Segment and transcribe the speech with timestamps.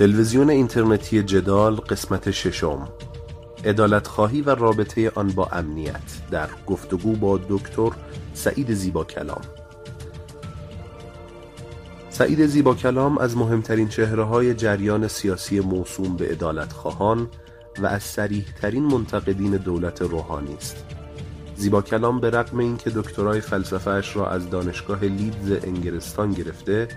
[0.00, 2.88] تلویزیون اینترنتی جدال قسمت ششم.
[3.64, 7.90] ادالت خواهی و رابطه آن با امنیت در گفتگو با دکتر
[8.34, 9.40] سعید زیبا کلام.
[12.10, 17.28] سعید زیبا کلام از مهمترین چهره های جریان سیاسی موسوم به ادالت خواهان
[17.78, 20.84] و از سریح ترین منتقدین دولت روحانی است.
[21.56, 26.88] زیبا کلام به رغم اینکه دکترای فلسفهش را از دانشگاه لیدز انگلستان گرفته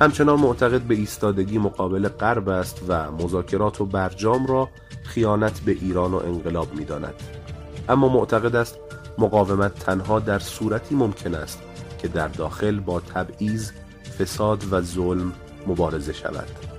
[0.00, 4.68] همچنان معتقد به ایستادگی مقابل غرب است و مذاکرات و برجام را
[5.04, 7.14] خیانت به ایران و انقلاب می داند.
[7.88, 8.78] اما معتقد است
[9.18, 11.62] مقاومت تنها در صورتی ممکن است
[11.98, 13.70] که در داخل با تبعیض،
[14.18, 15.32] فساد و ظلم
[15.66, 16.73] مبارزه شود.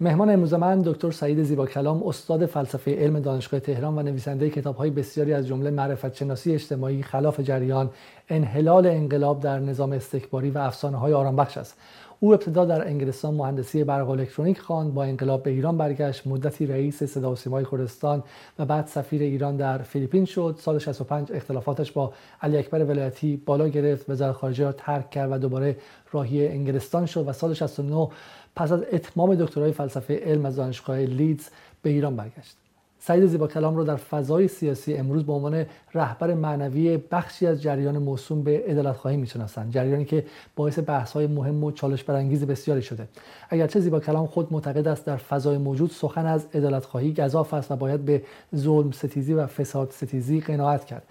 [0.00, 4.90] مهمان امروز من دکتر سعید زیبا کلام استاد فلسفه علم دانشگاه تهران و نویسنده کتاب‌های
[4.90, 7.90] بسیاری از جمله معرفت شناسی اجتماعی خلاف جریان
[8.28, 11.76] انحلال انقلاب در نظام استکباری و افسانه های آرامبخش است.
[12.20, 17.02] او ابتدا در انگلستان مهندسی برق الکترونیک خواند با انقلاب به ایران برگشت مدتی رئیس
[17.02, 18.22] صدا و سیمای کردستان
[18.58, 20.56] و بعد سفیر ایران در فیلیپین شد.
[20.58, 22.12] سال 65 اختلافاتش با
[22.42, 25.76] علی اکبر ولایتی بالا گرفت وزارت خارجه را ترک کرد و دوباره
[26.12, 28.08] راهی انگلستان شد و سال 69
[28.56, 31.48] پس از اتمام دکترای فلسفه علم از دانشگاه لیدز
[31.82, 32.56] به ایران برگشت.
[33.00, 37.98] سعید زیبا کلام رو در فضای سیاسی امروز به عنوان رهبر معنوی بخشی از جریان
[37.98, 40.24] موسوم به عدالت خواهی می‌شناسند جریانی که
[40.56, 43.08] باعث بحث های مهم و چالش برانگیز بسیاری شده.
[43.50, 47.70] اگرچه زیبا کلام خود معتقد است در فضای موجود سخن از عدالت خواهی گزاف است
[47.70, 48.22] و باید به
[48.56, 51.02] ظلم ستیزی و فساد ستیزی قناعت کرد.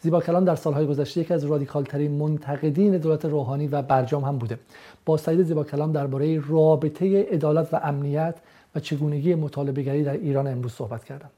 [0.00, 4.38] زیبا کلام در سالهای گذشته یکی از رادیکال ترین منتقدین دولت روحانی و برجام هم
[4.38, 4.58] بوده.
[5.06, 8.36] با سعید زیبا کلام درباره رابطه عدالت و امنیت
[8.74, 11.30] و چگونگی مطالبه گری در ایران امروز صحبت کردم.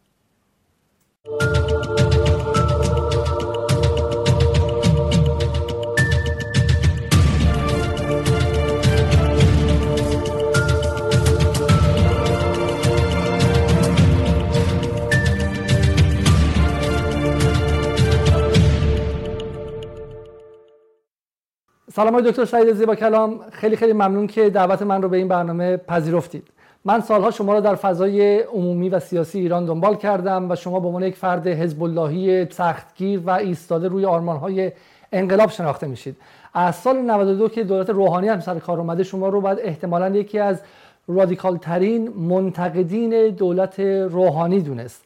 [21.99, 23.41] سلام های دکتر سعید زیبا کلام.
[23.53, 26.49] خیلی خیلی ممنون که دعوت من رو به این برنامه پذیرفتید.
[26.85, 30.87] من سالها شما را در فضای عمومی و سیاسی ایران دنبال کردم و شما به
[30.87, 34.73] عنوان یک فرد حزب اللهی سختگیر و ایستاده روی آرمانهای
[35.13, 36.17] انقلاب شناخته میشید.
[36.55, 40.39] از سال 92 که دولت روحانی هم سر کار اومده شما رو باید احتمالا یکی
[40.39, 40.61] از
[41.09, 45.05] رادیکال ترین منتقدین دولت روحانی دونست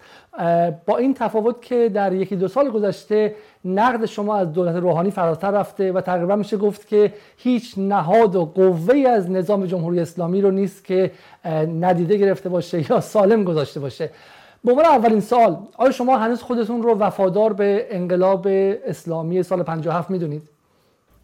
[0.87, 5.51] با این تفاوت که در یکی دو سال گذشته نقد شما از دولت روحانی فراتر
[5.51, 10.51] رفته و تقریبا میشه گفت که هیچ نهاد و قوه از نظام جمهوری اسلامی رو
[10.51, 11.11] نیست که
[11.81, 14.11] ندیده گرفته باشه یا سالم گذاشته باشه
[14.65, 18.47] به عنوان اولین سال آیا شما هنوز خودتون رو وفادار به انقلاب
[18.87, 20.43] اسلامی سال 57 می‌دونید؟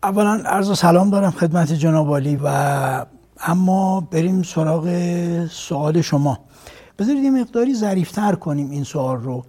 [0.02, 3.06] اولا عرض سلام دارم خدمت جناب و
[3.40, 4.86] اما بریم سراغ
[5.50, 6.38] سوال شما.
[6.98, 9.44] بذارید یه مقداری ظریفتر کنیم این سوال رو.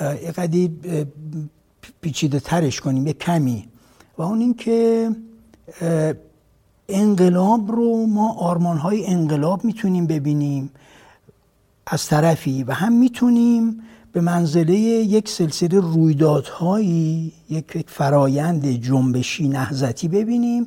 [0.00, 0.70] یه قدی
[2.00, 3.68] پیچیده ترش کنیم یه کمی.
[4.18, 5.10] و اون این که
[6.88, 10.70] انقلاب رو ما آرمان های انقلاب می‌تونیم ببینیم
[11.86, 13.80] از طرفی و هم می‌تونیم
[14.12, 20.66] به منزله یک سلسله رویدادهایی یک فرایند جنبشی نهزتی ببینیم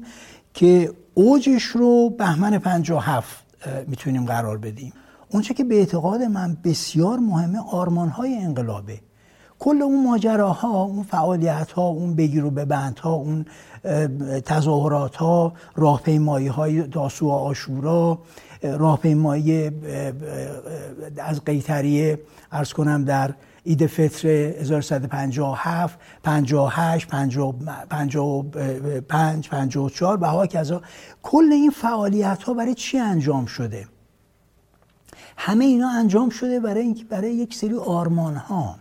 [0.54, 3.46] که اوجش رو بهمن 57
[3.88, 4.94] می‌تونیم قرار بدیم.
[5.30, 9.00] اونچه که به اعتقاد من بسیار مهمه آرمان های انقلابه.
[9.60, 13.46] کل اون ماجراها اون فعالیت ها اون بگیر و ببند ها اون
[14.46, 18.20] تظاهرات ها راهپیمایی های داسو و آشورا
[18.62, 19.72] راهپیمایی
[21.18, 22.20] از قیتریه
[22.52, 23.34] ارز کنم در
[23.66, 30.82] عید فطر 1157 58 55 54 و ها کذا
[31.24, 33.88] کل این فعالیت ها برای چی انجام شده؟
[35.38, 38.76] همه اینا انجام شده برای اینکه برای یک سری آرمان ها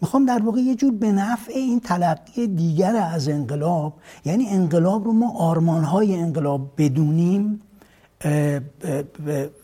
[0.00, 3.94] می‌خوام در واقع یه جور به نفع این تلقی دیگر از انقلاب
[4.24, 7.60] یعنی انقلاب رو ما آرمان های انقلاب بدونیم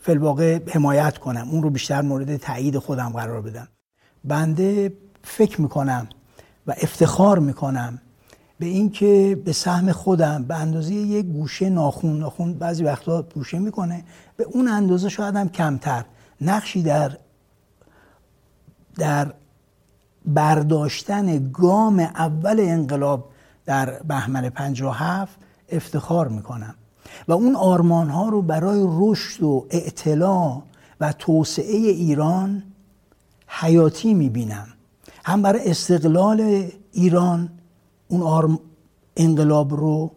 [0.01, 1.47] فلواقع حمایت کنم.
[1.51, 3.67] اون رو بیشتر مورد تایید خودم قرار بدم.
[4.25, 4.93] بنده
[5.23, 6.07] فکر می‌کنم
[6.67, 8.01] و افتخار می‌کنم
[8.59, 14.03] به اینکه به سهم خودم به اندازه یک گوشه ناخون ناخون بعضی وقتا گوشه می‌کنه
[14.37, 16.05] به اون اندازه شاید هم کمتر.
[16.41, 17.17] نقشی در
[18.95, 19.33] در
[20.25, 23.29] برداشتن گام اول انقلاب
[23.65, 25.39] در بهمن 57
[25.69, 26.75] افتخار می‌کنم.
[27.27, 30.63] و اون آرمان ها رو برای رشد و اعتلاع
[31.01, 32.63] و توسعه ایران
[33.47, 34.67] حیاتی می‌بینم.
[35.25, 37.49] هم برای استقلال ایران
[38.07, 38.59] اون
[39.15, 40.11] انقلاب رو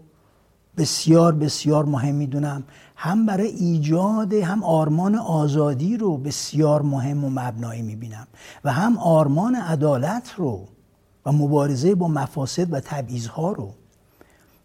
[0.76, 2.64] بسیار بسیار مهم می‌دونم.
[2.96, 8.26] هم برای ایجاد هم آرمان آزادی رو بسیار مهم و مبنایی می‌بینم.
[8.64, 10.68] و هم آرمان عدالت رو
[11.26, 13.74] و مبارزه با مفاسد و تبعیضها رو.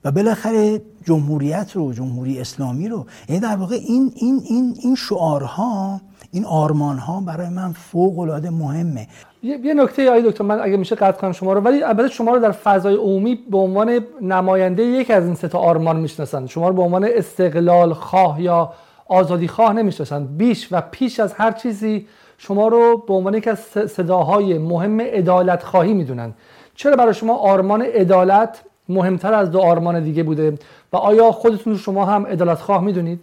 [0.05, 6.01] و بالاخره جمهوریت رو جمهوری اسلامی رو یعنی در واقع این این این این شعارها
[6.31, 9.07] این آرمانها برای من فوق العاده مهمه.
[9.43, 12.39] یه نکته آقای دکتر من اگه میشه قطع کنم شما رو ولی البته شما رو
[12.39, 16.75] در فضای عمومی به عنوان نماینده یک از این سه تا آرمان می‌شناسن شما رو
[16.75, 18.73] به عنوان استقلال خواه یا
[19.07, 22.07] آزادی خواه نمی‌شناسن بیش و پیش از هر چیزی
[22.37, 23.59] شما رو به عنوان یک از
[23.89, 26.33] صداهای مهم عدالت خواهی می‌دونن
[26.75, 30.59] چرا برای شما آرمان عدالت مهمتر از دو آرمان دیگه بوده.
[30.93, 33.19] و آیا خودتون شما هم عدالت خواه می‌دونید؟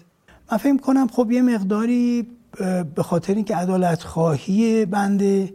[0.52, 2.26] من فکر کنم خب یه مقداری
[2.94, 5.52] به خاطر اینکه عدالت خواهی بنده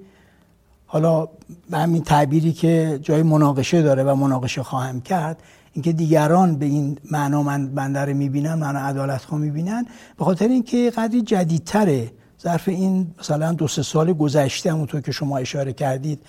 [0.86, 1.27] حالا
[1.69, 5.44] به همین تعبیری که جای مناقشه داره و مناقشه خواهم کرد
[5.74, 9.86] اینکه دیگران به این معنا من بنده رو می‌بینن معنا عدالت خواه می‌بینن
[10.18, 12.12] به خاطر اینکه قدری جدیدتره.
[12.42, 16.19] ظرف این مثلا دو سه سال گذشته همونطور که شما اشاره کردید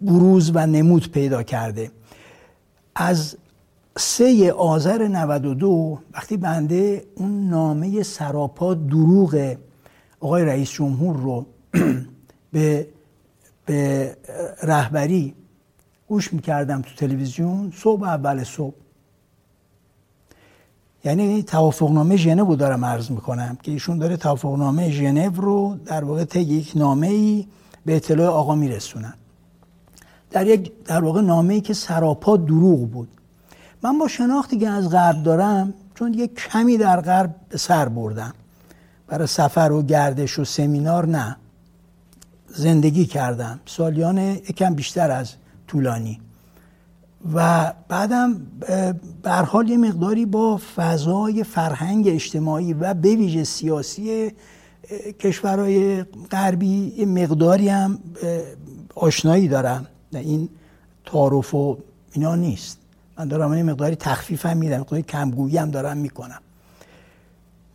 [0.00, 1.90] بروز و نمود پیدا کرده.
[2.98, 3.36] از
[3.96, 9.56] سه آذر 92 وقتی بنده اون نامه سراپا دروغ
[10.20, 11.46] آقای رئیس جمهور رو
[12.52, 12.86] به,
[13.66, 14.16] به
[14.62, 15.34] رهبری
[16.08, 18.74] گوش می‌کردم تو تلویزیون صبح اول صبح.
[21.04, 26.40] یعنی توافقنامه ژنو دارم عرض می‌کنم که ایشون داره توافقنامه ژنو رو در واقع طی
[26.40, 27.46] یک نامه ای
[27.86, 29.14] به اطلاع آقا میرسونن.
[30.30, 33.08] در یک در واقع نامه ای که سراپا دروغ بود.
[33.82, 38.32] من با شناختی که از غرب دارم چون یک کمی در غرب به سر بردم.
[39.06, 41.36] برای سفر و گردش و سمینار نه.
[42.48, 43.60] زندگی کردم.
[43.66, 45.32] سالیان یکم بیشتر از
[45.66, 46.20] طولانی.
[47.34, 48.34] و بعدم
[49.22, 54.32] به حال یه مقداری با فضای فرهنگ اجتماعی و به ویژه سیاسی
[55.20, 57.98] کشورهای غربی یه مقداری هم
[58.94, 59.86] آشنایی دارم.
[60.12, 60.48] این
[61.04, 61.78] تعارف و
[62.12, 62.78] اینا نیست.
[63.18, 66.40] من دارم این مقداری تخفیف هم میدم مقداری کمگویی هم دارم می‌کنم.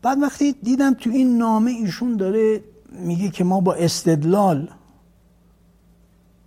[0.01, 4.69] بعد وقتی دیدم تو این نامه ایشون داره میگه که ما با استدلال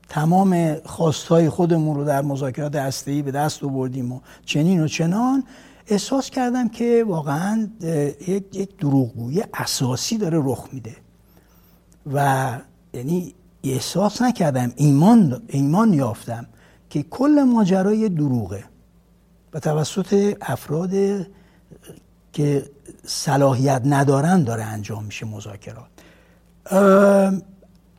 [0.09, 5.45] تمام خواستهای خودمون رو در مذاکرات هسته‌ای به دست آوردیم و چنین و چنان
[5.87, 7.69] احساس کردم که واقعا
[8.29, 10.97] یک یک دروغگویی اساسی داره رخ میده.
[12.13, 12.59] و
[12.95, 13.35] یعنی
[13.65, 16.47] احساس نکردم ایمان ایمان یافتم
[16.91, 18.65] که کل ماجرای دروغه
[19.53, 20.91] و توسط افراد
[22.33, 22.71] که
[23.07, 25.87] صلاحیت ندارن داره انجام میشه مذاکرات.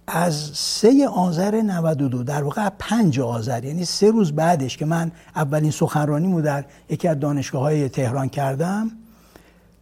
[0.08, 5.72] از سه آذر 92 در واقع پنج آذر یعنی سه روز بعدش که من اولین
[5.72, 8.92] سخنرانیمو در یکی از دانشگاه های تهران کردم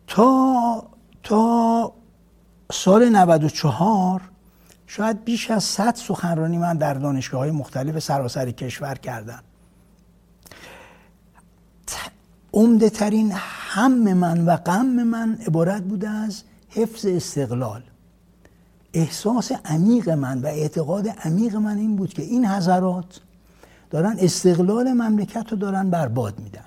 [0.07, 0.83] تا
[1.24, 1.94] تا
[2.71, 4.21] سال 94
[4.95, 9.43] شاید بیش از 100 سخنرانی من در دانشگاه های مختلف سراسر کشور کردم.
[12.53, 17.83] عمده ترین هم من و غم من عبارت بوده از حفظ استقلال.
[18.93, 23.19] احساس عمیق من و اعتقاد عمیق من این بود که این حضرات
[23.89, 26.65] دارن استقلال مملکت رو دارن برباد میدن.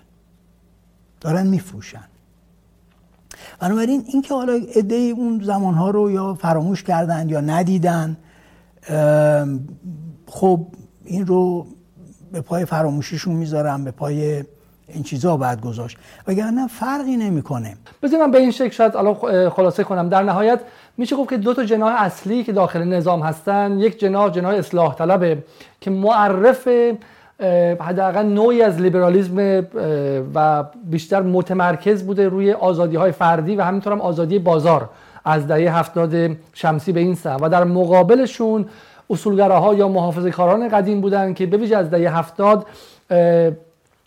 [1.21, 2.05] دارن میفروشن.
[3.61, 8.17] بنابراین اینکه حالا عده اون زمانها رو یا فراموش کردن یا ندیدن
[10.27, 10.67] خب
[11.05, 11.67] این رو
[12.33, 14.45] به پای فراموشیشون می‌ذارم به پای
[14.89, 15.97] این چیزا باید گذاشت.
[16.27, 17.77] وگرنه فرقی نمی‌کنه.
[18.03, 20.09] بذار من به این شکل شاید الان خلاصه کنم.
[20.09, 20.61] در نهایت
[20.97, 24.95] میشه گفت که دو تا جناح اصلی که داخل نظام هستن یک جناح جناح اصلاح
[24.95, 25.45] طلبه
[25.81, 26.69] که معرف
[27.81, 29.67] حداقل نوعی از لیبرالیزم
[30.35, 34.89] و بیشتر متمرکز بوده روی آزادی های فردی و همینطور هم آزادی بازار
[35.25, 38.67] از دهه هفتاد شمسی به این سم و در مقابلشون
[39.11, 42.67] اصولگراها یا محافظه کاران قدیم بودن که به از دهه هفتاد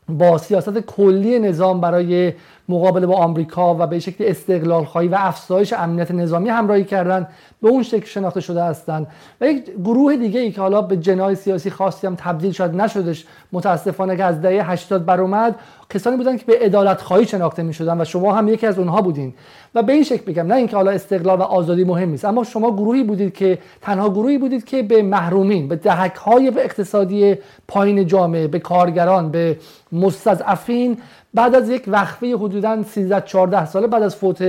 [0.10, 2.34] با سیاست کلی نظام برای
[2.70, 7.28] مقابله با آمریکا و به شکل استقلال خواهی و افزایش امنیت نظامی همراهی کردن
[7.62, 9.08] به اون شکل شناخته شده هستند
[9.42, 13.26] و یک گروه دیگه ای که حالا به جنای سیاسی خاصی هم تبدیل شد نشدش
[13.52, 15.56] متاسفانه که از دهه 80 بر اومد
[15.90, 19.02] کسانی بودن که به عدالت خواهی شناخته می شدن و شما هم یکی از اونها
[19.02, 19.34] بودین.
[19.76, 22.72] و به این شکل بگم نه اینکه حالا استقلال و آزادی مهم نیست اما شما
[22.72, 27.36] گروهی بودید که تنها گروهی بودید که به محرومین به دهک های اقتصادی
[27.68, 29.58] پایین جامعه به کارگران به
[29.92, 30.98] مستضعفین
[31.34, 34.42] بعد از یک وقفه حدودا 13 14 ساله بعد از فوت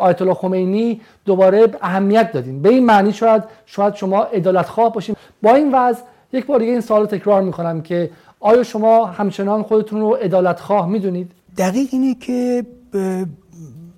[0.00, 5.16] آیت الله خمینی دوباره اهمیت دادیم به این معنی شاید شاید شما عدالت خواه باشیم
[5.42, 10.00] با این وضع یک بار دیگه این سوال تکرار می‌کنم که آیا شما همچنان خودتون
[10.00, 12.66] رو عدالت خواه می‌دونید؟ دقیق اینه که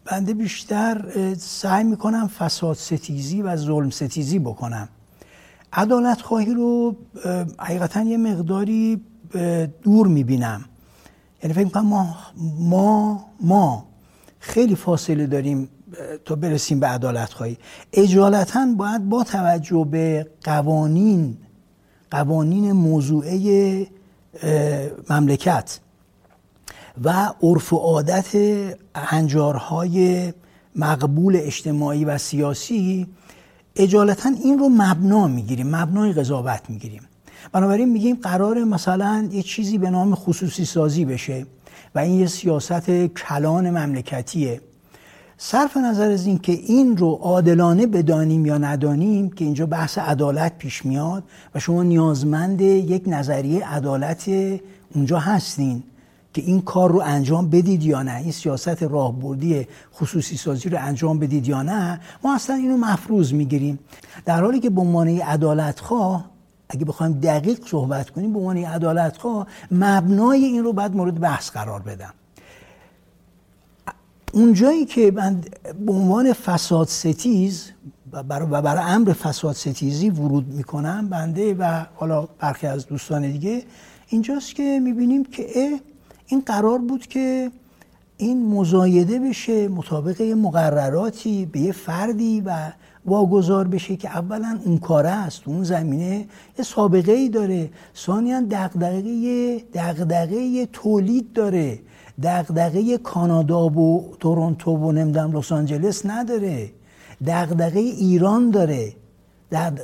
[0.05, 1.05] بنده بیشتر
[1.39, 4.89] سعی می‌کنم فساد ستیزی و ظلم ستیزی بکنم.
[5.73, 6.97] عدالت خواهی رو
[7.59, 9.01] حقیقتا یه مقداری
[9.83, 10.65] دور می‌بینم.
[11.45, 12.17] یعنی فکر می‌کنم ما,
[12.59, 13.87] ما, ما
[14.39, 15.69] خیلی فاصله داریم
[16.25, 17.59] تا برسیم به عدالت خواهی
[17.93, 21.37] اجالتا باید با توجه به قوانین
[22.11, 23.87] قوانین موضوعه
[25.11, 25.81] مملکت
[27.05, 28.37] و عرف و عادت
[28.97, 30.33] هنجارهای
[30.77, 33.07] مقبول اجتماعی و سیاسی
[33.77, 37.03] اجالتا این رو مبنا می‌گیریم مبنای قضاوت می‌گیریم.
[37.53, 41.47] بنابراین میگیم قرار مثلا یه چیزی به نام خصوصی سازی بشه
[41.95, 44.61] و این یه سیاست کلان مملکتیه.
[45.39, 50.59] صرف نظر از این که این رو عادلانه بدانیم یا ندانیم که اینجا بحث عدالت
[50.59, 51.25] پیش میاد
[51.55, 54.31] و شما نیازمند یک نظریه عدالت
[54.95, 55.83] اونجا هستین
[56.35, 61.19] که این کار رو انجام بدید یا نه این سیاست راهبردی خصوصی سازی رو انجام
[61.19, 63.79] بدید یا نه ما اصلا اینو مفروض می‌گیریم.
[64.25, 66.34] در حالی که به عنوان عدالت خواه
[66.75, 71.51] اگه بخوایم دقیق صحبت کنیم به عنوان عدالت خواه مبنای این رو باید مورد بحث
[71.51, 72.15] قرار بدم.
[74.33, 75.41] اونجایی که من
[75.87, 77.71] به عنوان فساد ستیز
[78.13, 83.63] و برای, امر فساد ستیزی ورود می‌کنم بنده و حالا برخی از دوستان دیگه
[84.09, 85.81] اینجاست که می‌بینیم که
[86.27, 87.51] این قرار بود که
[88.17, 92.73] این مزایده بشه مطابق مقرراتی به یه فردی و
[93.07, 96.27] واگذار بشه که اولا اون کاره است اون زمینه
[96.59, 97.71] یه سابقه ای داره.
[97.97, 101.79] ثانیا دغدغه دغدغه تولید داره.
[102.23, 106.71] دغدغه کانادا و تورنتو و نمی‌دونم لس آنجلس نداره.
[107.27, 108.93] دغدغه ایران داره.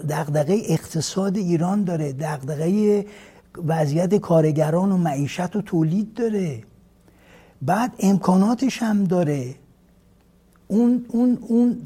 [0.08, 2.12] دغدغه اقتصاد ایران داره.
[2.12, 3.04] دغدغه
[3.66, 6.62] وضعیت کارگران و معیشت و تولید داره.
[7.62, 9.54] بعد امکاناتش هم داره.
[10.68, 11.82] اون اون اون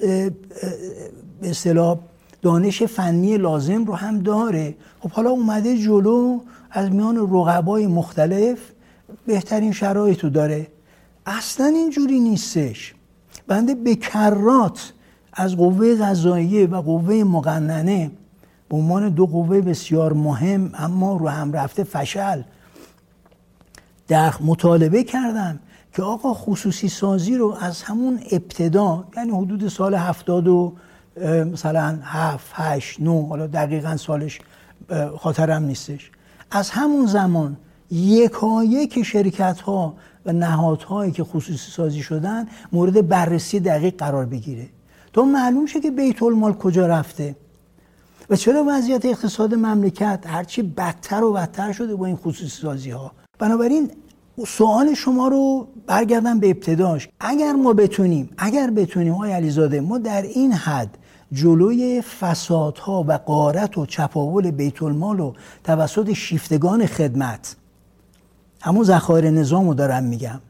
[1.40, 1.98] به اصطلاح
[2.42, 4.74] دانش فنی لازم رو هم داره.
[5.00, 8.58] خب حالا اومده جلو از میان رقبای مختلف
[9.26, 10.66] بهترین شرایط رو داره.
[11.26, 12.94] اصلا اینجوری نیستش.
[13.46, 14.92] بنده به کرات
[15.32, 18.10] از قوه غذاییه و قوه مقننه
[18.68, 22.42] به عنوان دو قوه بسیار مهم اما رو هم رفته فشل
[24.08, 25.58] در مطالبه کردم
[25.92, 30.72] که آقا خصوصی سازی رو از همون ابتدا یعنی حدود سال هفتاد و
[31.52, 34.40] مثلا هفت هشت نو حالا دقیقا سالش
[35.18, 36.10] خاطرم نیستش.
[36.50, 37.56] از همون زمان
[37.90, 39.94] یکایک شرکت ها
[40.26, 44.68] و نهادهایی که خصوصی سازی شدن مورد بررسی دقیق قرار بگیره.
[45.12, 47.36] تو معلوم شه که بیت المال کجا رفته
[48.30, 53.12] و چرا وضعیت اقتصاد مملکت هرچی بدتر و بدتر شده با این خصوصی سازی ها
[53.38, 53.90] بنابراین
[54.46, 57.08] سوال شما رو برگردم به ابتداش.
[57.20, 60.98] اگر ما بتونیم اگر بتونیم های علیزاده ما در این حد
[61.32, 65.32] جلوی فسادها و قارت و چپاول بیت المال و
[65.64, 67.56] توسط شیفتگان خدمت.
[68.62, 70.40] همون ذخایر نظام رو دارم میگم.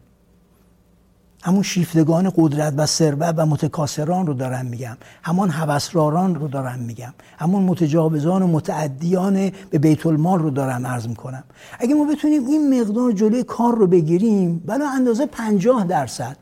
[1.42, 4.96] همون شیفتگان قدرت و ثروت و متکاسران رو دارم میگم.
[5.22, 7.14] همون هوسراران رو دارم میگم.
[7.38, 11.44] همون متجاوزان و متعدیان به بیت المال رو دارم عرض می‌کنم.
[11.78, 16.36] اگه ما بتونیم این مقدار جلوی کار رو بگیریم بلا اندازه پنجاه درصد.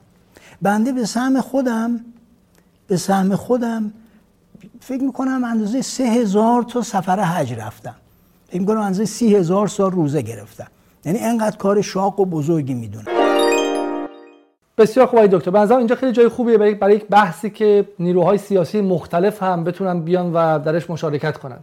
[0.62, 2.00] بنده به سهم خودم
[2.86, 3.92] به سهم خودم
[4.84, 7.94] فکر می‌کنم اندازه سه هزار تا سفر حج رفتم.
[8.48, 10.66] فکر می‌کنم اندازه سی هزار سال روزه گرفتم.
[11.04, 13.04] یعنی انقدر کار شاق و بزرگی می‌دونم.
[14.78, 15.50] بسیار خوب دکتر.
[15.50, 16.58] به اینجا خیلی جای خوبیه.
[16.58, 21.58] برای یک بحثی که نیروهای سیاسی مختلف هم بتونن بیان و درش مشارکت کنن.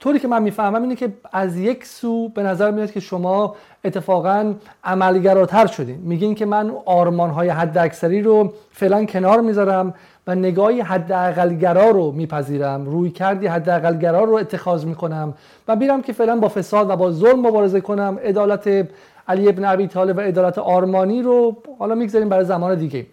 [0.00, 4.54] طوری که من می‌فهمم اینه که از یک سو به نظر میاد که شما اتفاقا
[4.84, 5.96] عملگراتر شدین.
[5.96, 9.94] میگین که من آرمان های حد اکثری رو فعلا کنار می‌ذارم.
[10.26, 15.34] و نگاهی حداقلگرا رو میپذیرم روی کردی حداقلگرا رو اتخاذ می‌کنم
[15.68, 18.18] و میرم که فعلا با فساد و با ظلم مبارزه کنم.
[18.24, 18.88] عدالت
[19.28, 23.06] علی ابن ابی طالب و عدالت آرمانی رو حالا می‌گذاریم برای زمان دیگه.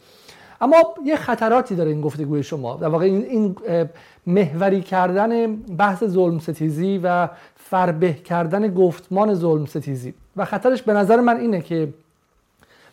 [0.62, 0.76] اما
[1.06, 2.76] یه خطراتی داره این گفتگوی شما.
[2.76, 3.56] در واقع این
[4.28, 10.14] محوری کردن بحث ظلم ستیزی و فربه کردن گفتمان ظلم ستیزی.
[10.38, 11.94] و خطرش به نظر من اینه که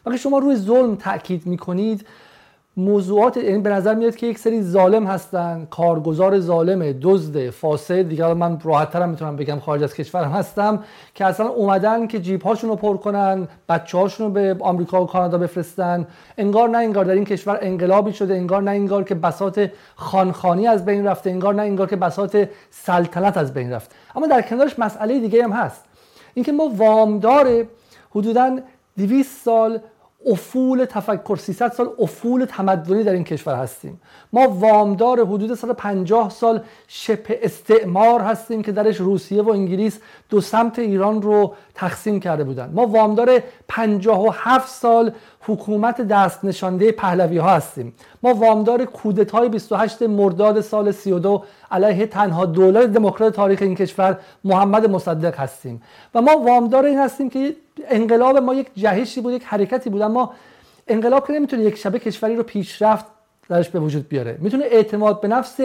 [0.07, 2.07] وقتی شما روی ظلم تاکید می‌کنید
[2.79, 8.03] موضوعات یعنی به نظر میاد که یک سری ظالم هستن کارگزار ظالم دزد فاسد.
[8.03, 12.43] دیگه من راحت ترم می‌تونم بگم خارج از کشورم هستم که اصلا اومدن که جیب
[12.43, 16.07] هاشون رو پر کنن بچه هاشون رو به آمریکا و کانادا بفرستن.
[16.39, 19.61] انگار نه انگار در این کشور انقلابی شده انگار نه انگار که بساط
[19.97, 22.37] خانخانی از بین رفته انگار نه انگار که بساط
[22.71, 25.85] سلطنت از بین رفته اما در کنارش مسئله دیگه هم هست.
[26.35, 27.65] اینکه ما وامدار
[28.11, 28.59] حدودا
[28.97, 29.79] 200 سال
[30.27, 34.01] افول تفکر 300 سال افول تمدنی در این کشور هستیم.
[34.37, 39.99] ما وامدار حدود 150 سال شبه استعمار هستیم که درش روسیه و انگلیس
[40.31, 42.71] دو سمت ایران رو تقسیم کرده بودن.
[42.75, 47.95] ما وامدار 57 سال حکومت دست نشانده پهلوی ها هستیم.
[48.23, 54.91] ما وامدار کودتای 28 مرداد سال 32 علیه تنها دولت دموکرات تاریخ این کشور محمد
[54.91, 55.83] مصدق هستیم.
[56.15, 57.57] و ما وامدار این هستیم که
[57.89, 60.33] انقلاب ما یک جهشی بود یک حرکتی بود اما
[60.89, 63.16] انقلاب که نمی‌تونه یک شبه کشوری رو پیشرفت
[63.49, 64.39] درش به وجود بیاره.
[64.41, 65.61] می‌تونه اعتماد به نفس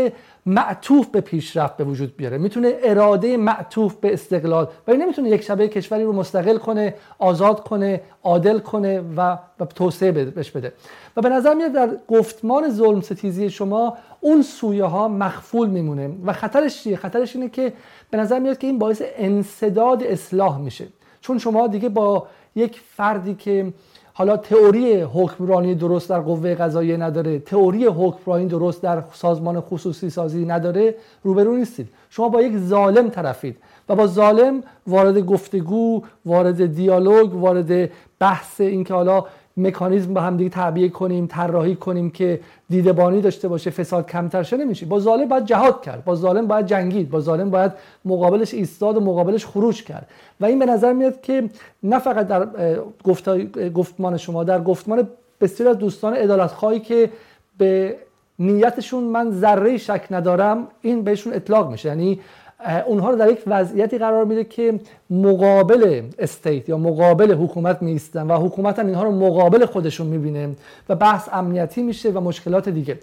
[0.45, 2.37] معطوف به پیشرفت به وجود بیاره.
[2.37, 4.67] می‌تونه اراده معطوف به استقلال.
[4.87, 10.11] ولی نمی‌تونه یک شبه کشوری رو مستقل کنه آزاد کنه عادل کنه و, و توسعه
[10.11, 10.73] بهش بده.
[11.17, 16.09] و به نظر میاد در گفتمان ظلم ستیزی شما اون سویه ها مخفول میمونه.
[16.25, 17.73] و خطرش چیه؟ خطرش اینه که
[18.09, 20.87] به نظر میاد که این باعث انصداد اصلاح میشه.
[21.21, 23.73] چون شما دیگه با یک فردی که
[24.13, 27.39] حالا تئوری حکمرانی درست در قوه قضاییه نداره.
[27.39, 31.89] تئوری حکمرانی درست در سازمان خصوصی سازی نداره روبرو نیستید.
[32.09, 33.57] شما با یک ظالم طرفید
[33.89, 37.89] و با ظالم وارد گفتگو وارد دیالوگ وارد
[38.19, 39.25] بحث اینکه حالا
[39.57, 42.39] مکانیزم با هم دیگه تعبیه کنیم طراحی کنیم که
[42.69, 44.85] دیدبانی داشته باشه فساد کمتر شه نمیشه.
[44.85, 47.71] با ظالم باید جهاد کرد با ظالم باید جنگید با ظالم باید
[48.05, 50.07] مقابلش ایستاد و مقابلش خروج کرد.
[50.39, 51.49] و این به نظر میاد که
[51.83, 52.47] نه فقط در
[53.73, 55.07] گفتمان شما در گفتمان
[55.41, 57.09] بسیار از دوستان ادالت خواهی که
[57.57, 57.95] به
[58.39, 61.89] نیتشون من ذره شک ندارم این بهشون اطلاق میشه.
[61.89, 62.19] یعنی
[62.87, 68.37] اونها رو در یک وضعیتی قرار میده که مقابل استیت یا مقابل حکومت میستن و
[68.37, 70.49] حکومت هم اینها رو مقابل خودشون می‌بینه
[70.89, 72.99] و بحث امنیتی میشه و مشکلات دیگه.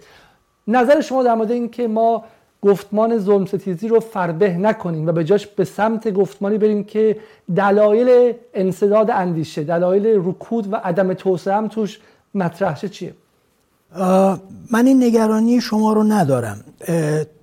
[0.67, 2.23] نظر شما در مورد اینکه ما
[2.61, 7.17] گفتمان ظلم ستیزی رو فربه نکنیم و به جاش به سمت گفتمانی بریم که
[7.55, 11.99] دلایل انصداد اندیشه دلایل رکود و عدم توسعه هم توش
[12.35, 13.13] مطرح چیه؟
[14.71, 16.63] من این نگرانی شما رو ندارم.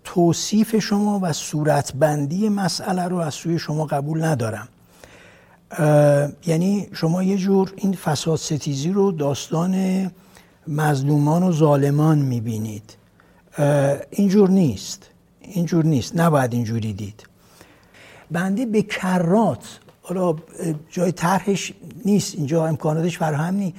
[0.04, 4.68] توصیف شما و صورتبندی مسئله رو از سوی شما قبول ندارم.
[6.46, 10.10] یعنی شما یه جور این فساد ستیزی رو داستان
[10.68, 12.96] مظلومان و ظالمان می‌بینید.
[14.10, 15.10] اینجور نیست.
[15.40, 16.16] اینجور نیست.
[16.16, 17.26] نباید اینجوری دید.
[18.30, 20.36] بنده به کرات حالا
[20.90, 21.72] جای طرحش
[22.04, 22.34] نیست.
[22.34, 23.76] اینجا امکاناتش فراهم نیست.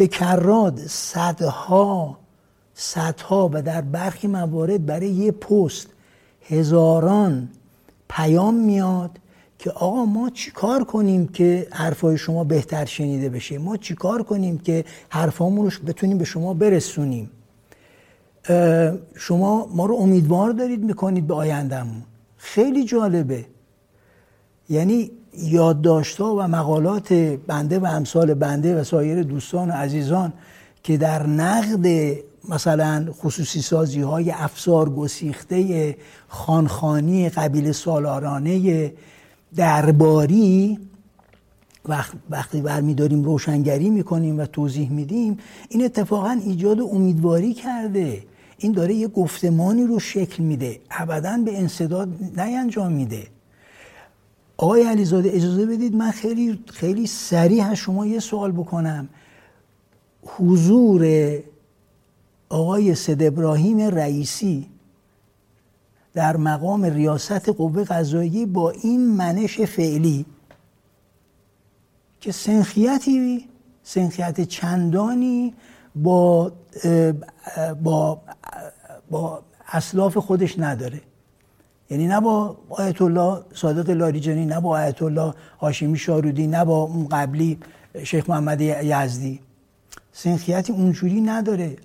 [0.00, 2.18] به کرات صدها
[2.74, 5.86] صدها و در برخی موارد برای یه پست
[6.48, 7.48] هزاران
[8.08, 9.10] پیام میاد
[9.58, 14.84] که آقا ما چیکار کنیم که حرفای شما بهتر شنیده بشه؟ ما چیکار کنیم که
[15.08, 17.30] حرفامون رو بتونیم به شما برسونیم؟
[19.16, 22.02] شما ما رو امیدوار دارید می‌کنید به آیندهمون.
[22.36, 23.44] خیلی جالبه.
[24.68, 27.12] یعنی یادداشتها و مقالات
[27.46, 30.32] بنده و امثال بنده و سایر دوستان و عزیزان
[30.82, 32.16] که در نقد
[32.48, 35.96] مثلا خصوصی سازی های افسار گسیخته
[36.28, 38.92] خانخانی قبیل سالارانه
[39.56, 40.78] درباری
[42.30, 45.38] وقتی برمیداریم روشنگری می‌کنیم و توضیح میدیم
[45.68, 48.22] این اتفاقا ایجاد امیدواری کرده.
[48.58, 50.80] این داره یه گفتمانی رو شکل میده.
[50.90, 53.26] ابدا به انصداد نینجام میده.
[54.60, 59.08] آقای علیزاده اجازه بدید من خیلی خیلی سریع از شما یه سوال بکنم.
[60.22, 61.06] حضور
[62.48, 64.66] آقای سید ابراهیم رئیسی
[66.14, 70.26] در مقام ریاست قوه قضایی با این منش فعلی
[72.20, 73.48] که سنخیتی
[73.82, 75.54] سنخیت چندانی
[75.94, 76.52] با
[77.82, 78.20] با
[79.10, 79.42] با
[79.72, 81.00] اسلاف خودش نداره.
[81.90, 86.82] یعنی نه با آیت الله صادق لاریجانی نه با آیت الله هاشمی شارودی نه با
[86.82, 87.58] اون قبلی
[88.04, 89.40] شیخ محمد یزدی.
[90.12, 91.76] سنخیتی اونجوری نداره.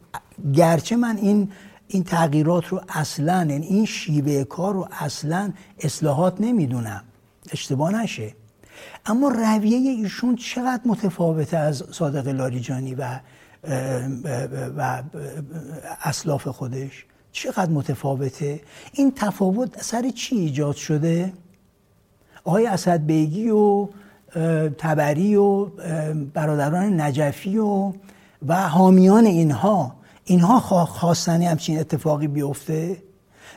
[0.53, 1.51] گرچه من این
[1.87, 7.03] این تغییرات رو اصلا یعنی این شیوه کار رو اصلا اصلاحات نمی‌دونم.
[7.51, 8.33] اشتباه نشه.
[9.05, 13.19] اما رویه ایشون چقدر متفاوته از صادق لاریجانی و
[14.77, 15.03] و
[16.03, 18.61] اسلاف خودش؟ چقدر متفاوته؟
[18.93, 21.33] این تفاوت سر چی ایجاد شده؟
[22.43, 23.87] آقای اسد بیگی و
[24.77, 25.65] تبری و
[26.33, 27.93] برادران نجفی و
[28.47, 29.95] و حامیان اینها
[30.25, 32.97] اینها خواستن همچین اتفاقی بیفته؟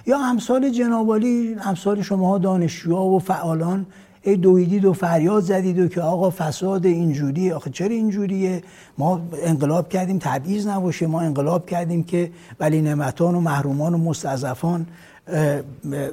[0.07, 3.87] یا امثال جنابالی امثال شما دانشجوها و فعالان
[4.23, 8.63] ای دویدید و فریاد زدید و که آقا فساد اینجوری آخه چرا اینجوریه؟
[8.99, 11.07] ما انقلاب کردیم تبعیض نباشه.
[11.07, 14.87] ما انقلاب کردیم که ولی نعمتان و محرومان و مستضعفان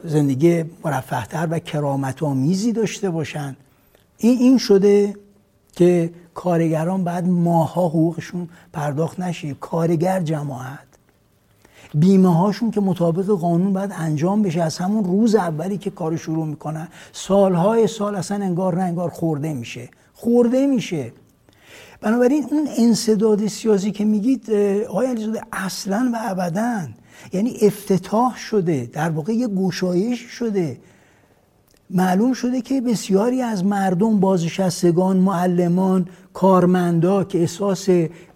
[0.04, 3.56] زندگی مرفهتر و کرامت آمیزی داشته باشن.
[4.18, 5.16] این این شده
[5.72, 9.54] که کارگران بعد ماها حقوقشون پرداخت نشه.
[9.54, 10.95] کارگر جماعت.
[11.94, 14.62] بیمه هاشون که مطابق قانون باید انجام بشه.
[14.62, 19.54] از همون روز اولی که کار شروع می‌کنن سالهای سال اصلا انگار نه انگار خورده
[19.54, 19.90] میشه.
[20.14, 21.12] خورده میشه.
[22.02, 24.52] بنابراین اون انصداد سیاسی که میگید
[24.90, 26.88] آقای علیزاده اصلا و ابدا
[27.34, 30.78] یعنی افتتاح شده در واقع یه گشایش شده
[31.90, 37.90] معلوم شده که بسیاری از مردم بازنشستگان معلمان کارمندا که احساس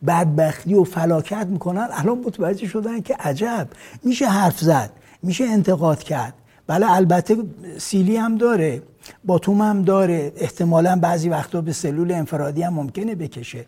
[0.08, 3.68] بدبختی و فلاکت می‌کنن الان متوجه شدن که عجب
[4.04, 4.90] میشه حرف زد
[5.24, 6.34] میشه انتقاد کرد.
[6.70, 7.38] بله البته
[7.78, 8.82] سیلی هم داره
[9.26, 13.66] باتوم هم داره احتمالا بعضی وقتا به سلول انفرادی هم ممکنه بکشه.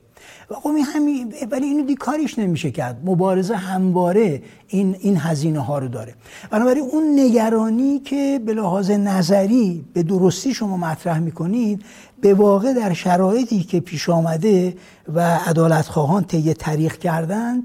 [0.52, 3.02] و خب همین ولی اینو دی کاریش نمیشه کرد.
[3.06, 6.16] مبارزه همواره این این هزینه ها رو داره.
[6.52, 11.82] بنابراین اون نگرانی که به لحاظ نظری به درستی شما مطرح می‌کنید
[12.22, 14.74] به واقع در شرایطی که پیش آمده
[15.14, 17.64] و عدالت خواهان طی طریق کردند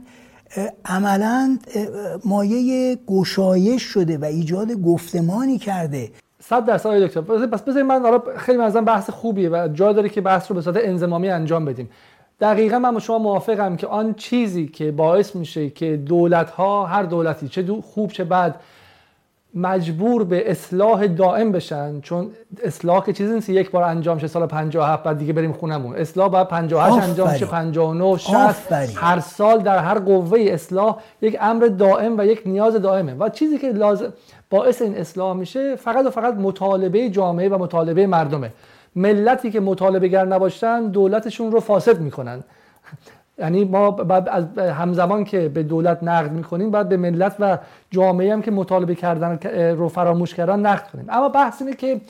[0.84, 1.58] عملا
[2.24, 6.10] مایه گشایش شده و ایجاد گفتمانی کرده.
[6.40, 7.20] صد درصد آقای دکتر.
[7.20, 10.62] پس بذارید من حالا خیلی مثلا بحث خوبیه و جا داره که بحث رو به
[10.62, 11.90] صورت انضمامی انجام بدیم.
[12.40, 17.02] دقیقا من با شما موافقم که آن چیزی که باعث میشه که دولت ها هر
[17.02, 18.54] دولتی چه خوب چه بد
[19.56, 22.30] مجبور به اصلاح دائم بشن چون
[22.64, 25.96] اصلاح که چیزی نیست یک بار انجام شه سال 57 بعد دیگه بریم خونمون.
[25.96, 31.66] اصلاح باید 58 انجام شه 59 60 هر سال در هر قوه اصلاح یک امر
[31.66, 33.14] دائم و یک نیاز دائمه.
[33.14, 34.12] و چیزی که لازم
[34.50, 38.52] باعث این اصلاح میشه فقط و فقط مطالبه جامعه و مطالبه مردمه.
[38.96, 42.44] ملتی که مطالبه گر نباشن دولتشون رو فاسد می‌کنن.
[43.38, 47.58] یعنی ما بعد از همزمان که به دولت نقد می‌کنیم باید به ملت و
[47.90, 49.38] جامعه هم که مطالبه کردن
[49.76, 51.06] رو فراموش کردن نقد کنیم.
[51.08, 52.00] اما بحث اینه که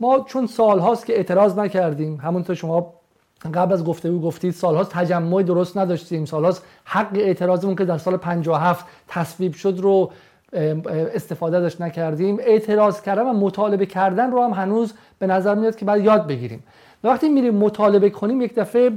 [0.00, 2.94] ما چون سالهاست که اعتراض نکردیم همونطور شما
[3.54, 6.24] قبل از گفته بود گفتید سالهاست تجمع درست نداشتیم.
[6.24, 10.10] سالهاست حق اعتراضمون که در سال 57 تصویب شد رو
[11.14, 12.38] استفاده داشت نکردیم.
[12.40, 16.62] اعتراض کردن و مطالبه کردن رو هم هنوز به نظر میاد که باید یاد بگیریم.
[17.04, 18.90] وقتی میریم مطالبه کنیم یک دفعه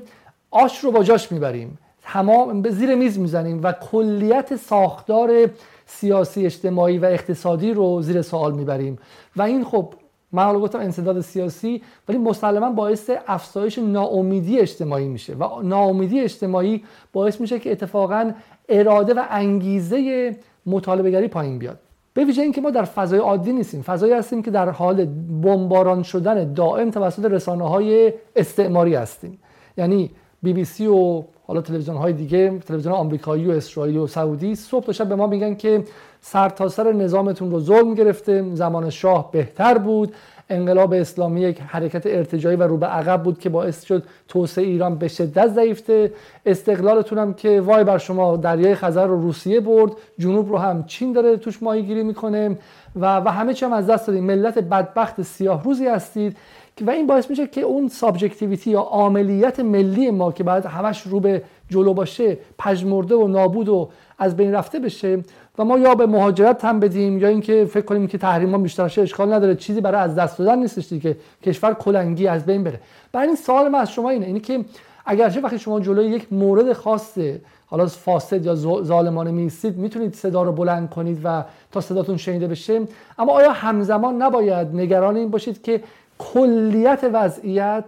[0.52, 1.78] آش رو با جاش می‌بریم.
[2.02, 5.50] تمام به زیر میز می‌زنیم و کلیت ساختار
[5.86, 9.00] سیاسی اجتماعی و اقتصادی رو زیر سوال می‌بریم.
[9.36, 9.94] و این خب
[10.32, 15.34] من حالا گفتم انسداد سیاسی ولی مسلما باعث افزایش ناامیدی اجتماعی میشه.
[15.34, 16.84] و ناامیدی اجتماعی
[17.14, 18.32] باعث میشه که اتفاقا
[18.70, 20.36] اراده و انگیزه
[20.66, 21.80] مطالبه گری پایین بیاد.
[22.14, 23.82] به ویژه اینکه ما در فضای عادی نیستیم.
[23.82, 25.06] فضایی هستیم که در حال
[25.44, 29.40] بمباران شدن دائم توسط رسانه های استعماری هستیم.
[29.78, 30.12] یعنی
[30.44, 34.86] بی بی سی و حالا تلویزیون های دیگه تلویزیون آمریکایی و اسرائیلی و سعودی صبح
[34.86, 35.84] تا شب به ما میگن که
[36.22, 40.14] سر تا سر نظامتون رو ظلم گرفته زمان شاه بهتر بود.
[40.50, 44.96] انقلاب اسلامی یک حرکت ارتجایی و رو به عقب بود که باعث شد توسعه ایران
[44.96, 46.14] به شدت ضعیفته.
[46.46, 51.14] استقلالتون هم که وای بر شما دریای خزر رو روسیه برد جنوب رو هم چین
[51.14, 52.58] داره توش ماهیگیری می‌کنه
[52.96, 54.24] و و همه چی هم از دست دادیم.
[54.24, 56.38] ملت بدبخت سیاه روزی هستید.
[56.82, 61.20] و این باعث میشه که اون subjectivity یا عاملیت ملی ما که باید همش رو
[61.20, 65.24] به جلو باشه پژمرده و نابود و از بین رفته بشه
[65.58, 68.84] و ما یا به مهاجرت هم بدیم یا اینکه فکر کنیم که تحریم ها بیشتر
[68.84, 69.56] اشکال نداره.
[69.56, 72.80] چیزی برای از دست دادن نیستش که کشور کلنگی از بین بره.
[73.12, 74.26] برای این سوال من از شما اینه.
[74.26, 74.66] اینه که
[75.06, 77.18] اگرچه وقتی شما جلوی یک مورد خاص
[77.66, 82.82] حالا فاسد یا ظالمانه میستید می‌تونید صدا رو بلند کنید و تا صداتون شنیده بشه.
[83.18, 85.82] اما آیا همزمان نباید نگران این باشید که
[86.20, 87.86] کلیت وضعیت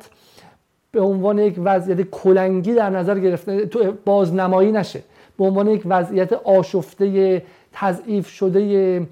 [0.92, 3.66] به عنوان یک وضعیت کلنگی در نظر گرفته
[4.06, 5.04] بازنمایی نشه.
[5.38, 9.08] به عنوان یک وضعیت آشفته تضعیف شده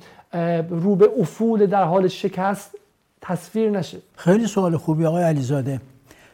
[0.70, 2.76] رو به افول در حال شکست
[3.22, 3.98] تصویر نشه.
[4.16, 5.82] خیلی سوال خوبی آقای علیزاده.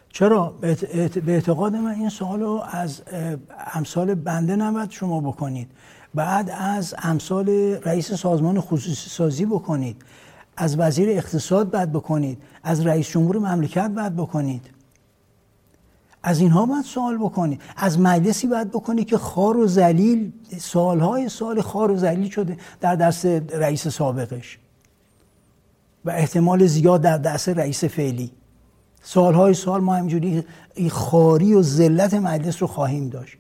[0.10, 0.78] چرا؟ به
[1.28, 3.02] اعتقاد من این سوال رو از
[3.74, 5.67] امثال بنده نباید شما بکنید.
[6.15, 7.50] بعد از امثال
[7.84, 10.02] رئیس سازمان خصوصی سازی بکنید.
[10.58, 14.70] از وزیر اقتصاد باید بکنید از رئیس جمهور مملکت باید بکنید.
[16.24, 21.62] از اینها باید سوال بکنید از مجلسی باید بکنید که خار و زلیل سالهای سال
[21.62, 24.60] خار و زلیل شده در دست رئیس سابقش.
[26.06, 28.32] و احتمال زیاد در دست رئیس فعلی.
[29.02, 30.44] سالهای سال ما همجوری
[30.89, 33.38] خاری و ذلت مجلس رو خواهیم داشت.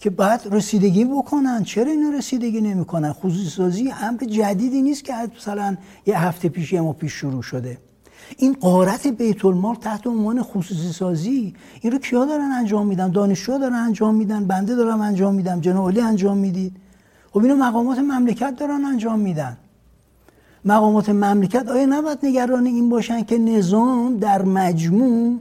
[0.00, 1.64] که بعد رسیدگی بکنن.
[1.64, 6.80] چرا اینو رسیدگی نمی‌کنن؟ خصوصی سازی امر جدیدی نیست که مثلا یه هفته پیش یه
[6.80, 7.78] ما پیش شروع شده.
[8.36, 13.58] این قارت بیت المال تحت عنوان خصوصی سازی این رو کیا دارن انجام میدن؟ دانشجو
[13.58, 16.76] دارن انجام میدن بنده دارم انجام میدم جناب انجام می‌دید.
[17.30, 19.56] خب اینو مقامات مملکت دارن انجام میدن.
[20.64, 25.40] مقامات مملکت آیا نباید نگران این باشن که نظام در مجموع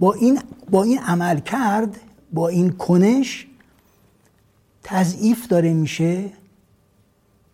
[0.00, 0.38] با این
[0.70, 1.96] با این عمل کرد
[2.32, 3.46] با این کنش
[4.88, 6.24] تضعیف داره میشه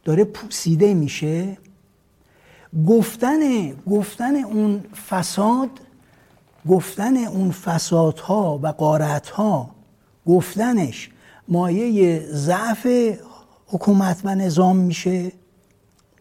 [0.04, 1.56] داره پوسیده میشه.
[2.88, 5.70] گفتن گفتن اون فساد
[6.68, 9.70] گفتن اون فسادها و قارتها
[10.26, 11.10] گفتنش
[11.48, 12.86] مایه ضعف
[13.66, 15.32] حکومت و نظام میشه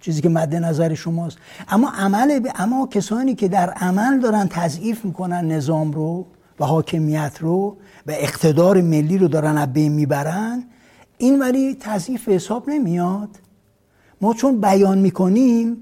[0.01, 1.37] چیزی که مد نظر شماست.
[1.69, 6.25] اما عمل به اما کسانی که در عمل دارن تضعیف می‌کنن نظام رو
[6.59, 10.63] و حاکمیت رو و اقتدار ملی رو دارن از بین می‌برن
[11.21, 13.29] این ولی تضعیف حساب نمیاد.
[14.21, 15.81] ما چون بیان می‌کنیم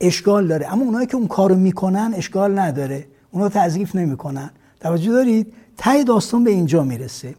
[0.00, 0.72] اشکال داره.
[0.72, 3.06] اما اونایی که اون کارو می‌کنن اشکال نداره.
[3.30, 4.50] اونا تضعیف نمی‌کنن.
[4.80, 7.34] توجه دارید؟ تای داستان به اینجا می‌رسه.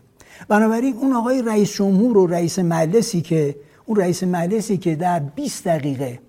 [0.48, 5.68] بنابراین اون آقای رئیس جمهور و رئیس مجلسی که اون رئیس مجلسی که در 20
[5.68, 6.20] دقیقه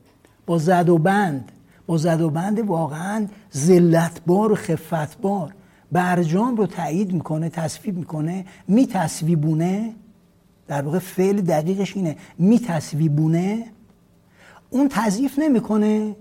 [0.46, 1.52] با زد و بند
[1.86, 5.54] با زد و بند واقعا ذلتبار و خفتبار
[5.92, 9.94] برجام رو تایید می‌کنه تصویب می‌کنه میتصویبونه.
[10.72, 12.16] در واقع فعل دقیقش اینه.
[12.38, 13.64] میتصویبونه
[14.70, 16.16] اون تضعیف نمی‌کنه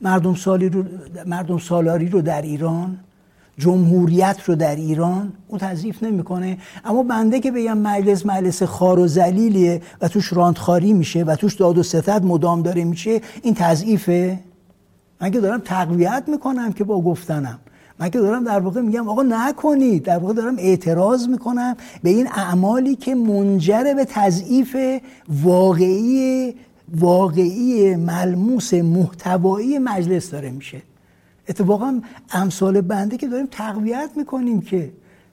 [0.00, 0.84] مردم سالی رو
[1.26, 2.98] مردم سالاری رو در ایران
[3.58, 5.32] جمهوریت رو در ایران.
[5.48, 6.58] او تضعیف نمی‌کنه.
[6.84, 11.54] اما بنده که بگم مجلس مجلس خار و زلیلیه و توش راندخاری میشه و توش
[11.54, 14.38] داد و ستد مدام داره میشه این تضعیفه.
[15.20, 17.58] من که دارم تقویت می‌کنم که با گفتنم.
[17.98, 20.02] من که دارم در واقع میگم آقا نکنید.
[20.02, 24.76] در واقع دارم اعتراض می‌کنم به این اعمالی که منجر به تضعیف
[25.42, 26.54] واقعی
[26.94, 30.82] واقعی ملموس محتوایی مجلس داره میشه.
[31.48, 32.00] اتفاقا
[32.32, 34.92] امثال بنده که داریم تقویت می‌کنیم که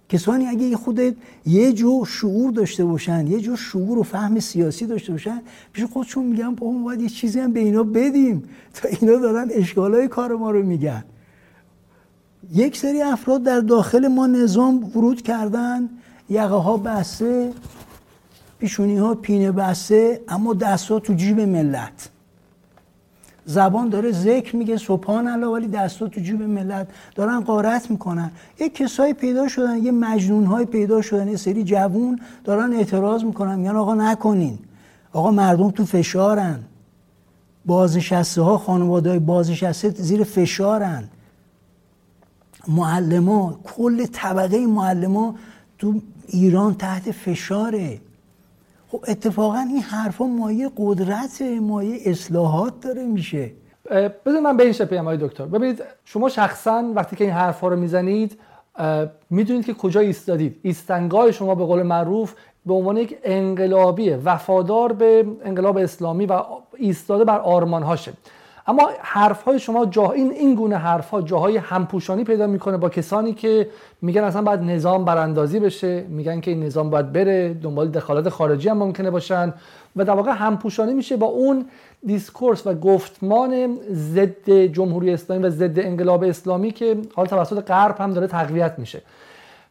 [0.09, 0.99] کسانی اگه خود
[1.45, 5.41] یه جو شعور داشته باشن یه جو شعور و فهم سیاسی داشته باشن
[5.73, 10.07] پیش خودشون میگن با باید یه چیزی هم به اینا بدیم تا اینا دارن اشکالای
[10.07, 11.03] کار ما رو میگن.
[12.51, 15.89] یک سری افراد در داخل ما نظام ورود کردن.
[16.29, 17.51] یقه ها بسته
[18.59, 22.09] پیشونی ها پینه بسته اما دست ها تو جیب ملت.
[23.45, 28.31] زبان داره ذکر میگه سبحان الله ولی دستا تو جیب ملت دارن قارت می‌کنن.
[28.59, 33.55] یه کسایی پیدا شدن یه مجنون های پیدا شدن یه سری جوون دارن اعتراض می‌کنن
[33.59, 34.59] میگن آقا نکنین.
[35.13, 36.59] آقا مردم تو فشارن.
[37.65, 41.03] بازنشسته ها خانواده های بازنشسته زیر فشارن.
[42.67, 45.35] معلم کل طبقه معلم
[45.77, 45.93] تو
[46.27, 47.99] ایران تحت فشاره.
[48.87, 53.51] خب اتفاقا این حرفا مایه قدرت مایه اصلاحات داره میشه.
[54.25, 55.45] بذار من به این شپیم های دکتر.
[55.45, 58.39] ببینید شما شخصا وقتی که این حرفا رو می‌زنید
[59.29, 60.59] می‌دونید که کجا ایستادید.
[60.61, 62.33] ایستنگاه شما به قول معروف
[62.65, 66.41] به عنوان یک انقلابی وفادار به انقلاب اسلامی و
[66.77, 68.13] ایستاده بر آرمانهاشه.
[68.67, 72.89] اما حرف های شما جا این این گونه حرف ها جاهای همپوشانی پیدا می‌کنه با
[72.89, 73.69] کسانی که
[74.01, 78.69] میگن اصلا باید نظام براندازی بشه میگن که این نظام باید بره دنبال دخالت خارجی
[78.69, 79.53] هم ممکنه باشن
[79.95, 81.65] و در واقع همپوشانی میشه با اون
[82.05, 88.13] دیسکورس و گفتمان ضد جمهوری اسلامی و ضد انقلاب اسلامی که حال توسط غرب هم
[88.13, 89.01] داره تقویت میشه.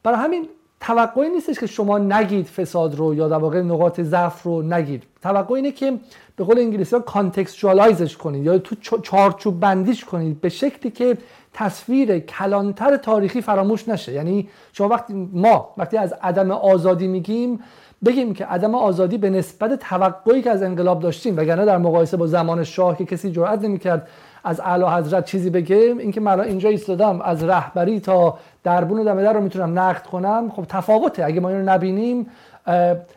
[0.02, 0.48] برای همین
[0.86, 5.02] توقعی نیستش که شما نگید فساد رو یا در واقع نقاط ضعف رو نگید.
[5.22, 5.98] توقع اینه که
[6.36, 11.18] به قول انگلیسی ها کانتکستوالایزش کنید یا تو چارچوب بندیش کنید به شکلی که
[11.52, 14.12] تصویر کلانتر تاریخی فراموش نشه.
[14.12, 17.60] یعنی شما وقتی ما وقتی از عدم آزادی میگیم
[18.04, 22.26] بگیم که عدم آزادی به نسبت توقعی که از انقلاب داشتیم وگرنه در مقایسه با
[22.26, 24.08] زمان شاه که کسی جرئت نمی‌کرد
[24.44, 29.32] از اعلی حضرت چیزی بگه اینکه من اینجا ایستادم از رهبری تا دربون و دمدر
[29.32, 30.52] رو می‌تونم نقد کنم.
[30.56, 31.24] خب تفاوته.
[31.24, 32.26] اگه ما اینو نبینیم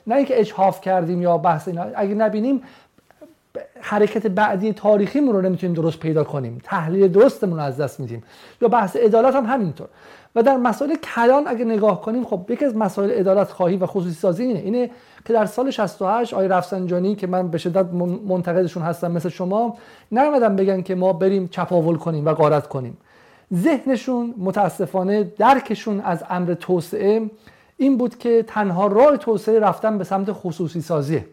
[0.07, 1.85] نه اینکه اجحاف کردیم یا بحث اینا.
[1.95, 2.61] اگه نبینیم
[3.81, 6.61] حرکت بعدی تاریخیمون رو نمی‌تونیم درست پیدا کنیم.
[6.63, 8.23] تحلیل درستمون رو از دست میدیم.
[8.61, 9.87] یا بحث عدالت هم همینطور.
[10.35, 14.15] و در مسائل کلان اگه نگاه کنیم خب یکی از مسائل عدالت خواهی و خصوصی
[14.15, 14.59] سازی اینه.
[14.59, 14.89] اینه
[15.25, 17.85] که در سال 68 آقای رفسنجانی که من به شدت
[18.27, 19.77] منتقدشون هستم مثل شما
[20.11, 22.97] نرمدن بگن که ما بریم چپاول کنیم و غارت کنیم.
[23.53, 27.29] ذهنشون متاسفانه درکشون از امر توسعه
[27.77, 31.25] این بود که تنها راه توسعه رفتن به سمت خصوصی سازیه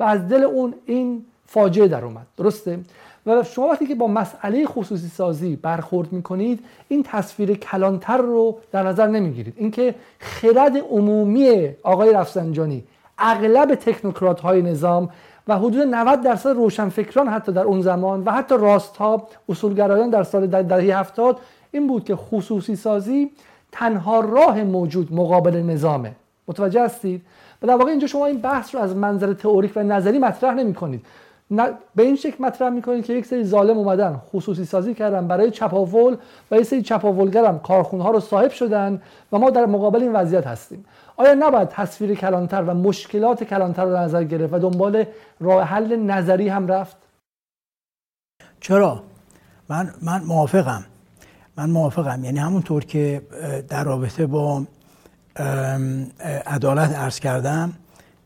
[0.00, 2.26] و از دل اون این فاجعه در اومد.
[2.36, 2.78] درسته؟
[3.26, 8.82] و شما وقتی که با مسئله خصوصی سازی برخورد می‌کنید این تصویر کلانتر رو در
[8.82, 9.54] نظر نمی‌گیرید.
[9.56, 12.84] اینکه خرد عمومی آقای رفسنجانی
[13.18, 15.10] اغلب تکنوکرات های نظام
[15.48, 20.22] و حدود 90 درصد روشنفکران حتی در اون زمان و حتی راست ها اصولگرایان در
[20.22, 21.38] سال دهه 70
[21.70, 23.30] این بود که خصوصی سازی
[23.72, 26.12] تنها راه موجود مقابل نظامه.
[26.48, 27.22] متوجه هستید؟
[27.62, 30.74] و در واقع اینجا شما این بحث رو از منظر تئوریک و نظری مطرح نمی
[30.74, 31.04] کنید
[31.94, 36.16] به این شکل مطرح می‌کنید که یک سری ظالم اومدن خصوصی سازی کردن برای چپاول
[36.50, 39.02] و یک سری چپاولگرم کارخونه ها رو صاحب شدن
[39.32, 40.84] و ما در مقابل این وضعیت هستیم.
[41.18, 45.04] آیا نباید تصویر کلانتر و مشکلات کلانتر رو نظر گرفت و دنبال
[45.40, 46.96] راه حل نظری هم رفت؟
[48.60, 49.02] چرا؟
[49.68, 50.84] من من موافقم.
[51.56, 52.24] من موافقم.
[52.24, 53.22] یعنی همونطور که
[53.68, 54.64] در رابطه با
[56.46, 57.72] عدالت عرض کردم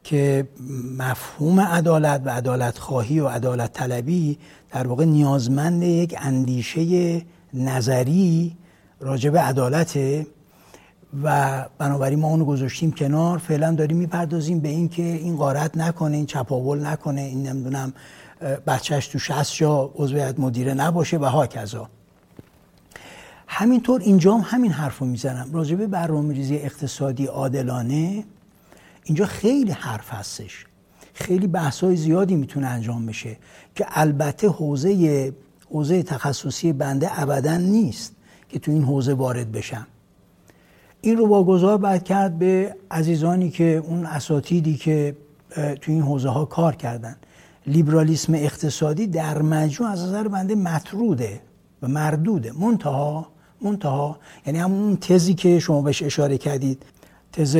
[0.05, 0.49] که
[0.99, 4.39] مفهوم عدالت و عدالت خواهی و عدالت طلبی
[4.71, 7.23] در واقع نیازمند یک اندیشه
[7.55, 8.57] نظری
[9.01, 10.27] راجع به عدالته
[11.23, 13.39] و بنابراین ما اونو گذاشتیم کنار.
[13.39, 17.93] فعلا داریم می‌پردازیم به این که این غارت نکنه این چپاول نکنه این نمی‌دونم
[18.67, 21.89] بچهش تو شست جا عضویت مدیره نباشه و ها کذا
[23.47, 25.51] همینطور اینجا هم همین حرف رو می‌زنم.
[25.53, 28.25] راجبه برنامه ریزی اقتصادی عادلانه
[29.05, 30.67] اینجا خیلی حرف هستش.
[31.15, 33.37] خیلی بحث های زیادی می‌تونه انجام بشه
[33.75, 35.33] که البته حوزه
[35.71, 38.13] حوزه تخصصی بنده ابدا نیست
[38.49, 39.87] که تو این حوزه وارد بشم.
[41.05, 45.17] این رو واگذار باید کرد به عزیزانی که اون اساتیدی که
[45.81, 47.17] تو این حوزه ها کار کردن.
[47.67, 51.41] لیبرالیسم اقتصادی در مجموع از نظر بنده مطروده
[51.83, 52.53] و مردوده.
[52.53, 53.27] منتها
[53.61, 56.83] منتها یعنی همون تزی که شما بهش اشاره کردید
[57.33, 57.57] تز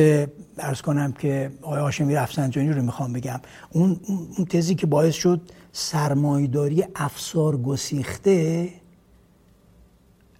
[0.57, 3.39] ارز کنم که آقای هاشمی رفسنجانی رو می‌خوام بگم.
[3.71, 3.99] اون
[4.37, 8.69] اون تزی که باعث شد سرمایداری افسار گسیخته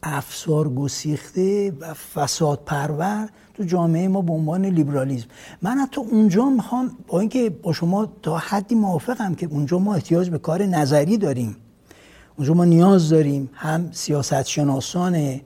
[0.03, 5.27] افسار گسیخته و فساد پرور تو جامعه ما به عنوان لیبرالیزم
[5.61, 10.29] من حتی اونجا می‌خوام با اینکه با شما تا حدی موافقم که اونجا ما احتیاج
[10.29, 11.55] به کار نظری داریم.
[12.37, 13.49] اونجا ما نیاز داریم.
[13.53, 15.39] هم سیاست شناسان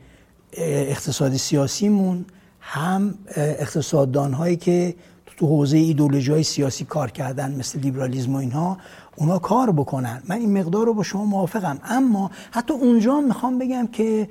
[0.53, 2.25] اقتصادی سیاسیمون
[2.59, 4.95] هم اقتصاددان هایی که
[5.37, 8.77] تو حوزه ایدولوژی های سیاسی کار کردن مثل لیبرالیزم و اینها
[9.15, 10.23] اونا کار بکنن.
[10.27, 11.79] من این مقدار رو با شما موافقم.
[11.83, 14.29] اما حتی اونجا می‌خوام بگم که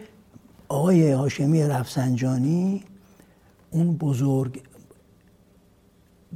[0.68, 2.84] آقای هاشمی رفسنجانی
[3.70, 4.62] اون بزرگ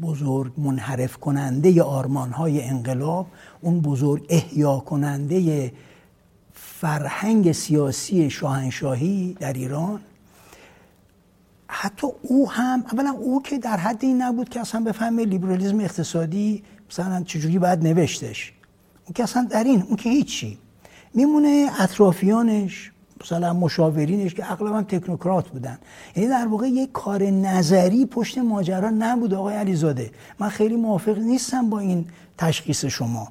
[0.02, 3.26] بزرگ منحرف کننده آرمان های انقلاب
[3.60, 5.72] اون بزرگ احیا کننده
[6.52, 10.00] فرهنگ سیاسی شاهنشاهی در ایران.
[11.68, 16.62] حتی او هم اولا او که در حد این نبود که اصلا بفهمه لیبرالیزم اقتصادی
[16.90, 18.52] مثلا چجوری باید نوشتش.
[19.04, 20.58] اون که اصلا در این اون که هیچی.
[21.14, 25.78] میمونه اطرافیانش مثلا مشاورینش که اغلبا تکنوکرات بودن.
[26.16, 30.10] یعنی در واقع یک کار نظری پشت ماجرا نبود آقای علیزاده.
[30.38, 32.06] من خیلی موافق نیستم با این
[32.38, 33.28] تشخیص شما.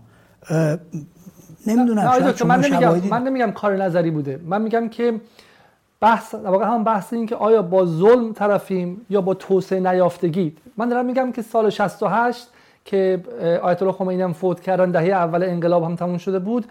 [1.68, 4.40] نمی‌دونم نه من نمیگم من نمیگم کار نظری بوده.
[4.46, 5.22] من میگم که
[6.02, 10.56] بحث واقعا هم بحث این که آیا با ظلم طرفیم یا با توسعه نیافتگی.
[10.78, 12.48] من دارم میگم که سال 68
[12.86, 13.24] که
[13.62, 16.66] آیت الله خمینی هم فوت کردن دهه اول انقلاب هم تموم شده بود.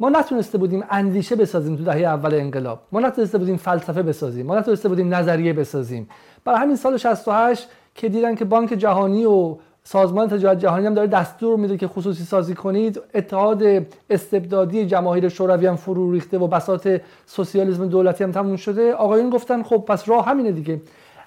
[0.00, 2.78] ما نتونسته بودیم اندیشه بسازیم تو دهه اول انقلاب.
[2.92, 4.46] ما نتونسته بودیم فلسفه بسازیم.
[4.46, 6.08] ما نتونسته بودیم نظریه بسازیم.
[6.44, 11.06] برای همین سال 68 که دیدن که بانک جهانی و سازمان تجارت جهانی هم داره
[11.06, 13.62] دستور میده که خصوصی سازی کنید اتحاد
[14.10, 16.88] استبدادی جماهیر شوروی هم فرو ریخته و بساط
[17.26, 18.92] سوسیالیسم دولتی هم تموم شده.
[18.92, 20.80] آقایون گفتن خب پس راه همینه دیگه.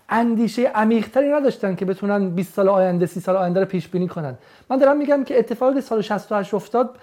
[0.10, 4.38] اندیشه عمیقتری نداشتن که بتونن 20 سال آینده 30 سال آینده رو پیش بینی کنن.
[4.70, 6.96] من دارم میگم که اتفاقی سال 68 افتاد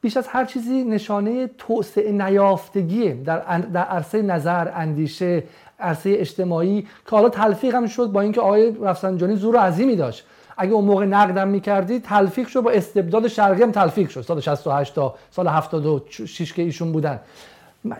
[0.00, 5.42] بیش از هر چیزی نشانه توسعه نیافتگیه در در عرصه نظر اندیشه
[5.80, 10.26] عرصه اجتماعی که حالا تلفیق هم شد با اینکه آقای رفسنجانی زور عظیمی داشت.
[10.56, 14.20] اگه اون موقع نقدم می‌کردی تلفیق شد با استبداد شرقی هم تلفیق شد.
[14.20, 17.20] سال 68 تا سال 76 که ایشون بودن.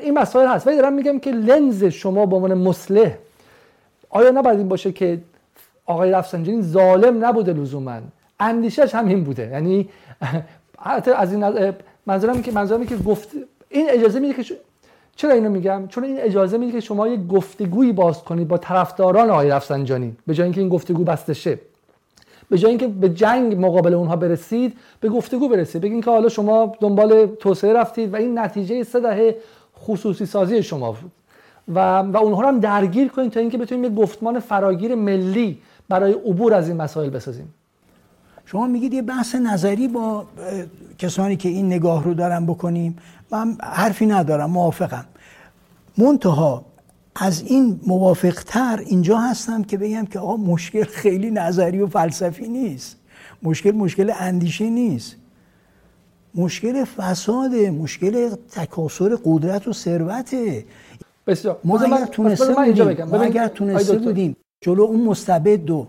[0.01, 0.67] این مسائل هست.
[0.67, 3.15] ولی دارم میگم که لنز شما به عنوان مصلح
[4.11, 5.21] آیا نباید این باشه که
[5.87, 8.01] آقای رفسنجانی ظالم نبوده لزوما؟
[8.41, 9.49] اندیشش هم این بوده.
[9.53, 9.89] یعنی
[10.79, 11.73] حتی از این
[12.07, 13.29] منظورم که منظورم که گفت
[13.69, 14.57] این اجازه میده که
[15.17, 19.31] چرا اینو میگم؟ چون این اجازه میده که شما یه گفتگویی باز کنید با طرفداران
[19.31, 20.17] آقای رفسنجانی.
[20.27, 21.59] به جای اینکه این گفتگو بسته شه.
[22.51, 25.83] به جای اینکه به جنگ مقابل اونها برسید به گفتگو برسید.
[25.83, 29.37] بگین که حالا شما دنبال توسعه رفتید و این نتیجه سه دهه
[29.79, 31.13] خصوصی سازی شما بود.
[31.75, 36.13] و و اونها رو هم درگیر کنید تا اینکه بتونیم یه گفتمان فراگیر ملی برای
[36.13, 37.55] عبور از این مسائل بسازیم.
[38.47, 40.27] شما میگید یه بحث نظری با
[40.99, 42.97] کسانی که این نگاه رو دارم بکنیم
[43.31, 45.05] من حرفی ندارم موافقم.
[45.99, 46.65] منتها
[47.17, 52.97] از این موافقتر اینجا هستم که بگم که آقا مشکل خیلی نظری و فلسفی نیست.
[53.43, 55.17] مشکل مشکل اندیشه نیست.
[56.35, 60.65] مشکل فساد مشکل تکاسر قدرت و ثروته.
[61.27, 61.59] بسیار.
[61.65, 65.87] ما اگر تونسته بودیم ما اگر تونسته بودیم جلو اون مستبد دو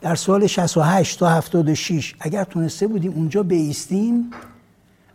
[0.00, 4.30] در سال 68 تا 76 اگر تونسته بودیم اونجا بیستیم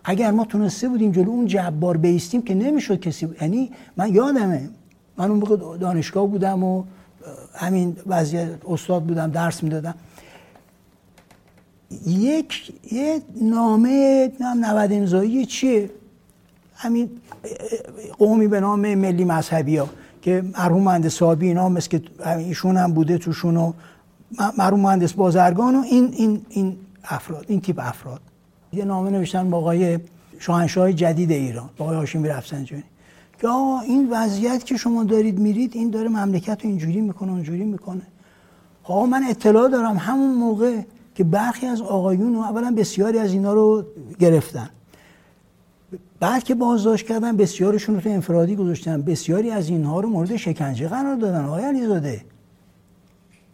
[0.04, 4.70] اگر ما تونسته بودیم جلو اون جبار بیستیم که نمی‌شد کسی یعنی من یادمه
[5.18, 6.84] من اون موقع دانشگاه بودم و
[7.56, 9.96] همین وضعیت استاد بودم درس می‌دادم.
[12.08, 15.90] یک یه نامه نام نود امضایی چیه؟
[16.76, 17.10] همین
[18.18, 19.90] قومی به نام ملی مذهبی ها
[20.22, 22.02] که مرحوم مهندس صاحبی اینا مثل که
[22.38, 23.74] ایشون هم بوده توشون و
[24.58, 28.22] مرحوم مهندس بازرگان و این این این افراد این تیپ افراد.
[28.74, 30.00] یه نامه نوشتن با آقای
[30.40, 32.84] شاهنشاه جدید ایران با آقای هاشمی رفسنجانی.
[33.42, 37.64] که آقا این وضعیت که شما دارید میرید این داره مملکت رو اینجوری می‌کنه اونجوری
[37.64, 38.02] می‌کنه.
[38.84, 40.82] آقا من اطلاع دارم همون موقع
[41.16, 43.86] که برخی از آقایون اولا بسیاری از اینا رو
[44.20, 44.70] گرفتن.
[46.20, 49.02] بعد که بازداشت کردن بسیارشون رو تو انفرادی گذاشتن.
[49.02, 51.46] بسیاری از اینها رو مورد شکنجه قرار دادن.
[51.46, 52.22] آقای علیزاده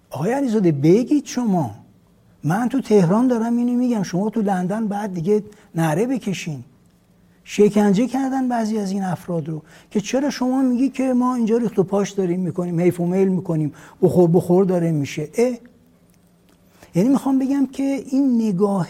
[0.10, 1.72] آقای علیزاده بگید شما.
[2.43, 4.03] من تو تهران دارم اینو میگم.
[4.03, 5.43] شما تو لندن بعد دیگه
[5.76, 6.64] نره بکشین.
[7.43, 9.62] شکنجه کردن بعضی از این افراد رو.
[9.91, 13.28] که چرا شما میگی که ما اینجا ریخت و پاش داریم می‌کنیم حیف و میل
[13.28, 13.74] می‌کنیم.
[14.01, 15.30] بخور بخور داره میشه.
[15.38, 15.57] اه.
[16.95, 18.88] یعنی می‌خوام بگم که این نگاه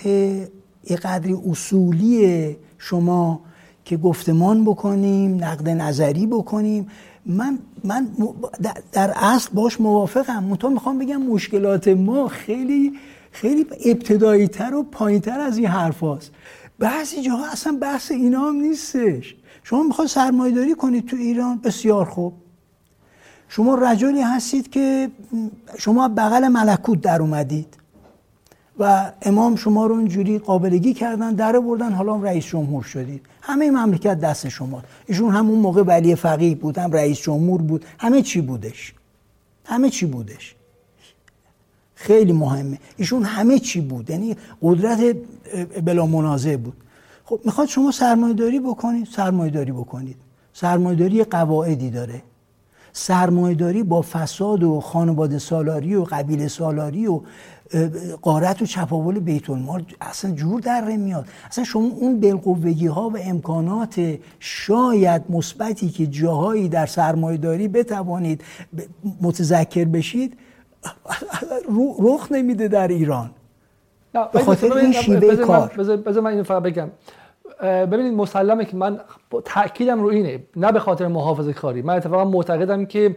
[1.03, 3.41] قدری اصولی شما
[3.85, 6.87] که گفتمان بکنیم نقد نظری بکنیم.
[7.29, 8.07] من من
[8.91, 10.43] در اصل باش موافقم.
[10.43, 12.93] منتها می‌خوام بگم مشکلات ما خیلی
[13.31, 16.31] خیلی ابتدایی تر و پایین تر از این حرف هاست.
[16.79, 19.35] بعضی جاها اصلا بحث اینا هم نیستش.
[19.63, 22.33] شما می‌خواد سرمایه داری کنید تو ایران بسیار خوب.
[23.49, 25.11] شما رجلی هستید که
[25.77, 27.75] شما بغل ملکوت در اومدید.
[28.79, 34.19] و امام شما رو اینجوری قابلگی کردن در بردن حالا رئیس جمهور شدید همه مملکت
[34.19, 37.85] دست شما ایشون همون موقع ولی فقیه بود هم رئیس جمهور بود.
[37.99, 38.93] همه چی بودش.
[39.65, 40.55] همه چی بودش.
[41.95, 42.77] خیلی مهمه.
[42.97, 44.09] ایشون همه چی بود.
[44.09, 45.15] یعنی قدرت
[45.85, 46.73] بلا منازع بود.
[47.25, 50.15] خب می‌خواد شما سرمایه داری بکنید؟ سرمایه داری بکنید.
[50.53, 52.21] سرمایه داری قواعدی داره.
[52.93, 57.21] سرمایه داری با فساد و خانواده سالاری و قبیله سالاری و
[58.21, 63.17] قارت و چپاول بیت المال اصلا جور در میاد اصلا شما اون بالقوگی ها و
[63.21, 68.43] امکانات شاید مثبتی که جاهایی در سرمایه داری بتوانید
[69.21, 70.37] متذکر بشید
[71.99, 73.31] رخ نمیده در ایران.
[74.33, 75.67] به خاطر این شیوه کار.
[75.77, 76.89] بذار من اینو فقط بگم.
[77.61, 78.99] ببینید مسلمه که من
[79.45, 83.15] تاکیدم رو اینه نه به خاطر محافظه کاری من اتفاقا معتقدم که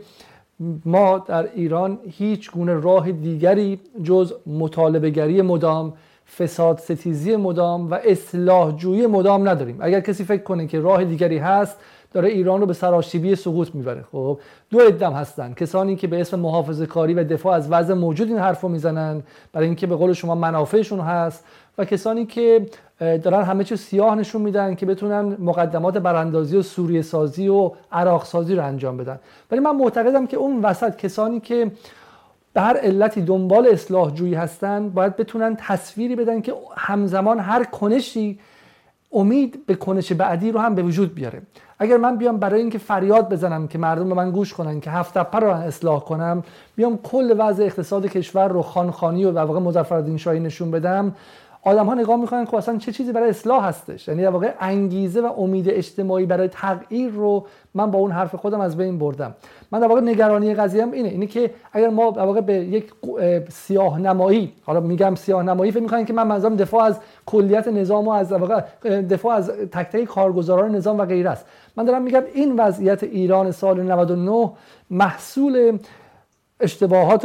[0.85, 5.93] ما در ایران هیچ گونه راه دیگری جز مطالبه گری مدام
[6.39, 9.79] فساد ستیزی مدام و اصلاح جویی مدام نداریم.
[9.81, 11.77] اگر کسی فکر کنه که راه دیگری هست
[12.13, 14.05] داره ایران رو به سراشیبی سقوط می‌بره.
[14.13, 14.39] خب
[14.71, 15.53] دو ادم هستن.
[15.53, 19.23] کسانی که به اسم محافظه کاری و دفاع از وضع موجود این حرف رو می‌زنن
[19.53, 21.45] برای اینکه به قول شما منافعشون هست
[21.79, 22.67] و کسانی که
[23.03, 28.24] دارن همه چیز سیاه نشون میدن که بتونن مقدمات براندازی و سوریه سازی و عراق
[28.24, 29.18] سازی رو انجام بدن.
[29.50, 31.70] ولی من معتقدم که اون وسط کسانی که
[32.53, 38.38] به هر علتی دنبال اصلاح جویی هستن باید بتونن تصویری بدن که همزمان هر کنشی
[39.12, 41.42] امید به کنش بعدی رو هم به وجود بیاره.
[41.78, 45.18] اگر من بیام برای اینکه فریاد بزنم که مردم به من گوش کنن که هفت
[45.18, 46.42] تپه رو اصلاح کنم
[46.76, 51.14] بیام کل وضع اقتصاد کشور رو خانخانی و واقع مظفرالدین شاهی نشون بدم
[51.65, 55.27] آدم ها نگاه می‌کنن که اصلا چه چیزی برای اصلاح هستش؟ یعنی واقع انگیزه و
[55.41, 59.35] امید اجتماعی برای تغییر رو من با اون حرف خودم از بین بردم.
[59.73, 61.09] من در واقع نگرانی قضیه اینه.
[61.09, 62.93] اینه که اگر ما در واقع به یک
[63.49, 68.09] سیاه نمایی حالا میگم سیاه نمایی فکر می‌کنن که من منظورم دفاع از کلیت نظام
[68.09, 68.61] و از واقع
[69.03, 71.47] دفاع از تک کارگزاران نظام و غیره است.
[71.77, 74.51] من دارم میگم این وضعیت ایران سال 99
[74.91, 75.79] محصول
[76.63, 77.25] اشتباهات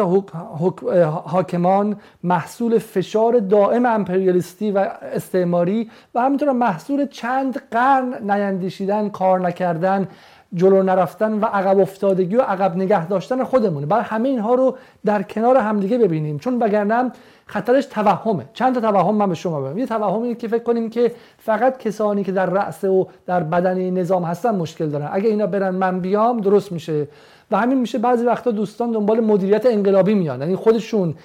[1.25, 10.07] حاکمان محصول فشار دائم امپریالیستی و استعماری و همینطور محصول چند قرن نیندیشیدن کار نکردن.
[10.53, 13.85] جلو نرفتن و عقب افتادگی و عقب نگه داشتن خودمونه.
[13.85, 16.39] برای همه اینها رو در کنار همدیگه ببینیم.
[16.39, 17.11] چون وگرنه
[17.45, 18.45] خطرش توهمه.
[18.53, 21.77] چند تا توهم من به شما بگم یه توهم اینه که فکر کنیم که فقط
[21.77, 25.09] کسانی که در رأس و در بدن نظام هستن مشکل دارن.
[25.11, 27.07] اگه اینا برن من بیام درست میشه.
[27.51, 30.41] و همین میشه بعضی وقتا دوستان دنبال مدیریت انقلابی میان.
[30.41, 31.15] یعنی خودشون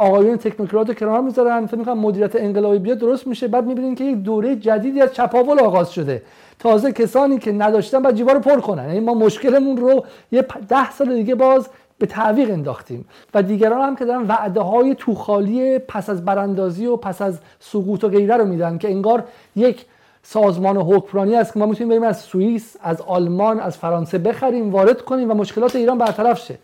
[0.00, 3.48] آقایون تکنوکرات رو کنار می‌ذارن فکر می‌کنن مدیریت انقلابی بیاد درست میشه.
[3.48, 6.22] بعد می‌بینین که یک دوره جدیدی از چپاول آغاز شده.
[6.58, 8.86] تازه کسانی که نداشتن بعد جیبا رو پر کنن.
[8.86, 13.04] یعنی ما مشکلمون رو یه ده سال دیگه باز به تعویق انداختیم.
[13.34, 18.04] و دیگران هم که دارن وعده های توخالی پس از براندازی و پس از سقوط
[18.04, 19.24] و غیره رو میدن که انگار
[19.56, 19.86] یک
[20.22, 25.02] سازمان حکمرانی است که ما می‌تونیم بریم از سوئیس از آلمان از فرانسه بخریم وارد
[25.02, 26.58] کنیم و مشکلات ایران برطرف شه.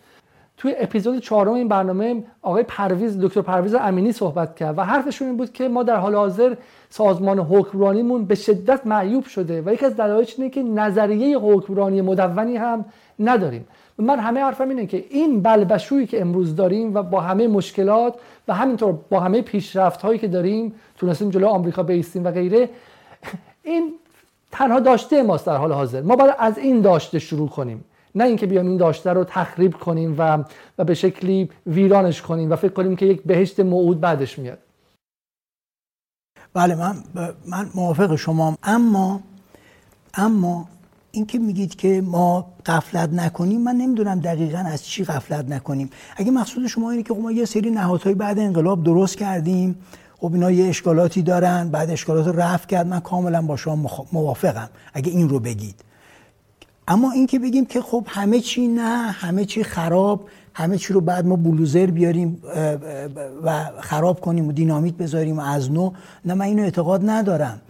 [0.56, 5.36] توی اپیزود چهارم این برنامه آقای پرویز دکتر پرویز امینی صحبت کرد و حرفشون این
[5.36, 6.54] بود که ما در حال حاضر
[6.90, 12.56] سازمان حکمرانیمون به شدت معیوب شده و یکی از دلایلش اینه که نظریه حکمرانی مدونی
[12.56, 12.84] هم
[13.18, 13.66] نداریم.
[13.98, 18.14] من همه حرفم اینه که این بلبشویی که امروز داریم و با همه مشکلات
[18.48, 22.68] و همینطور با همه پیشرفت هایی که داریم تونستیم جلو آمریکا بیستیم و غیره
[23.62, 23.92] این
[24.50, 26.02] تنها داشته ماست در حال حاضر.
[26.02, 27.84] ما باید از این داشته شروع کنیم.
[28.16, 30.44] نه اینکه بیایم این داشته رو تخریب کنیم و
[30.78, 34.58] و به شکلی ویرانش کنیم و فکر کنیم که یک بهشت موعود بعدش میاد.
[36.54, 36.96] بله من
[37.46, 39.20] من موافق شما اما
[40.14, 40.68] اما
[41.10, 45.90] اینکه میگید که ما قفلت نکنیم من نمی‌دونم دقیقا از چی قفلت نکنیم.
[46.16, 49.78] اگه مقصود شما اینه که خب ما یه سری نهادهای بعد انقلاب درست کردیم
[50.18, 54.70] خب اینا یه اشکالاتی دارن بعد اشکالات رو رفع کرد من کاملا با شما موافقم
[54.94, 55.85] اگه این رو بگید.
[56.88, 61.26] اما اینکه بگیم که خب همه چی نه همه چی خراب همه چی رو بعد
[61.26, 62.42] ما بلوزر بیاریم
[63.44, 65.92] و خراب کنیم و دینامیت بذاریم و از نو
[66.24, 67.60] نه من اینو اعتقاد ندارم.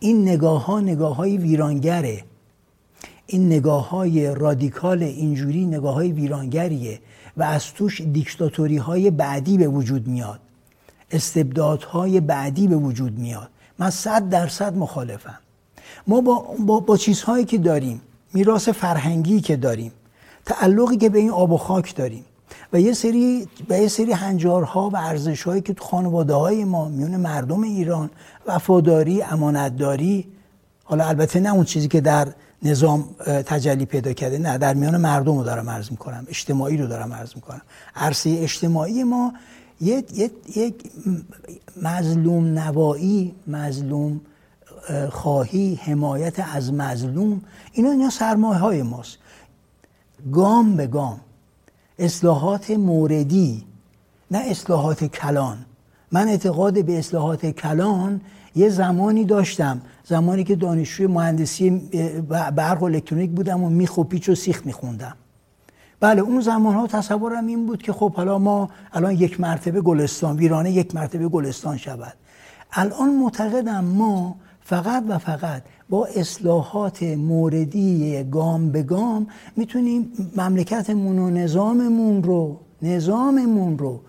[0.00, 2.24] این نگاه ها نگاه های ویرانگره.
[3.26, 7.00] این نگاه های رادیکال اینجوری نگاه های ویرانگریه
[7.36, 10.40] و از توش دیکتاتوری های بعدی به وجود میاد.
[11.10, 13.50] استبدادهای بعدی به وجود میاد.
[13.78, 15.38] من صد درصد مخالفم.
[16.06, 18.00] ما با, با, با چیزهایی که داریم
[18.34, 19.92] میراث فرهنگی که داریم
[20.46, 22.24] تعلقی که به این آب و خاک داریم
[22.72, 27.16] و یه سری و یه سری هنجارها و ارزشهایی که تو خانواده های ما میون
[27.16, 28.10] مردم ایران
[28.46, 30.26] وفاداری امانتداری
[30.84, 32.28] حالا البته نه اون چیزی که در
[32.62, 37.12] نظام تجلی پیدا کرده نه در میان مردم رو دارم عرض می‌کنم اجتماعی رو دارم
[37.12, 37.62] عرض می‌کنم.
[37.96, 39.32] عرصه اجتماعی ما
[39.80, 40.74] یک
[41.82, 44.20] مظلوم نوایی مظلوم
[45.10, 47.40] خواهی حمایت از مظلوم
[47.72, 49.18] اینا اینا سرمایه های ماست.
[50.32, 51.20] گام به گام.
[51.98, 53.64] اصلاحات موردی
[54.30, 55.58] نه اصلاحات کلان.
[56.12, 58.20] من اعتقاد به اصلاحات کلان
[58.54, 61.70] یه زمانی داشتم زمانی که دانشجوی مهندسی
[62.56, 65.16] برق و الکترونیک بودم و میخ و پیچ و سیخ میخوندم.
[66.00, 70.36] بله اون زمان ها تصورم این بود که خب حالا ما الان یک مرتبه گلستان
[70.36, 72.12] ویرانه یک مرتبه گلستان شود.
[72.72, 81.30] الان معتقدم ما فقط و فقط با اصلاحات موردی گام به گام می‌تونیم مملکتمون و
[81.30, 84.00] نظاممون رو نظاممون رو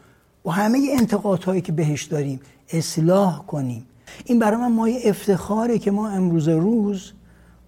[0.45, 2.39] و همه انتقادهایی که بهش داریم
[2.74, 3.86] اصلاح کنیم.
[4.26, 7.12] این برای من مایه افتخاره که ما امروز روز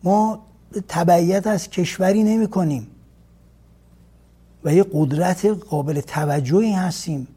[0.03, 0.39] ما
[0.87, 2.87] تبعیت از کشوری نمی کنیم
[4.63, 7.27] و یه قدرت قابل توجهی هستیم.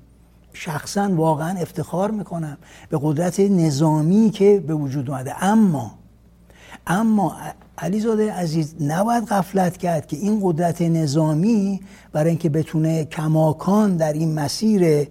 [0.53, 5.44] شخصا واقعا افتخار می‌کنم به قدرت نظامی که به وجود اومده.
[5.44, 5.94] اما
[6.86, 7.36] اما
[7.78, 11.80] علیزاده عزیز نباید غفلت کرد که این قدرت نظامی
[12.12, 15.09] برای اینکه بتونه کماکان در این مسیر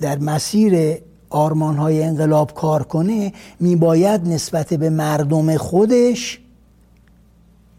[0.00, 0.98] در مسیر
[1.30, 6.40] آرمان های انقلاب کار کنه میباید نسبت به مردم خودش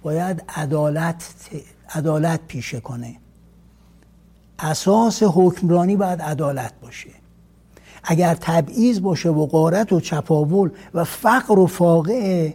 [0.03, 1.23] باید عدالت
[1.89, 3.15] عدالت پیشه کنه.
[4.63, 7.09] اساس حکمرانی باید عدالت باشه.
[8.03, 12.53] اگر تبعیض باشه و قارت و چپاول و فقر و فاقه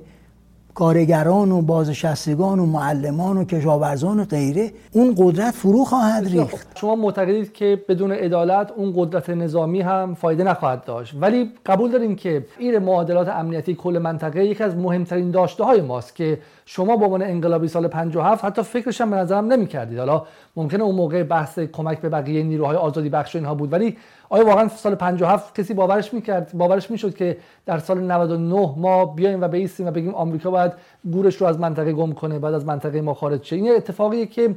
[0.78, 6.66] کارگران و بازنشستگان و معلمان و کشاورزان و غیره اون قدرت فرو خواهد ریخت.
[6.74, 11.14] شما معتقدید که بدون عدالت اون قدرت نظامی هم فایده نخواهد داشت.
[11.20, 16.16] ولی قبول داریم که این معادلات امنیتی کل منطقه یکی از مهمترین داشته های ماست
[16.16, 19.98] که شما با عنوان انقلابی سال 57 حتی فکرش هم به نظرم نمی‌کردید.
[19.98, 20.22] حالا
[20.56, 23.96] ممکنه اون موقع بحث کمک به بقیه نیروهای آزادی بخش اینها بود ولی
[24.30, 29.40] آیا واقعا سال 57 کسی باورش می‌کرد باورش می‌شد که در سال 99 ما بیایم
[29.40, 30.72] و بیستیم و بگیم آمریکا باید
[31.12, 34.54] گورش رو از منطقه گم کنه بعد از منطقه ما خارج شه؟ این اتفاقیه که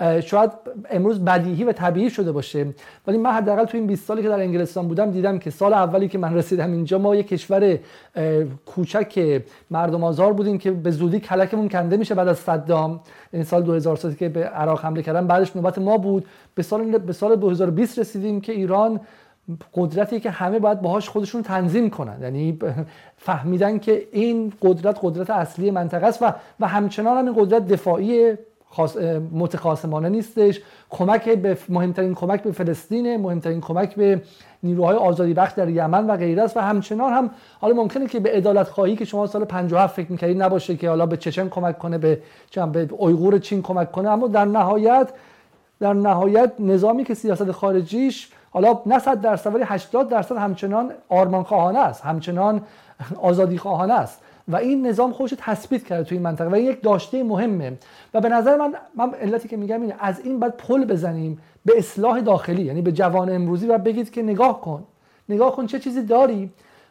[0.00, 0.50] شاید
[0.90, 2.66] امروز بدیهی و طبیعی شده باشه
[3.06, 6.08] ولی من حداقل تو این 20 سالی که در انگلستان بودم دیدم که سال اولی
[6.08, 7.78] که من رسیدم اینجا ما یک کشور
[8.66, 13.00] کوچک مردم آزار بودیم که به زودی کلکمون کنده میشه بعد از صدام.
[13.32, 16.26] این سال 2003 که به عراق حمله کردن بعدش نوبت ما بود.
[16.54, 19.00] به سال به سال 2020 رسیدیم که ایران
[19.74, 22.22] قدرتی که همه باید باهاش خودشون تنظیم کنن.
[22.22, 22.58] یعنی
[23.16, 28.34] فهمیدن که این قدرت قدرت اصلی منطقه است و و همچنان هم این قدرت دفاعی
[29.32, 30.60] متخاصمانه نیستش.
[30.90, 34.22] کمک به مهمترین کمک به فلسطین مهمترین کمک به
[34.62, 36.56] نیروهای آزادی بخش در یمن و غیره است.
[36.56, 40.42] و همچنان هم حالا ممکنه که به عدالت خواهی که شما سال 57 فکر می‌کردید
[40.42, 42.22] نباشه که حالا به چچن کمک کنه به
[42.72, 44.10] به اویغور چین کمک کنه.
[44.10, 45.08] اما در نهایت
[45.80, 51.42] در نهایت نظامی که سیاست خارجیش حالا نه 100 درصد ولی 80 درصد همچنان آرمان
[51.42, 52.04] خواهانه است.
[52.04, 52.62] همچنان
[53.22, 54.20] آزادی خواهانه است.
[54.48, 57.72] و این نظام خودش تثبیت کرده توی این منطقه و این یک داشته مهمه.
[58.14, 61.72] و به نظر من من علتی که میگم اینه از این بعد پل بزنیم به
[61.78, 64.84] اصلاح داخلی یعنی به جوان امروزی و بگید که نگاه کن.
[65.28, 66.50] نگاه کن چه چیزی داری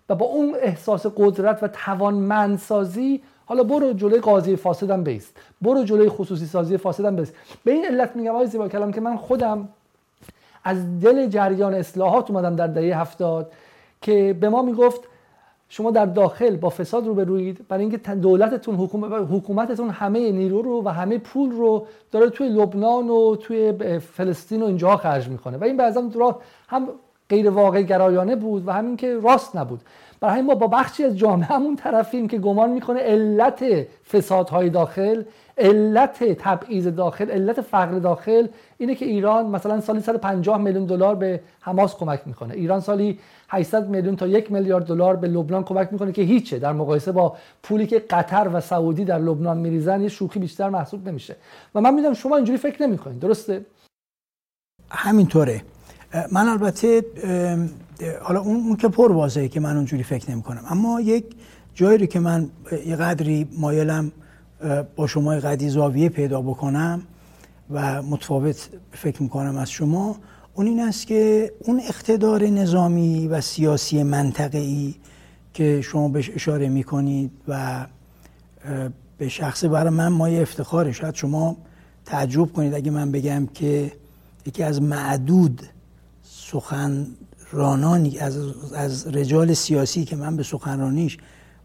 [0.10, 5.38] و با اون احساس قدرت و توانمندسازی حالا برو جلوی قاضی فاسدم بیست.
[5.62, 7.34] برو جلوی خصوصی سازی فاسدم بیست.
[7.64, 9.70] به این علت میگم آقای زیبا کلام که من خودم
[10.64, 13.52] از دل جریان اصلاحات اومدم در دهه هفتاد
[14.02, 15.02] که به ما می‌گفت
[15.74, 18.76] شما در داخل با فساد رو بروید برای اینکه دولتتون
[19.32, 24.66] حکومتتون همه نیرو رو و همه پول رو داره توی لبنان و توی فلسطین و
[24.66, 25.58] اینجاها خرج می‌کنه.
[25.58, 25.94] و این به
[26.68, 26.88] هم
[27.30, 29.82] غیر واقع گرایانه بود و همین که راست نبود.
[30.22, 33.64] برای ما با بخشی از جامعه همون طرفیم که گمان می‌کنه علت
[34.12, 35.24] فسادهای داخل
[35.58, 38.48] علت تبعیض داخل علت فقر داخل
[38.78, 42.54] اینه که ایران مثلا سالی 150 میلیون دلار به حماس کمک می‌کنه.
[42.54, 43.20] ایران سالی
[43.50, 46.60] 800 میلیون تا یک میلیارد دلار به لبنان کمک می‌کنه که هیچه.
[46.60, 51.08] در مقایسه با پولی که قطر و سعودی در لبنان میریزن یه شوخی بیشتر محسوب
[51.08, 51.36] نمیشه.
[51.76, 53.20] و من می‌دونم شما اینجوری فکر نمی‌کنید.
[53.20, 53.66] درسته؟
[54.90, 55.62] همینطوره.
[56.32, 57.04] من البته
[58.22, 61.26] حالا اون, که پر واضحه که من اونجوری فکر نمی کنم اما یک
[61.74, 62.50] جایی رو که من
[62.86, 64.12] یه قدری مایلم
[64.96, 67.02] با شما قدی زاویه پیدا بکنم
[67.70, 70.16] و متفاوت فکر می‌کنم از شما
[70.54, 74.96] اون این است که اون اقتدار نظامی و سیاسی منطقه‌ای
[75.54, 77.86] که شما بهش اشاره می‌کنید و
[79.18, 80.92] به شخص برای من مایه افتخاره.
[80.92, 81.58] شاید شما
[82.06, 83.92] تعجب کنید اگه من بگم که
[84.46, 85.62] یکی از معدود
[87.52, 88.38] سخنرانانی از,
[88.74, 91.18] از رجال سیاسی که من به سخنرانیش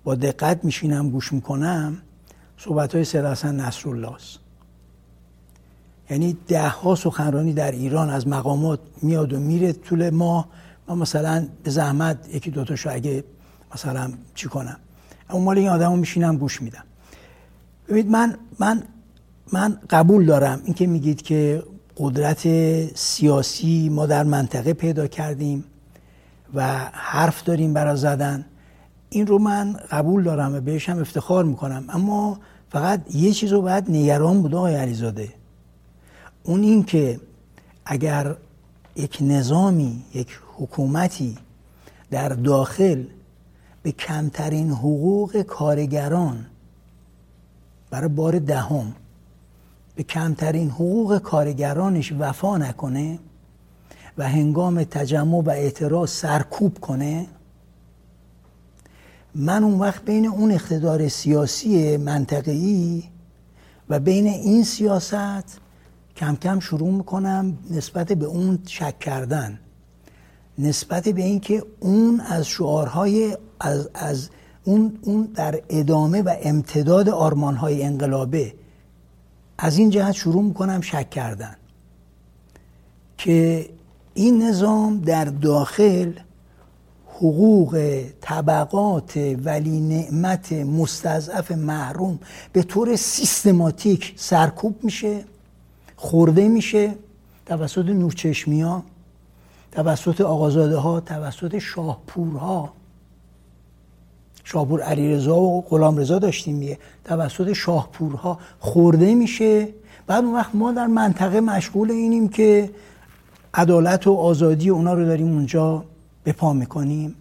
[0.05, 1.97] با دقت میشینم گوش می‌کنم
[2.59, 4.39] صحبت های سید حسن نصرالله است
[6.11, 10.49] یعنی ده ها سخنرانی در ایران از مقامات میاد و میره طول ما
[10.89, 13.25] ما مثلا به زحمت یکی دوتاشو اگه
[13.75, 14.77] مثلا چی کنم.
[15.31, 16.85] اما مال این آدم میشینم گوش میدم.
[17.89, 18.83] ببینید من من
[19.53, 21.63] من قبول دارم اینکه میگید که
[21.97, 22.47] قدرت
[22.95, 25.65] سیاسی ما در منطقه پیدا کردیم.
[26.57, 28.45] و حرف داریم برای زدن.
[29.11, 31.85] این رو من قبول دارم و بهش هم افتخار می‌کنم.
[31.89, 32.39] اما
[32.71, 35.29] فقط یه چیز رو باید نگران بود آقای علیزاده.
[36.43, 37.21] اون این که
[37.85, 38.37] اگر
[38.97, 41.39] یک نظامی یک حکومتی
[42.11, 43.05] در داخل
[43.83, 46.47] به کمترین حقوق کارگران
[47.91, 48.93] برای بار دهم
[49.95, 53.19] به کمترین حقوق کارگرانش وفا نکنه
[54.19, 57.27] و هنگام تجمع و اعتراض سرکوب کنه
[59.35, 63.03] من اون وقت بین اون اقتدار سیاسی منطقه‌ای
[63.89, 65.61] و بین این سیاست
[66.17, 69.59] کم کم شروع می‌کنم نسبت به اون شک کردن
[70.59, 74.31] نسبت به اینکه اون از شعارهای از, از
[74.65, 78.55] اون, اون در ادامه و امتداد آرمانهای انقلابه
[79.59, 81.57] از این جهت شروع می‌کنم شک کردن
[83.19, 83.69] که
[84.17, 86.13] این نظام در داخل
[87.17, 92.19] حقوق طبقات ولی نعمت مستضعف محروم
[92.53, 95.25] به طور سیستماتیک سرکوب میشه
[95.97, 96.95] خورده میشه
[97.47, 98.83] توسط نورچشمی ها
[99.73, 102.73] توسط آقازاده ها توسط شاهپورها.
[104.45, 109.69] شاهپور علیرضا و غلامرضا داشتیم میگه توسط شاهپورها خورده میشه.
[110.07, 112.71] بعد اون وقت ما در منطقه مشغول اینیم که
[113.57, 115.85] عدالت و آزادی اونا رو داریم اونجا
[116.25, 117.15] به پا می‌کنیم.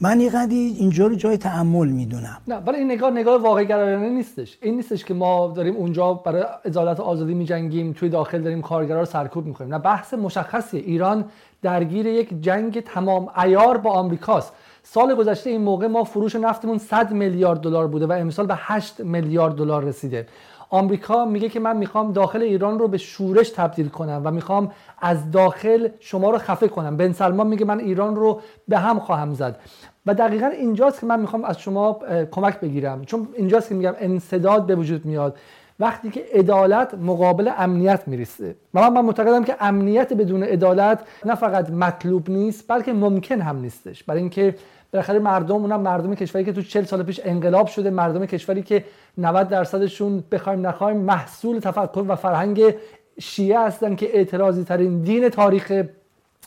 [0.00, 2.38] من یه قدی اینجا رو جای تعمل می‌دونم.
[2.48, 4.58] نه ولی این نگاه نگاه واقعی گرایانه نیستش.
[4.62, 9.00] این نیستش که ما داریم اونجا برای عدالت و آزادی میجنگیم توی داخل داریم کارگرا
[9.00, 9.74] رو سرکوب می‌کنیم.
[9.74, 10.80] نه بحث مشخصیه.
[10.80, 11.24] ایران
[11.62, 14.52] درگیر یک جنگ تمام عیار با آمریکاست.
[14.82, 19.00] سال گذشته این موقع ما فروش نفتمون 100 میلیارد دلار بوده و امسال به 8
[19.00, 20.26] میلیارد دلار رسیده.
[20.70, 25.30] آمریکا میگه که من می‌خوام داخل ایران رو به شورش تبدیل کنم و می‌خوام از
[25.30, 26.96] داخل شما رو خفه کنم.
[26.96, 29.58] بن سلمان میگه من ایران رو به هم خواهم زد.
[30.06, 31.98] و دقیقا اینجاست که من می‌خوام از شما
[32.30, 33.04] کمک بگیرم.
[33.04, 35.36] چون اینجاست که میگم انصداد به وجود میاد.
[35.80, 38.56] وقتی که عدالت مقابل امنیت می‌رسه.
[38.74, 44.04] و من, معتقدم که امنیت بدون عدالت نه فقط مطلوب نیست بلکه ممکن هم نیستش.
[44.04, 44.54] برای اینکه
[44.92, 48.84] بالاخره مردم اونم مردم کشوری که تو 40 سال پیش انقلاب شده مردم کشوری که
[49.18, 52.74] 90 درصدشون بخوایم نخوایم محصول تفکر و فرهنگ
[53.20, 55.84] شیعه هستن که اعتراضی ترین دین تاریخ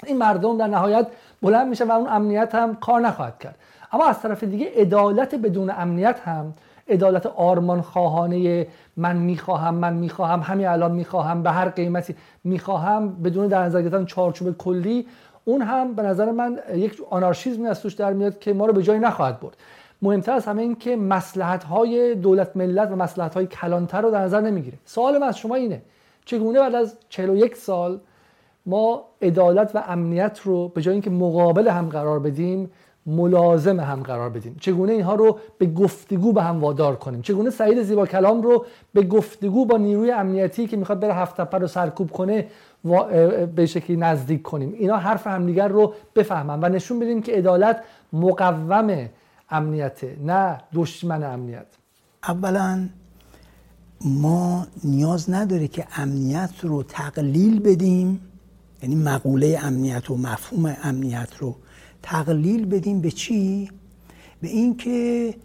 [0.06, 1.08] این مردم در نهایت
[1.42, 3.56] بلند میشه و اون امنیت هم کار نخواهد کرد.
[3.92, 6.54] اما از طرف دیگه عدالت بدون امنیت هم
[6.90, 8.68] عدالت آرمان خواهانه
[8.98, 14.06] من می‌خواهم من می‌خواهم همین الان می‌خواهم به هر قیمتی می‌خواهم بدون در نظر گرفتن
[14.06, 15.08] چارچوب کلی
[15.46, 18.84] اون هم به نظر من یک آنارشیزمی از توش در میاد که ما رو به
[18.84, 19.58] جایی نخواهد برد.
[20.02, 24.22] مهمتر از همه این که مسلحت های دولت ملت و مسلحت های کلانتر رو در
[24.22, 24.78] نظر نمی‌گیره.
[24.86, 25.82] سوال من از شما اینه
[26.26, 28.00] چگونه بعد از 41 سال
[28.66, 32.72] ما عدالت و امنیت رو به جای اینکه مقابل هم قرار بدیم
[33.06, 37.84] ملازم هم قرار بدیم؟ چگونه اینها رو به گفتگو به هم وادار کنیم؟ چگونه سعید
[37.84, 42.48] زیبا کلام رو به گفتگو با نیروی امنیتی که می‌خواد بره هفت رو سرکوب کنه
[43.56, 44.74] به شکلی نزدیک کنیم.
[44.74, 49.10] اینا حرف همدیگر رو بفهمن و نشون بدیم که عدالت مقوم
[49.50, 51.66] امنیته نه دشمن امنیت.
[52.28, 52.90] اولا
[54.06, 58.20] ما نیاز نداره که امنیت رو تقلیل بدیم
[58.84, 61.56] یعنی مقوله امنیت و مفهوم امنیت رو
[62.04, 63.70] تقلیل بدیم به چی؟
[64.42, 65.36] به اینکه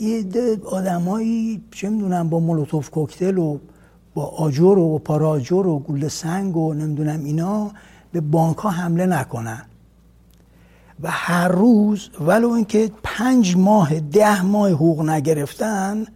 [0.00, 0.24] یه
[0.64, 3.58] آدمایی چه می‌دونم با مولوتوف کوکتل و
[4.14, 7.70] با آجر و پاراجر و گل سنگ و نمی‌دونم اینا
[8.12, 9.62] به بانک ها حمله نکنن.
[11.02, 16.06] و هر روز ولو اینکه پنج ماه ده ماه حقوق نگرفتن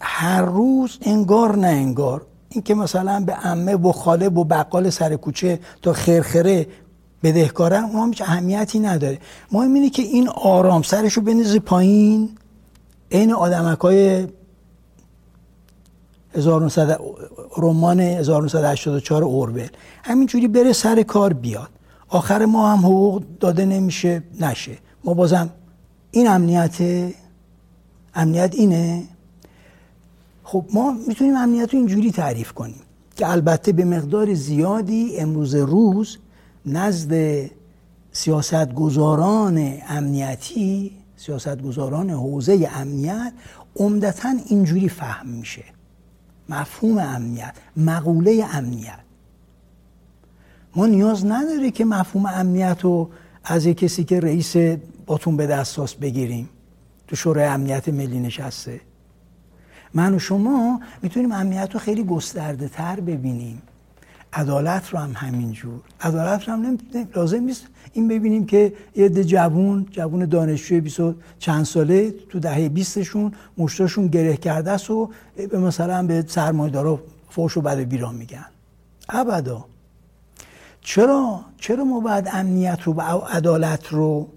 [0.00, 2.22] هر روز انگار نه انگار.
[2.48, 6.66] اینکه مثلا به عمه و خاله و بقال سر کوچه تا خرخره
[7.22, 9.18] بدهکارن هیچ اهمیتی نداره.
[9.52, 12.28] مهم اینه که این آرام سرشو بنزه پایین.
[13.12, 14.26] عین آدمک های
[16.36, 17.00] 1900
[17.56, 19.68] رمان 1984 اورول.
[20.04, 21.68] همینجوری بره سر کار بیاد.
[22.08, 24.78] آخر ما هم حقوق داده نمیشه نشه.
[25.04, 25.50] ما بازم
[26.10, 26.78] این امنیت
[28.14, 29.02] امنیت اینه؟
[30.44, 32.80] خب ما می‌تونیم امنیت رو اینجوری تعریف کنیم
[33.16, 36.18] که البته به مقدار زیادی امروز روز
[36.66, 37.44] نزد
[38.12, 43.32] سیاستگزاران امنیتی سیاستگزاران حوزه امنیت
[43.76, 45.64] عمدتا اینجوری فهم میشه.
[46.48, 48.98] مفهوم امنیت مقوله امنیت.
[50.76, 53.10] ما نیاز نداره که مفهوم امنیت رو
[53.44, 54.56] از یک کسی که رئیس
[55.06, 56.48] باتون به دستاس بگیریم.
[57.08, 58.80] تو شورای امنیت ملی نشسته.
[59.94, 63.62] من و شما می‌تونیم امنیت رو خیلی گسترده تر ببینیم.
[64.36, 66.78] عدالت رو هم همینجور عدالت رو هم
[67.14, 71.00] لازم نیست این ببینیم که یه ده جوون جوون دانشجوی 20
[71.38, 75.10] چند ساله تو دهه 20شون مشتاشون گره کرده است و
[75.50, 78.46] به مثلا به سرمایه‌دارا فوش و بد بیران میگن.
[79.08, 79.64] ابدا.
[80.80, 83.00] چرا؟ چرا ما باید امنیت رو و
[83.32, 84.28] عدالت رو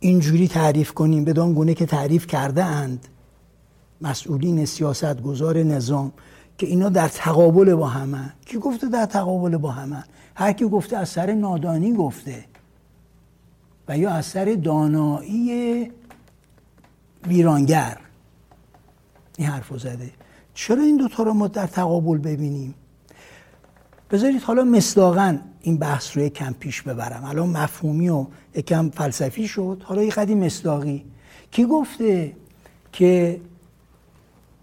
[0.00, 3.08] اینجوری تعریف کنیم؟ بدان گونه که تعریف کرده اند
[4.00, 6.12] مسئولین سیاست گذار نظام.
[6.58, 8.32] که اینا در تقابل با همه.
[8.46, 10.04] کی گفته در تقابل با همه؟
[10.34, 12.44] هر کی گفته از سر نادانی گفته.
[13.88, 15.90] و یا از سر دانایی
[17.26, 17.98] ویرانگر.
[19.36, 20.10] این حرف زده.
[20.54, 22.74] چرا این دوتا رو ما در تقابل ببینیم؟
[24.10, 27.24] بذارید حالا مصداقا این بحث رو کم پیش ببرم.
[27.24, 29.82] الان مفهومی و یکم فلسفی شد.
[29.84, 31.04] حالا یه قدیم مصداقی.
[31.50, 32.36] کی گفته
[32.92, 33.40] که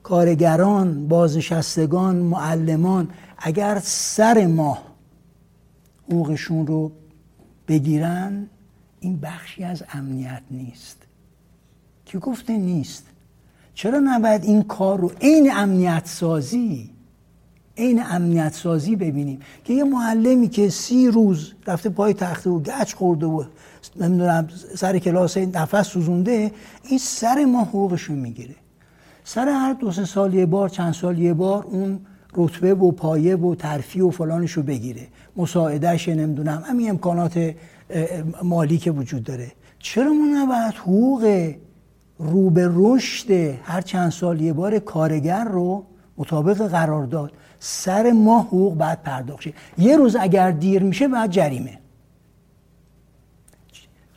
[0.04, 4.84] کارگران بازنشستگان معلمان اگر سر ماه
[6.08, 6.92] حقوقشون رو
[7.68, 8.48] بگیرن
[9.00, 10.98] این بخشی از امنیت نیست.
[12.06, 13.04] کی گفته نیست.
[13.74, 16.90] چرا نباید این کار رو عین امنیت سازی
[17.78, 22.94] عین امنیت سازی ببینیم؟ که یه معلمی که سی روز رفته پای تخته و گچ
[22.94, 23.44] خورده و
[23.96, 26.52] نمی‌دونم سر کلاس نفس سوزونده
[26.84, 28.56] این سر ما حقوقشون می‌گیره.
[29.24, 32.00] سر هر دو سه سال یه بار چند سال یه بار اون
[32.36, 35.08] رتبه و پایه و ترفی و فلانشو بگیره.
[35.38, 37.56] مساعدهش نمی‌دونم همین امکانات
[38.44, 39.52] مالی که وجود داره.
[39.80, 41.54] چرا ما نباید حقوق
[42.20, 43.32] رو به رشد
[43.64, 45.86] هر چند سال یه بار کارگر رو
[46.18, 49.44] مطابق قرارداد سر ماه حقوق بعد پرداخت
[49.78, 51.80] یه روز اگر دیر میشه بعد جریمه.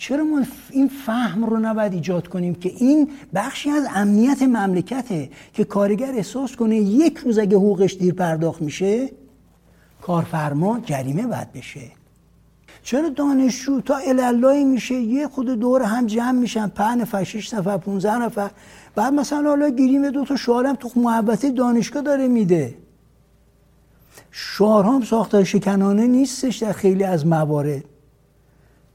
[0.07, 5.65] چرا ما این فهم رو نباید ایجاد کنیم که این بخشی از امنیت مملکته که
[5.65, 9.11] کارگر احساس کنه یک روز اگه حقوقش دیر پرداخت میشه
[10.03, 11.81] کارفرما جریمه باید بشه.
[12.83, 17.77] چرا دانشجو تا الالایی میشه یه خود دور هم جمع میشن پنج نفر شش نفر
[17.79, 18.51] 15 نفر
[18.95, 22.75] بعد مثلا حالا گیریم دو تا شعارم تو محبته دانشگاه داره میده.
[24.31, 27.96] شعارها هم ساختار شکنانه نیستش در خیلی از موارد.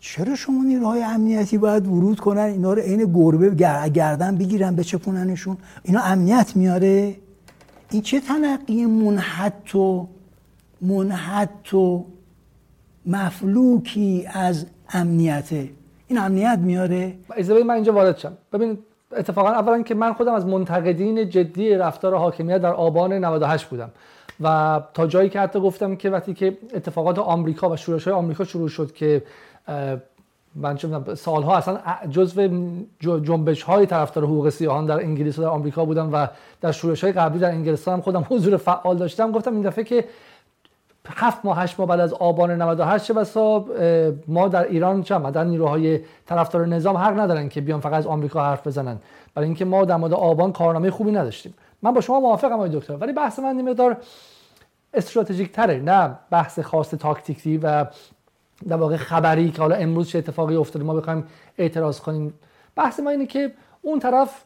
[0.04, 3.50] چرا شما نیروهای امنیتی باید ورود کنن؟ اینا رو عین گربه
[3.90, 7.16] گردن بگیرن بچپوننشون اینا امنیت میاره؟
[7.92, 10.08] این چه تنقی منحت و
[10.82, 12.06] منحت و
[13.06, 15.70] مفلوکی از امنیته؟
[16.08, 18.38] این امنیت میاره؟ اجازه من اینجا وارد شم.
[18.54, 18.78] ببین
[19.12, 23.92] اتفاقا اولا که من خودم از منتقدین جدی رفتار حاکمیت در آبان 98 بودم.
[24.42, 28.44] و تا جایی که حتی گفتم که وقتی که اتفاقات آمریکا و شورش های آمریکا
[28.44, 29.24] شروع شد که
[30.56, 30.78] من
[31.16, 32.48] سالها اصلا جزو
[33.00, 36.28] جنبش های طرفدار حقوق سیاهان در انگلیس و در آمریکا بودم و
[36.62, 39.32] در شورش های قبلی در انگلستان هم خودم حضور فعال داشتم.
[39.32, 40.06] گفتم این دفعه که
[41.08, 43.66] هفت ماه هشت ماه بعد از آبان 98 چه بسا
[44.28, 48.44] ما در ایران چه در نیروهای طرفدار نظام حق ندارن که بیان فقط از آمریکا
[48.44, 48.98] حرف بزنن.
[49.36, 51.54] برای اینکه ما در مورد آبان کارنامه خوبی نداشتیم.
[51.82, 53.98] من با شما موافقم آقای دکتر ولی بحث من مقدار
[54.94, 57.86] استراتژیک تره نه بحث خاص تاکتیکی و
[58.68, 61.24] در واقع خبری که حالا امروز چه اتفاقی افتاده ما بخوایم
[61.58, 62.34] اعتراض کنیم.
[62.76, 63.52] بحث ما اینه که
[63.82, 64.44] اون طرف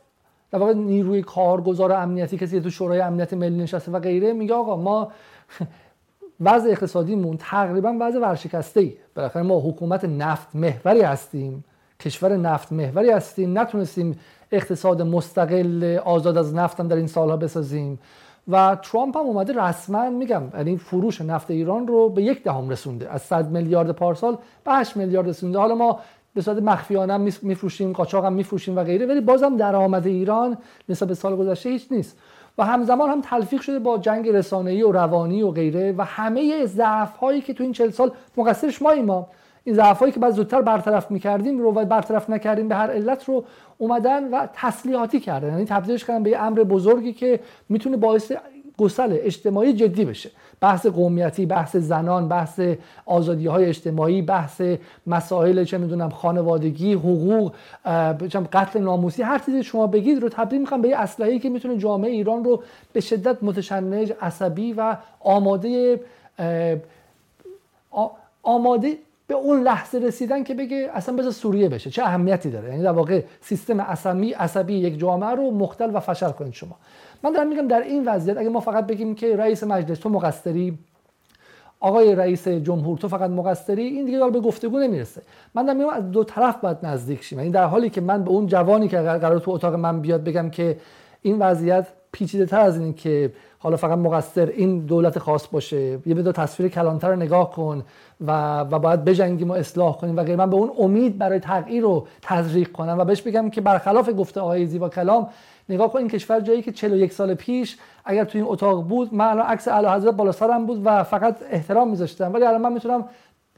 [0.51, 4.75] در واقع نیروی کارگزار امنیتی کسی تو شورای امنیت ملی نشسته و غیره میگه آقا
[4.75, 5.11] ما
[6.39, 11.63] وضع اقتصادیمون تقریبا وضع ورشکسته ای بالاخره ما حکومت نفت محوری هستیم
[11.99, 13.59] کشور نفت محوری هستیم.
[13.59, 14.19] نتونستیم
[14.51, 17.99] اقتصاد مستقل آزاد از نفتم در این سالها بسازیم.
[18.47, 23.11] و ترامپ هم اومده رسما میگم یعنی فروش نفت ایران رو به یک دهم رسونده.
[23.11, 25.59] از 100 میلیارد پارسال به 8 میلیارد رسونده.
[25.59, 25.99] حالا ما
[26.33, 30.57] به صورت مخفیانه میفروشیم قاچاق هم میفروشیم و غیره ولی بازم درآمد ایران
[30.89, 32.17] نسبت به سال گذشته هیچ نیست.
[32.57, 37.17] و همزمان هم تلفیق شده با جنگ رسانه‌ای و روانی و غیره و همه ضعف
[37.17, 39.27] هایی که تو این 40 سال مقصرش ما ما.
[39.65, 43.43] این ضعف هایی که بعد زودتر برطرف می‌کردیم رو برطرف نکردیم به هر علت رو
[43.77, 45.49] اومدن و تسلیحاتی کردن.
[45.49, 47.39] یعنی تبدیلش کردن به یه امر بزرگی که
[47.69, 48.31] می‌تونه باعث
[48.77, 50.31] گسل اجتماعی جدی بشه.
[50.61, 52.59] بحث قومیتی بحث زنان بحث
[53.05, 54.61] آزادی های اجتماعی بحث
[55.07, 57.53] مسائل چه می‌دونم خانوادگی حقوق
[58.53, 62.11] قتل ناموسی هر چیزی شما بگید رو تبدیل می‌کنم به یه اسلحه‌ای که می‌تونه جامعه
[62.11, 62.63] ایران رو
[62.93, 65.99] به شدت متشنج عصبی و آماده
[68.43, 68.97] آماده
[69.27, 71.89] به اون لحظه رسیدن که بگه اصلا بذار سوریه بشه.
[71.89, 76.31] چه اهمیتی داره؟ یعنی در واقع سیستم عصبی عصبی یک جامعه رو مختل و فشل
[76.31, 76.75] کنید شما.
[77.23, 80.77] من دارم میگم در این وضعیت اگه ما فقط بگیم که رئیس مجلس تو مقصری
[81.79, 85.21] آقای رئیس جمهور تو فقط مقصری این دیگه به گفتگو نمی‌رسه.
[85.55, 87.39] من دارم میگم از دو طرف باید نزدیک شیم.
[87.39, 90.49] یعنی در حالی که من به اون جوانی که قرار تو اتاق من بیاد بگم
[90.49, 90.77] که
[91.21, 93.31] این وضعیت پیچیده تر از این که
[93.65, 95.99] حالا فقط مقصر این دولت خاص باشه.
[96.05, 97.83] یه بده تصویر کلانتر رو نگاه کن
[98.27, 100.17] و و باید بجنگیم و اصلاح کنیم.
[100.17, 103.61] و غیر من به اون امید برای تغییر رو تزریق کنم و بهش بگم که
[103.61, 105.27] برخلاف گفته آقای زیبا کلام
[105.69, 109.25] نگاه کن این کشور جایی که 41 سال پیش اگر تو این اتاق بود من
[109.25, 112.33] الان عکس اعلی حضرت بالا سرم بود و فقط احترام میذاشتم.
[112.33, 113.05] ولی الان من می‌تونم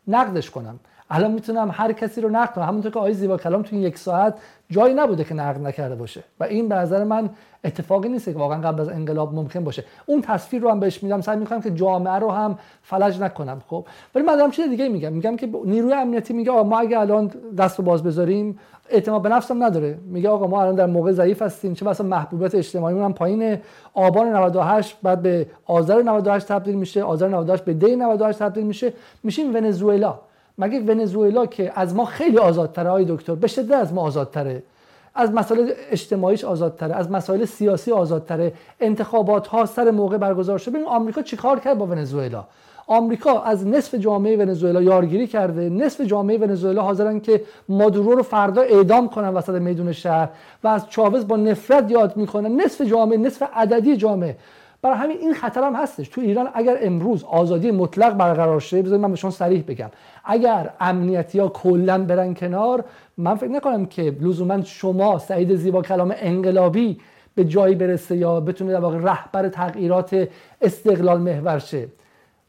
[0.07, 0.79] نقدش کنم.
[1.09, 2.65] الان می‌تونم هر کسی رو نقد کنم.
[2.65, 4.39] همونطور که آقای زیبا کلام تو یک ساعت
[4.69, 6.23] جایی نبوده که نقد نکرده باشه.
[6.39, 7.29] و این به نظر من
[7.63, 9.83] اتفاقی نیست که واقعا قبل از انقلاب ممکن باشه.
[10.05, 11.21] اون تصویر رو هم بهش میدم.
[11.21, 13.85] سعی می‌کنم که جامعه رو هم فلج نکنم خب.
[14.15, 15.13] ولی من دارم چیز دیگه میگم.
[15.13, 19.29] میگم که نیروی امنیتی میگه آقا ما اگه الان دست رو باز بذاریم اعتماد به
[19.29, 19.97] نفسم نداره.
[20.05, 21.73] میگه آقا ما الان در موقع ضعیف هستیم.
[21.73, 23.57] چه مثلا محبوبیت اجتماعی هم پایین
[23.93, 28.93] آبان 98 بعد به آذر 98 تبدیل میشه آذر 98 به دی 98 تبدیل میشه.
[29.23, 30.19] میشیم ونزوئلا.
[30.57, 34.63] مگه ونزوئلا که از ما خیلی آزادتره های دکتر؟ به شدت از ما آزادتره.
[35.15, 38.53] از مسائل اجتماعیش آزادتره از مسائل سیاسی آزادتره.
[38.79, 40.71] انتخابات ها سر موقع برگزار شده.
[40.71, 42.45] ببین آمریکا چیکار کرد با ونزوئلا؟
[42.87, 45.69] آمریکا از نصف جامعه ونزوئلا یارگیری کرده.
[45.69, 50.29] نصف جامعه ونزوئلا حاضرن که مادورو رو فردا اعدام کنن وسط میدون شهر
[50.63, 54.37] و از چاوز با نفرت یاد می‌کنن نصف جامعه نصف عددی جامعه.
[54.81, 56.09] برای همین این خطر هم هستش.
[56.09, 59.89] تو ایران اگر امروز آزادی مطلق برقرار شه بذارید من به شما صریح بگم.
[60.27, 62.85] اگر امنیتی ها کلا برن کنار
[63.17, 66.99] من فکر نکنم که لزوما شما سعید زیبا کلام انقلابی
[67.35, 70.29] به جایی برسه یا بتونه در واقع رهبر تغییرات
[70.61, 71.87] استقلال محور شه.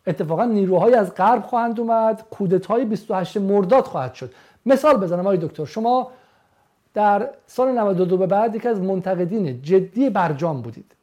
[0.06, 4.30] اتفاقا نیروهای از غرب خواهند اومد کودتای 28 مرداد خواهد شد.
[4.66, 5.64] مثال بزنم آقای دکتر.
[5.64, 6.10] شما
[6.94, 10.94] در سال 92 به بعد یکی از منتقدین جدی برجام بودید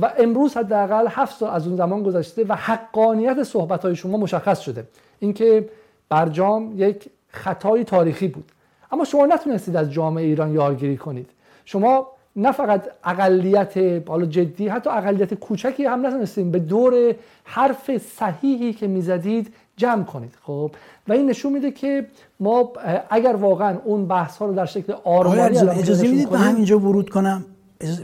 [0.00, 4.60] و امروز حداقل هفت سال از اون زمان گذشته و حقانیت صحبت های شما مشخص
[4.60, 4.84] شده.
[5.18, 5.68] اینکه
[6.08, 8.52] برجام یک خطای تاریخی بود.
[8.92, 11.30] اما شما نتونستید از جامعه ایران یارگیری کنید.
[11.64, 12.06] شما
[12.36, 18.86] نه فقط اقلیت حالا جدی حتی اقلیت کوچکی هم نتونستید به دور حرف صحیحی که
[18.86, 20.34] می‌زدید جمع کنید.
[20.42, 20.70] خب؟
[21.08, 22.06] و این نشون میده که
[22.40, 22.72] ما
[23.10, 27.44] اگر واقعا اون بحث ها رو در شکل آرمانی اجازه می‌دید من همینجا ورود کنم؟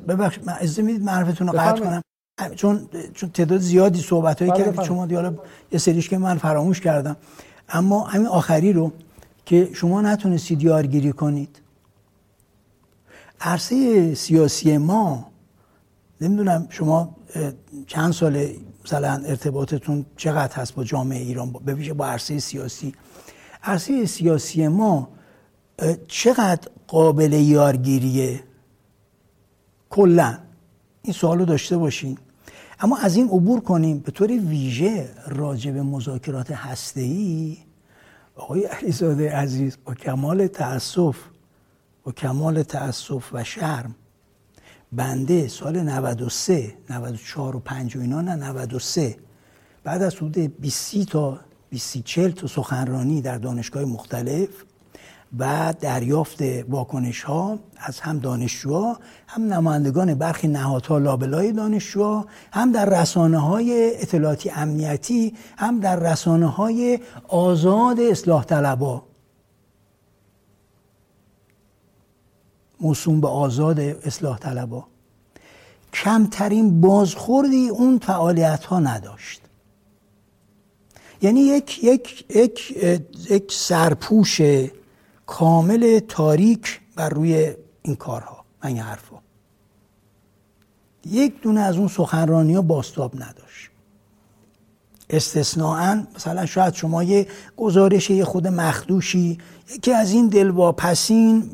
[0.08, 2.02] ببخش اجازه می‌دید معرفتون رو قطع کنم؟
[2.56, 4.82] چون چون تعداد زیادی صحبت هایی بله، کردید.
[4.82, 5.34] شما دیالا
[5.72, 7.16] یه سریش که من فراموش کردم.
[7.68, 8.92] اما همین آخری رو
[9.46, 11.60] که شما نتونستید یارگیری کنید.
[13.40, 15.26] عرصه سیاسی ما
[16.20, 17.16] نمی‌دونم شما
[17.86, 18.48] چند سال
[18.84, 22.94] مثلا ارتباطتون چقدر هست با جامعه ایران ببیشه با عرصه سیاسی.
[23.62, 25.08] عرصه سیاسی ما
[26.08, 28.40] چقدر قابل یارگیریه؟
[29.90, 30.38] کلا.
[31.02, 32.18] این سوال رو داشته باشین.
[32.84, 37.56] اما از این عبور کنیم به طور ویژه راجع به مذاکرات هسته‌ای
[38.36, 41.16] آقای علیزاده عزیز با کمال تاسف
[42.02, 43.94] با کمال تاسف و شرم
[44.92, 49.16] بنده سال 93 94 و 5 و اینا نه 93
[49.84, 54.48] بعد از حدود 20 تا 20 40 تا سخنرانی در دانشگاه مختلف
[55.38, 63.00] و دریافت واکنش ها از هم دانشجوها هم نمایندگان برخی نهادها لابلای دانشجوها هم در
[63.00, 69.02] رسانه های اطلاعاتی امنیتی هم در رسانه های آزاد اصلاح طلبا
[72.80, 74.84] موسوم به آزاد اصلاح طلبا
[75.92, 79.40] کمترین بازخوردی اون فعالیت ها نداشت.
[81.22, 82.76] یعنی یک, یک, یک,
[83.30, 84.40] یک سرپوش
[85.26, 89.16] کامل تاریک بر روی این کارها و این حرفا.
[91.06, 93.70] یک دونه از اون سخنرانی ها باستاب نداشت.
[95.10, 99.38] استثناعا مثلا شاید شما یه گزارش یه خود مخدوشی
[99.74, 101.50] یکی از این دلواپسین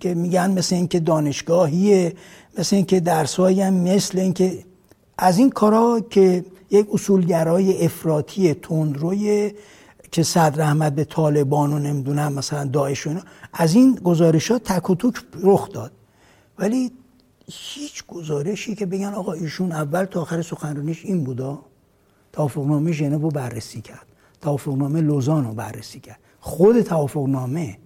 [0.00, 2.14] که میگن مثل اینکه دانشگاهیه
[2.58, 4.64] مثل اینکه درسایی هم مثل اینکه
[5.18, 9.52] از این کارا که یک اصولگرای افراطی تندروی
[10.12, 13.10] که صدر احمد به طالبان و نمی‌دونم مثلا داعش و
[13.52, 15.92] از این گزارشات تک و توک رخ داد.
[16.58, 16.92] ولی
[17.46, 21.58] هیچ گزارشی که بگن آقا ایشون اول تا آخر سخنرانیش این بودا
[22.32, 24.06] توافقنامه ژنو رو بررسی کرد.
[24.40, 26.18] توافقنامه لوزان رو بررسی کرد.
[26.40, 27.78] خود توافقنامه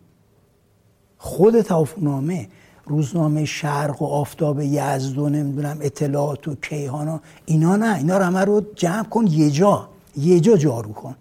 [1.19, 2.49] خود توافقنامه
[2.87, 8.25] روزنامه شرق و آفتاب یزد و نمی‌دونم اطلاعات و کیهان و اینا نه اینا رو
[8.25, 11.15] همه رو جمع کن یه جا یه جا جارو کن.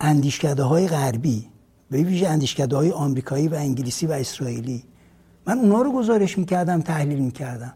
[0.00, 1.46] اندیشکده های غربی
[1.90, 4.84] به ویژه اندیشکده های آمریکایی و انگلیسی و اسرائیلی.
[5.46, 7.72] من اونا رو گزارش می‌کردم تحلیل می‌کردم.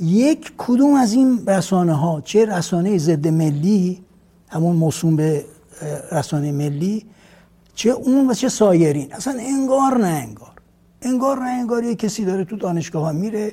[0.00, 4.02] یک کدوم از این رسانه ها چه رسانه ضد ملی
[4.48, 5.44] همون موسوم به
[6.12, 7.06] رسانه ملی
[7.74, 9.12] چه اون و چه سایرین.
[9.12, 10.52] اصلا انگار نه انگار.
[11.02, 13.52] انگار نه انگار یه کسی داره تو دانشگاه ها میره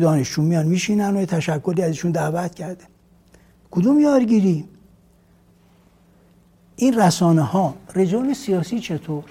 [0.00, 2.84] دانشجو میان میشینن و تشکلی ازشون دعوت کرده.
[3.70, 4.64] کدوم یارگیری؟
[6.80, 9.24] این رسانه ها رجال سیاسی چطور؟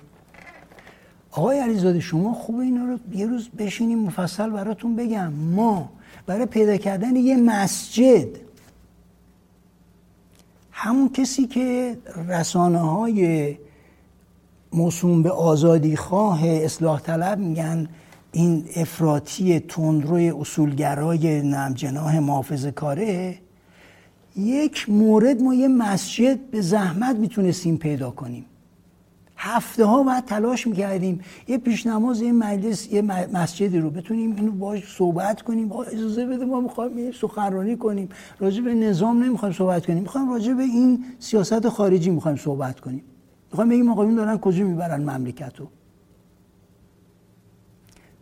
[1.31, 5.33] آقای علیزاده شما خوب اینا رو یه روز بشینیم مفصل براتون بگم.
[5.33, 5.89] ما
[6.25, 8.27] برای پیدا کردن یه مسجد
[10.71, 13.57] همون کسی که رسانه های
[14.73, 17.87] موسوم به آزادی خواه اصلاح طلب میگن
[18.31, 23.37] این افراطی تندروی اصولگرای نمجناه محافظ کاره
[24.37, 28.45] یک مورد ما یه مسجد به زحمت می‌تونستیم پیدا کنیم.
[29.39, 33.01] هفته ها بعد تلاش می‌کردیم یه پیشنماز یه مجلس یه
[33.33, 35.71] مسجدی رو بتونیم اینو باش صحبت کنیم.
[35.71, 38.09] اجازه بده ما می‌خوایم سخنرانی کنیم.
[38.39, 39.99] راجع به نظام نمی‌خوایم صحبت کنیم.
[39.99, 43.03] می‌خوایم راجع به این سیاست خارجی می‌خوایم صحبت کنیم.
[43.51, 45.67] می‌خوایم بگیم آقایون دارن کجا می‌برن مملکت رو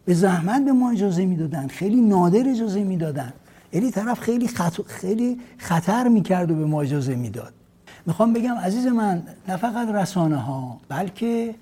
[0.06, 1.68] به زحمت به ما اجازه می‌دادن.
[1.68, 3.34] خیلی نادر اجازه می‌دادن.
[3.74, 4.82] یعنی طرف خیلی خط...
[4.88, 7.54] خیلی خطر می‌کرد و به ما اجازه می‌داد.
[8.06, 11.56] می‌خوام بگم عزیز من نه فقط رسانه ها بلکه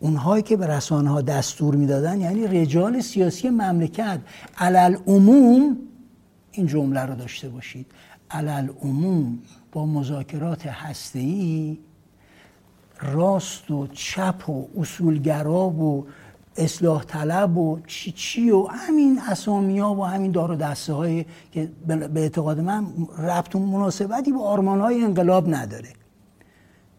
[0.00, 4.20] اونهایی که به رسانه ها دستور می‌دادن یعنی رجال سیاسی مملکت.
[4.58, 5.76] علل عموم
[6.52, 7.86] این جمله رو داشته باشید.
[8.30, 9.38] علل عموم
[9.72, 11.78] با مذاکرات هسته‌ای
[13.00, 16.06] راست و چپ و اصولگرا و
[16.58, 21.24] اصلاح طلب و چی چی و همین اسامی ها و همین دار و دسته های
[21.52, 22.86] که به اعتقاد من
[23.18, 25.88] ربط و مناسبتی با آرمان های انقلاب نداره.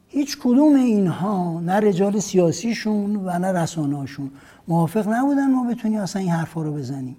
[0.07, 4.31] هیچ کدوم اینها نه رجال سیاسیشون و نه رسانهاشون
[4.67, 7.17] موافق نبودن ما بتونیم اصلا این حرفا رو بزنیم.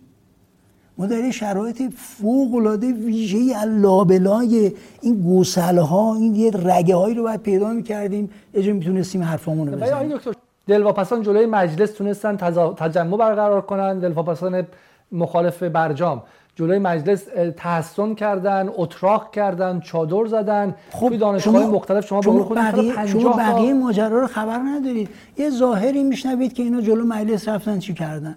[0.99, 4.73] ما در شرایط فوق العاده ویژه لابلای
[5.03, 8.31] این گوساله ها این یه رگه هایی رو باید پیدا می‌کردیم
[8.63, 10.19] جا می‌تونستیم حرفامون رو بزنیم.
[10.67, 12.37] دلواپسان جلوی مجلس تونستن
[12.77, 14.67] تجمع برقرار کنن دلواپسان
[15.13, 16.23] مخالف برجام.
[16.57, 17.25] جلوی مجلس
[17.57, 20.75] تحسن کردن اتراق کردن چادر زدن.
[20.91, 25.09] خب توی دانشگاه مختلف شما شما بقیه, شما بقیه ماجرا رو خبر ندارید.
[25.39, 28.37] یه ظاهری میشنوید که اینا جلو مجلس رفتن چی کردن؟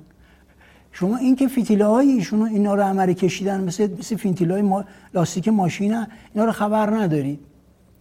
[0.92, 4.84] شما این که فیتیله های ایشون اینا رو عمره کشیدن مثل مثل فیتیله های ما
[5.14, 7.40] لاستیک ماشین اینا رو خبر ندارید.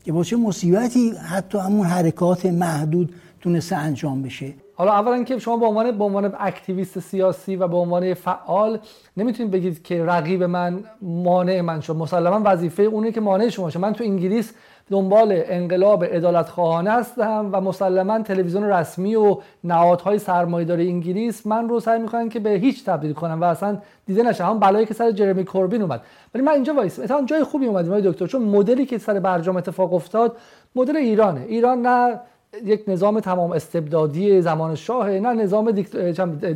[0.05, 4.55] که با چه مصیبتی حتی همون حرکات محدود تونسته انجام بشه.
[4.75, 8.79] حالا اولا که شما به عنوان به عنوان activist سیاسی و به عنوان فعال
[9.17, 11.97] نمی‌تونید بگید که رقیب من مانع من شد.
[11.97, 13.81] مسلما وظیفه اونه که مانع شما شد.
[13.81, 14.53] من تو انگلیس
[14.91, 21.81] دنبال انقلاب عدالت خواهانه هستم و مسلما تلویزیون رسمی و نهادهای سرمایه‌داری انگلیس من رو
[21.81, 24.45] سعی می‌کنن که به هیچ تبدیل کنم و اصلا دیده نشه.
[24.45, 26.01] هم بلایی که سر جرمی کوربین اومد.
[26.35, 29.95] ولی من اینجا وایس مثلا جای خوبی اومدیم دکتر چون مدلی که سر برجام اتفاق
[29.95, 30.37] افتاد
[30.75, 31.41] مدل ایرانه.
[31.41, 32.21] ایران نه
[32.65, 35.71] یک نظام تمام استبدادی زمان شاه نه نظام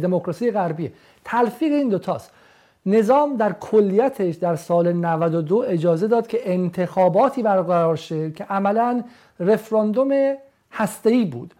[0.02, 0.92] دموکراسی غربیه
[1.24, 2.30] تلفیق این دوتاست
[2.86, 9.04] نظام در کلیتش در سال 92 اجازه داد که انتخاباتی برقرار شه که عملا
[9.40, 10.34] رفراندوم
[10.72, 11.54] هسته‌ای بود.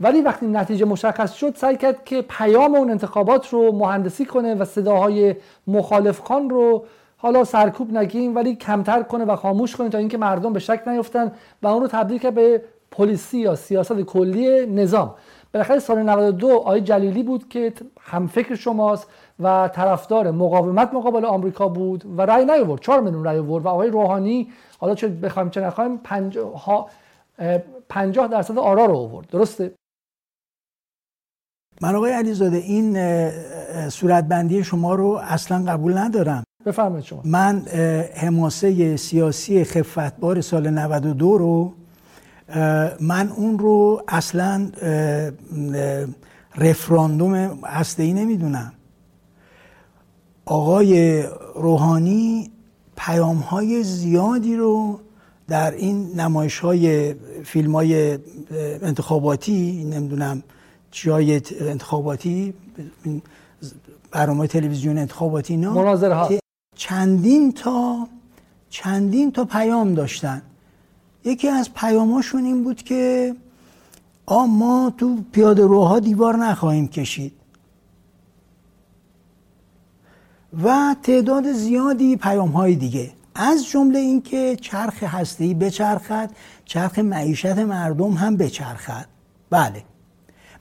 [0.00, 4.64] ولی وقتی نتیجه مشخص شد سعی کرد که پیام اون انتخابات رو مهندسی کنه و
[4.64, 5.34] صداهای
[5.66, 6.84] مخالفخان رو
[7.16, 11.32] حالا سرکوب نگیم ولی کمتر کنه و خاموش کنه تا اینکه مردم به شک نیفتن
[11.62, 12.62] و اون رو تبدیل کرد به
[12.92, 15.14] پلیسی یا سیاست کلی نظام.
[15.54, 19.06] بالاخره سال 92 آقای جلیلی بود که هم فکر شماست
[19.40, 22.80] و طرفدار مقاومت مقابل آمریکا بود و رأی نیاورد.
[22.80, 25.98] 4 میلیون رأی آورد و آقای روحانی حالا چه بخوایم چه نخوایم
[27.88, 29.26] 50 درصد آرا رو آورد.
[29.26, 29.74] درسته؟
[31.80, 32.98] من آقای علیزاده این
[33.88, 36.44] صورتبندی شما رو اصلا قبول ندارم.
[36.66, 37.22] بفرمایید شما.
[37.24, 37.62] من
[38.14, 41.72] حماسه سیاسی خفتبار سال 92 رو
[43.00, 44.70] من اون رو اصلا
[46.56, 47.34] رفراندوم
[47.64, 48.72] هسته ای نمی‌دونم.
[50.44, 51.22] آقای
[51.54, 52.50] روحانی
[52.96, 55.00] پیام های زیادی رو
[55.48, 58.18] در این نمایش های فیلم های
[58.82, 60.42] انتخاباتی نمی‌دونم
[60.90, 62.54] جای انتخاباتی
[64.10, 65.68] برنامه تلویزیون انتخاباتی نه
[66.76, 68.08] چندین تا
[68.70, 70.42] چندین تا پیام داشتن.
[71.24, 73.34] یکی از پیاماشون این بود که
[74.26, 77.32] آ ما تو پیاده روها دیوار نخواهیم کشید.
[80.64, 83.10] و تعداد زیادی پیام های دیگه.
[83.34, 86.30] از جمله اینکه چرخ هستی بچرخد
[86.64, 89.06] چرخ معیشت مردم هم بچرخد.
[89.50, 89.84] بله.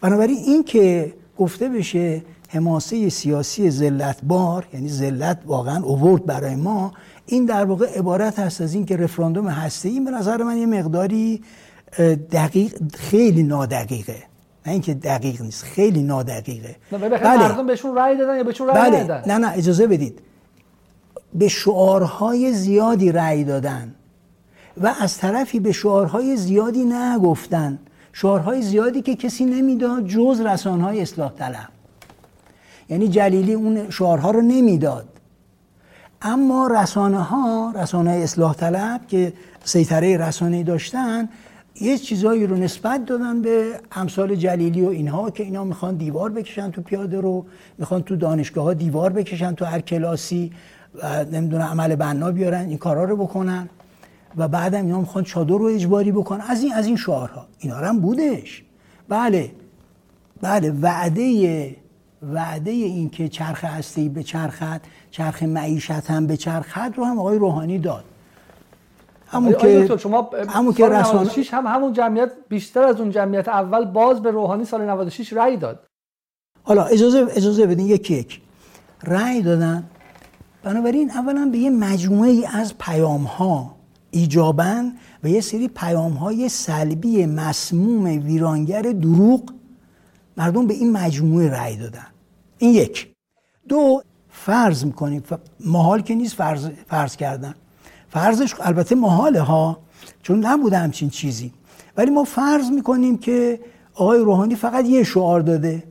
[0.01, 2.21] بنابراین این که گفته بشه
[2.53, 6.93] حماسه سیاسی زلت بار یعنی زلت واقعا اوورد برای ما
[7.25, 11.41] این در واقع عبارت هست از اینکه رفراندوم هسته این به نظر من یه مقداری
[12.31, 14.23] دقیق خیلی نادقیقه.
[14.65, 16.75] نه اینکه دقیق نیست خیلی نادقیقه.
[16.91, 17.07] بله.
[17.37, 19.27] مردم بهشون رأی دادن یا بهشون رأی بله.
[19.27, 20.19] نه نه اجازه بدید.
[21.33, 23.95] به شعارهای زیادی رأی دادن
[24.77, 27.79] و از طرفی به شعارهای زیادی نگفتن.
[28.13, 31.80] شعارهای زیادی که کسی نمی‌داد جز رسانهای اصلاح طلب
[32.91, 35.07] یعنی جلیلی اون شعارها رو نمی‌داد.
[36.21, 39.33] اما رسانه ها رسانه اصلاح طلب که
[39.63, 41.29] سیطره رسانه داشتن
[41.81, 46.71] یه چیزایی رو نسبت دادن به امثال جلیلی و اینها که اینا می‌خوان دیوار بکشن
[46.71, 47.45] تو پیاده رو
[47.77, 50.51] می‌خوان تو دانشگاه ها دیوار بکشن تو هر کلاسی
[51.03, 53.69] و نمی‌دونم عمل بنا بیارن این کارا رو بکنن
[54.37, 56.41] و بعدم اینا می‌خوان چادر رو اجباری بکنن.
[56.41, 57.47] از این از این شعارها.
[57.59, 58.63] اینا هم بودش.
[59.09, 59.51] بله.
[60.41, 60.71] بله.
[60.81, 61.75] وعده
[62.21, 67.37] وعده این که چرخ هستی به چرخت چرخ معیشت هم به چرخت رو هم آقای
[67.37, 68.03] روحانی داد.
[69.27, 74.21] همون که شما همون که رسانه هم همون جمعیت بیشتر از اون جمعیت اول باز
[74.21, 75.87] به روحانی سال 96 رأی داد.
[76.63, 78.41] حالا اجازه اجازه بدین یکی یک
[79.03, 79.83] رأی دادن.
[80.63, 83.75] بنابراین اولا به یه مجموعه ای از پیام ها
[84.11, 84.93] ایجابن
[85.23, 89.41] و یه سری پیام های سلبی مسموم ویرانگر دروغ
[90.37, 92.07] مردم به این مجموعه رأی دادن.
[92.57, 93.07] این یک.
[93.67, 95.23] دو فرض می‌کنیم
[95.65, 97.55] محال که نیست فرض, فرض کردن.
[98.09, 99.79] فرضش البته محاله ها
[100.23, 101.53] چون نبوده همچین چیزی.
[101.97, 103.59] ولی ما فرض می‌کنیم که
[103.93, 105.83] آقای روحانی فقط یه شعار داده.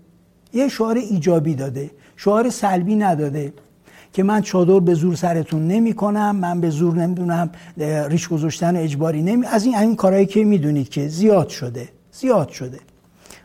[0.53, 1.91] یه شعار ایجابی داده.
[2.17, 3.53] شعار سلبی نداده.
[4.13, 7.51] که من چادر به زور سرتون نمی کنم من به زور نمی‌دونم
[8.09, 11.89] ریش گذاشتن اجباری نمی از این این کارهایی که می‌دونید که زیاد شده.
[12.13, 12.81] زیاد شده.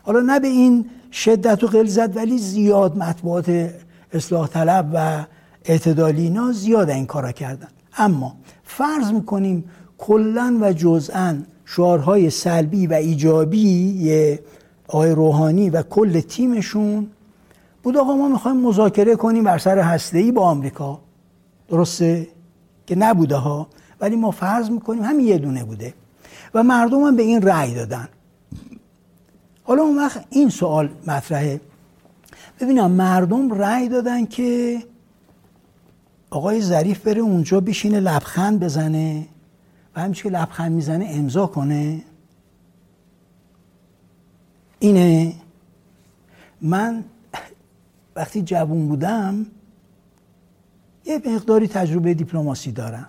[0.06, 3.70] حالا نه به این شدت و غلظت ولی زیاد مطبوعات
[4.12, 5.24] اصلاح طلب و
[5.64, 7.68] اعتدالی اینا زیاد این کارا کردن.
[7.98, 9.64] اما فرض می‌کنیم
[9.98, 14.38] کلا و جزءا شعارهای سلبی و ایجابی
[14.88, 17.06] آقای روحانی و کل تیمشون
[17.82, 21.00] بود آقا ما می‌خوایم مذاکره کنیم بر سر هسته ای با آمریکا.
[21.68, 22.28] درسته؟
[22.86, 23.66] که نبوده ها
[24.00, 25.94] ولی ما فرض می‌کنیم همین یه دونه بوده.
[26.54, 28.08] و مردم هم به این رأی دادن.
[29.66, 31.60] حالا اون وقت این سوال مطرحه.
[32.60, 34.78] ببینم مردم رأی دادن که
[36.30, 39.26] آقای ظریف بره اونجا بشینه لبخند بزنه
[39.96, 42.02] و همیشه که لبخند می‌زنه امضا کنه.
[44.78, 45.32] اینه
[46.60, 47.04] من
[48.16, 49.46] وقتی جوون بودم
[51.04, 53.08] یه مقداری تجربه دیپلماسی دارم.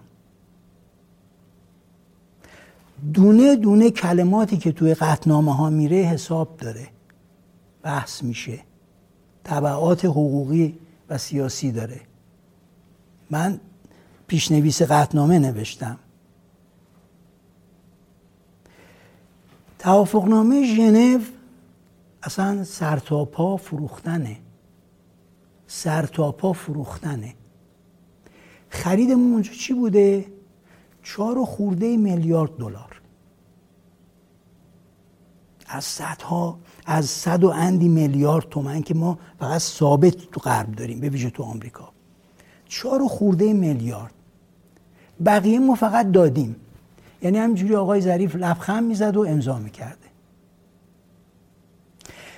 [3.14, 6.88] دونه دونه کلماتی که توی قطنامه ها میره حساب داره.
[7.84, 8.60] بحث میشه.
[9.44, 10.78] طبعات حقوقی
[11.10, 12.02] و سیاسی داره.
[13.30, 13.60] من
[14.28, 15.98] پیشنویس قطنامه نوشتم.
[19.80, 21.20] توافقنامه ژنو
[22.24, 24.38] اصلا سرتاپا فروختنه.
[25.68, 27.34] سرتاپا فروختنه.
[28.70, 30.26] خریدمون اونجا چی بوده؟
[31.04, 32.87] چهار خورده میلیارد دلار.
[35.68, 41.00] از صدها از صد و اندی میلیارد تومن که ما فقط ثابت تو غرب داریم
[41.00, 41.90] به ویژه تو آمریکا.
[42.68, 44.14] چهار خورده میلیارد.
[45.26, 46.56] بقیه ما فقط دادیم.
[47.22, 50.08] یعنی همینجوری آقای ظریف لبخند می‌زد و امضا می‌کرده.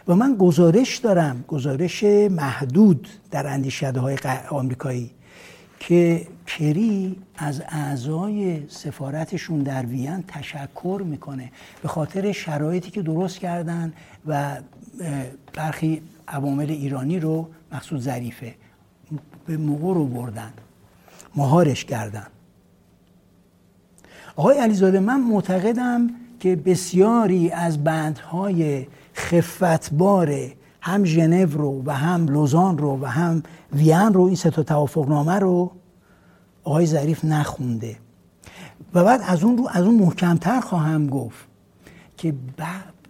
[0.07, 4.17] و من گزارش دارم گزارش محدود در اندیشده های
[4.49, 5.11] آمریکایی
[5.79, 11.51] که کری از اعضای سفارتشون در وین تشکر می‌کنه
[11.81, 13.93] به خاطر شرایطی که درست کردن
[14.27, 14.57] و
[15.53, 18.55] برخی عوامل ایرانی رو مخصوص ظریفه
[19.45, 20.53] به موقع رو بردن
[21.35, 22.27] مهارش کردن.
[24.35, 26.09] آقای علیزاده من معتقدم
[26.39, 30.35] که بسیاری از بندهای خفتبار
[30.81, 33.43] هم ژنو رو و هم لوزان رو و هم
[33.73, 35.71] وین رو این سه تا توافقنامه رو
[36.63, 37.95] آقای ظریف نخونده.
[38.93, 41.47] و بعد از اون رو از اون محکمتر خواهم گفت
[42.17, 42.33] که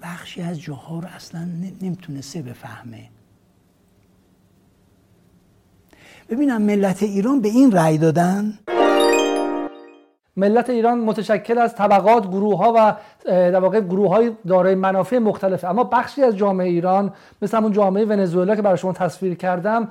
[0.03, 1.47] بخشی از جاها رو اصلا
[1.81, 3.09] نمی‌تونسته بفهمه.
[6.29, 8.59] ببینم ملت ایران به این رأی دادن.
[10.37, 12.95] ملت ایران متشکل از طبقات گروه ها و
[13.25, 18.05] در واقع گروه های دارای منافع مختلفه اما بخشی از جامعه ایران مثل همون جامعه
[18.05, 19.87] ونزوئلا که برای شما تصویر کردم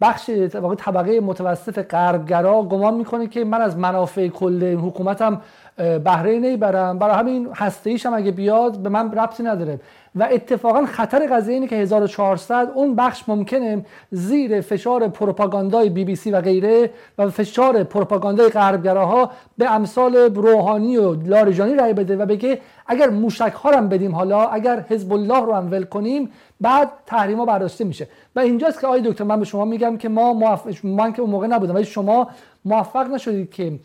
[0.00, 5.40] بخش واقع طبقه متوسط غربگرا گمان می‌کنه که من از منافع کل حکومتم
[5.76, 6.98] بهره نمی‌برم.
[6.98, 9.80] برای همین هسته هم اگه بیاد به من ربطی نداره.
[10.14, 16.16] و اتفاقا خطر قضیه اینه که 1400 اون بخش ممکنه زیر فشار پروپاگاندای بی بی
[16.16, 22.26] سی و غیره و فشار پروپاگاندای غربگراها به امثال روحانی و لاریجانی رای بده و
[22.26, 26.30] بگه اگر موشک ها هم بدیم حالا اگر حزب الله رو هم ول کنیم
[26.60, 28.08] بعد تحریما برداشته میشه.
[28.36, 31.30] و اینجاست که آقای دکتر من به شما میگم که ما موفق من که اون
[31.30, 32.28] موقع نبودم ولی شما
[32.64, 33.78] موفق نشدید که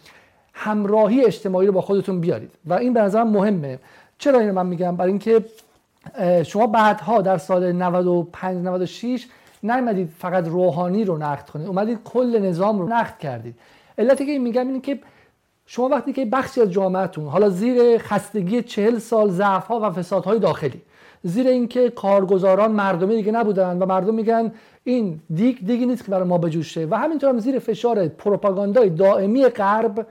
[0.54, 2.52] همراهی اجتماعی رو با خودتون بیارید.
[2.66, 3.80] و این به نظرم مهمه.
[4.18, 5.46] چرا اینو من میگم؟ برای اینکه
[6.44, 9.28] شما بعدها در سال 95 96
[9.64, 11.68] نیومدید فقط روحانی رو نقد کنید.
[11.68, 13.56] اومدید کل نظام رو نقد کردید.
[13.98, 15.00] علتی که میگم اینه که
[15.66, 20.40] شما وقتی که بخشی از جامعتون حالا زیر خستگی چهل سال ضعف ها و فسادهای
[20.40, 20.82] داخلی
[21.24, 24.52] زیر اینکه کارگزاران مردمی دیگه نبودن و مردم میگن
[24.84, 29.46] این دیگ دیگی نیست که برای ما بجوشه و همینطور هم زیر فشار پروپاگاندای دائمی
[29.46, 30.08] غرب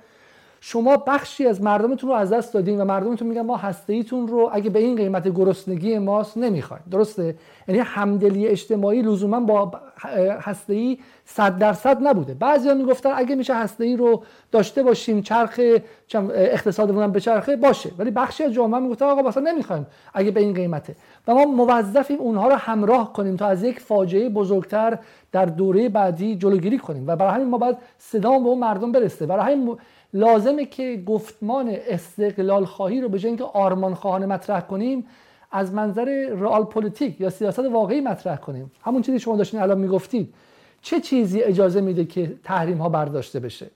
[0.66, 4.70] شما بخشی از مردمتون رو از دست دادین و مردمتون میگن ما هستهیتون رو اگه
[4.70, 6.82] به این قیمت گرسنگی ماست نمی‌خوایم.
[6.90, 7.34] درسته؟
[7.68, 9.72] یعنی همدلی اجتماعی لزوما با
[10.40, 12.34] هسته‌ای 100 درصد نبوده.
[12.34, 14.22] بعضیا می‌گفتن اگه میشه هسته‌ای رو
[14.52, 15.60] داشته باشیم چرخ
[16.34, 17.90] اقتصادمون به چرخه باشه.
[17.98, 20.96] ولی بخشی از جامعه می‌گفتن آقا مثلا نمی‌خوایم اگه به این قیمته.
[21.28, 24.98] و ما موظفیم اونها رو همراه کنیم تا از یک فاجعه بزرگتر
[25.32, 27.04] در دوره بعدی جلوگیری کنیم.
[27.06, 29.26] و برای همین ما باید صدا به اون مردم برسه.
[29.26, 29.76] برای همین
[30.14, 35.06] لازمه که گفتمان استقلال خواهی رو به جای اینکه آرمان خواهانه مطرح کنیم
[35.52, 38.70] از منظر رئال پلیتیک یا سیاست واقعی مطرح کنیم.
[38.82, 40.34] همون چیزی شما داشتین الان می‌گفتید.
[40.82, 43.66] چه چیزی اجازه میده که تحریم ها برداشته بشه؟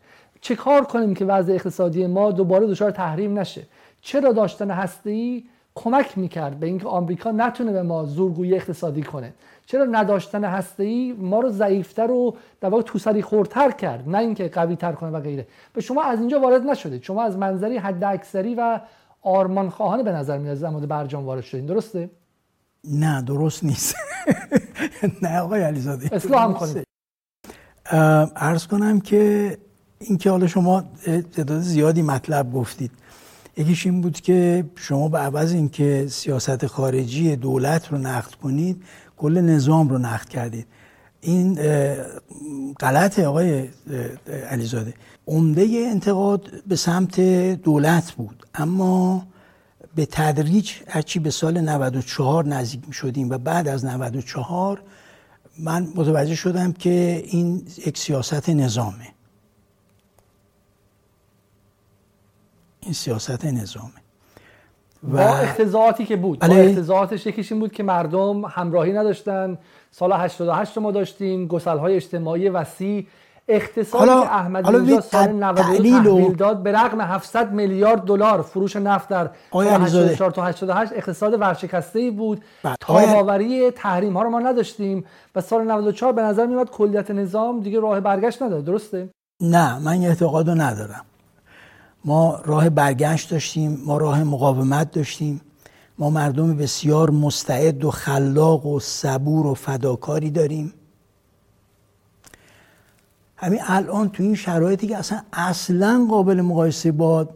[0.40, 3.62] چه کار کنیم که وضع اقتصادی ما دوباره دچار تحریم نشه؟
[4.00, 5.42] چرا داشتن هسته
[5.74, 9.32] کمک می‌کرد به اینکه آمریکا نتونه به ما زورگویی اقتصادی کنه؟
[9.70, 14.48] چرا نداشتن هسته ای ما رو ضعیفتر و در واقع توسری خورتر کرد نه اینکه
[14.48, 15.46] قوی تر کنه و غیره.
[15.72, 17.00] به شما از اینجا وارد نشده.
[17.02, 18.80] شما از منظری حد اکثری و
[19.22, 21.66] آرمان خواهانه به نظر میاد زمان برجام وارد شدین.
[21.66, 22.10] درسته؟
[22.84, 23.96] نه درست نیست.
[25.22, 26.14] نه آقای علیزاده.
[26.14, 26.84] اصلاح هم کنید.
[28.36, 29.56] عرض کنم که
[30.00, 30.84] اینکه حالا شما
[31.32, 32.90] تعداد زیادی مطلب گفتید.
[33.56, 38.82] یکیش این بود که شما به عوض اینکه سیاست خارجی دولت رو نقد کنید
[39.18, 40.66] کل نظام رو نقد کردید.
[41.20, 41.54] این
[42.80, 43.68] غلط آقای
[44.50, 44.94] علیزاده.
[45.26, 47.20] عمده انتقاد به سمت
[47.50, 49.26] دولت بود اما
[49.94, 54.82] به تدریج هرچی به سال 94 نزدیک می شدیم و بعد از 94
[55.58, 59.08] من متوجه شدم که این یک سیاست نظامه.
[62.80, 63.92] این سیاست نظامه.
[65.02, 66.38] با اختزاعاتی که بود.
[66.38, 66.54] بله.
[66.54, 69.58] با اختزاعاتش یکیش این بود که مردم همراهی نداشتن.
[69.90, 71.46] سال 88 ما داشتیم.
[71.46, 73.06] گسل های اجتماعی وسیع.
[73.48, 74.10] اقتصادی
[74.64, 79.66] که نژاد سال 92 تحویل داد به رغم 700 میلیارد دلار فروش نفت در سال
[79.66, 82.44] 84 تا 88 اقتصاد ورشکسته ای بود.
[82.64, 82.74] بله.
[82.80, 85.04] تاباوری تحریم ها رو ما نداشتیم
[85.34, 88.62] و سال 94 به نظر میاد کلیت نظام دیگه راه برگشت نداره.
[88.62, 89.08] درسته؟
[89.42, 91.04] نه من اعتقادو ندارم.
[92.04, 95.40] ما راه برگشت داشتیم ما راه مقاومت داشتیم.
[95.98, 100.72] ما مردم بسیار مستعد و خلاق و صبور و فداکاری داریم.
[103.36, 107.28] همین الان تو این شرایطی که اصلا اصلا قابل مقایسه با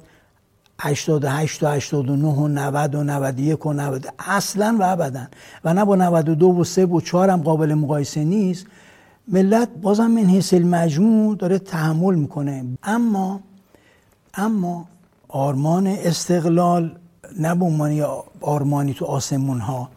[0.80, 5.26] 88 و 89 و 90 و 91 و 90 اصلا و ابدا.
[5.64, 8.66] و نه با 92 و 3 و 4 هم قابل مقایسه نیست.
[9.28, 12.64] ملت بازم من حیث المجموع داره تحمل می‌کنه.
[12.82, 13.40] اما
[14.34, 14.88] اما
[15.28, 16.98] آرمان استقلال
[17.38, 18.06] نه به
[18.40, 19.88] آرمانی تو آسمون ها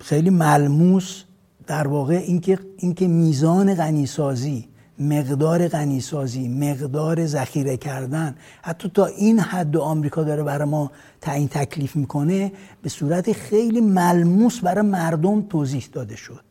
[0.00, 1.22] خیلی ملموس
[1.66, 9.76] در واقع اینکه اینکه میزان غنیسازی مقدار غنیسازی مقدار ذخیره کردن حتی تا این حد
[9.76, 10.90] آمریکا داره برای ما
[11.20, 12.52] تعیین تکلیف می‌کنه
[12.82, 16.44] به صورت خیلی ملموس برای مردم توضیح داده شد.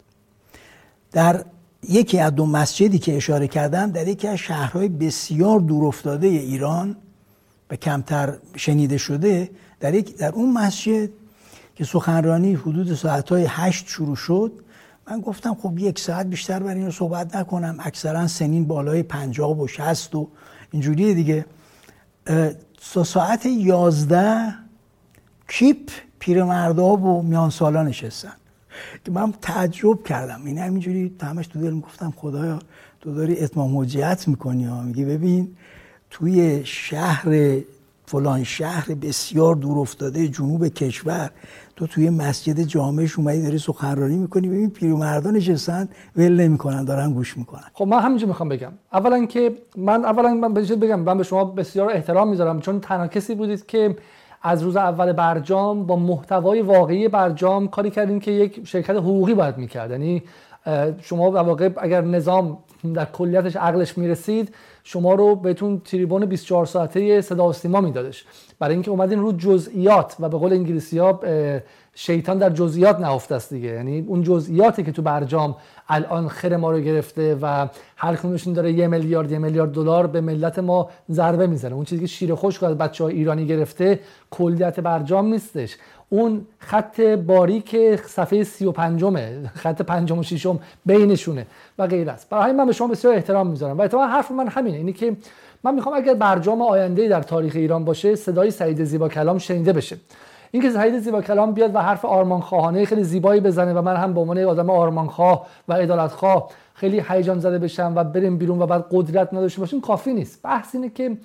[1.11, 1.45] در
[1.89, 6.95] یکی از دو مسجدی که اشاره کردم در یکی از شهرهای بسیار دورافتاده ایران
[7.69, 9.49] و کمتر شنیده شده
[9.79, 11.09] در, یک در اون مسجد
[11.75, 14.51] که سخنرانی حدود ساعتهای هشت شروع شد
[15.09, 19.67] من گفتم خب یک ساعت بیشتر برای اینو صحبت نکنم اکثرا سنین بالای پنجاب و
[19.67, 20.27] شست و
[20.71, 21.45] اینجوری دیگه.
[22.81, 24.53] ساعت یازده
[25.47, 28.33] کیپ پیرمردا و میان سالا نشستن.
[29.05, 30.41] که من تعجب کردم.
[30.45, 32.59] این همینجوری همش تو دل گفتم خدایا
[33.01, 34.81] تو داری اتمام حجیت می‌کنی ها.
[34.81, 35.55] میگی ببین
[36.09, 37.57] توی شهر
[38.05, 41.31] فلان شهر بسیار دور افتاده جنوب کشور
[41.75, 44.47] تو توی مسجد جامعش اومدی داری سخنرانی می‌کنی.
[44.47, 47.63] ببین پیرمردان نشستن ول نمی‌کنن دارن گوش می‌کنن.
[47.73, 48.71] خب من همینجا می‌خوام بگم.
[48.93, 50.99] اولا که من اولا من بگم.
[50.99, 52.59] من به شما بسیار احترام می‌ذارم.
[52.59, 53.95] چون تنها کسی بودید که
[54.41, 59.57] از روز اول برجام با محتوای واقعی برجام کاری کردیم که یک شرکت حقوقی باید
[59.57, 59.91] می‌کرد.
[59.91, 60.23] یعنی
[61.01, 62.57] شما واقع اگر نظام
[62.93, 68.25] در کلیتش عقلش می‌رسید شما رو بهتون تریبون 24 ساعته صدا و سیما میدادش.
[68.59, 71.19] برای اینکه اومدین رو جزئیات و به قول انگلیسی ها
[71.95, 73.67] شیطان در جزئیات نهفته است دیگه.
[73.67, 75.55] یعنی اون جزئیاتی که تو برجام
[75.89, 77.67] الان خیر ما رو گرفته و
[77.97, 81.75] هر کدومشون داره یه میلیارد یه میلیارد دلار به ملت ما ضربه می‌زنه.
[81.75, 83.99] اون چیزی که شیر خشک از بچه های ایرانی گرفته
[84.31, 85.77] کلیت برجام نیستش.
[86.13, 91.45] اون خط باریک صفحه سی و پنجمه خط پنجم و ششم بینشونه
[91.77, 94.47] و غیر است برای همین من به شما بسیار احترام می‌ذارم و اتفاقا حرف من
[94.47, 95.15] همینه اینی که
[95.63, 99.97] من می‌خوام اگر برجام آینده در تاریخ ایران باشه صدای سعید زیبا کلام شنیده بشه.
[100.51, 104.13] اینکه سعید زیبا کلام بیاد و حرف آرمان خواهانه خیلی زیبایی بزنه و من هم
[104.13, 108.61] به عنوان آدم آرمان خواه و عدالت خواه خیلی هیجان زده بشم و بریم بیرون
[108.61, 110.41] و بعد قدرت نداشته باشیم کافی نیست.
[110.43, 111.17] بحث اینه که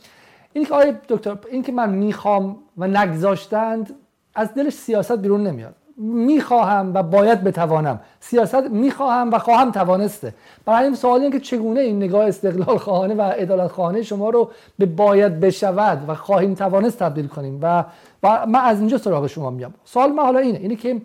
[0.53, 3.95] اینکه آقای دکتر اینکه من می‌خوام و نگذاشتند
[4.37, 5.75] از دلش سیاست بیرون نمیاد.
[5.99, 8.01] می‌خواهم و باید بتوانم.
[8.21, 10.35] سیاست می‌خواهم و خواهم توانسته.
[10.65, 14.51] برای این سوال این که چگونه این نگاه استقلال خواهانه و عدالت خواهانه شما رو
[14.79, 17.85] به باید بشود و خواهیم توانست تبدیل کنیم؟ و,
[18.23, 19.75] و من از اینجا سراغ شما میام.
[19.85, 20.59] سوال من حالا اینه.
[20.59, 21.01] اینه که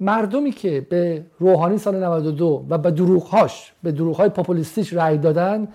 [0.00, 5.68] مردمی که به روحانی سال 92 و به دروغهاش به دروغهای پاپولیستیش رأی دادن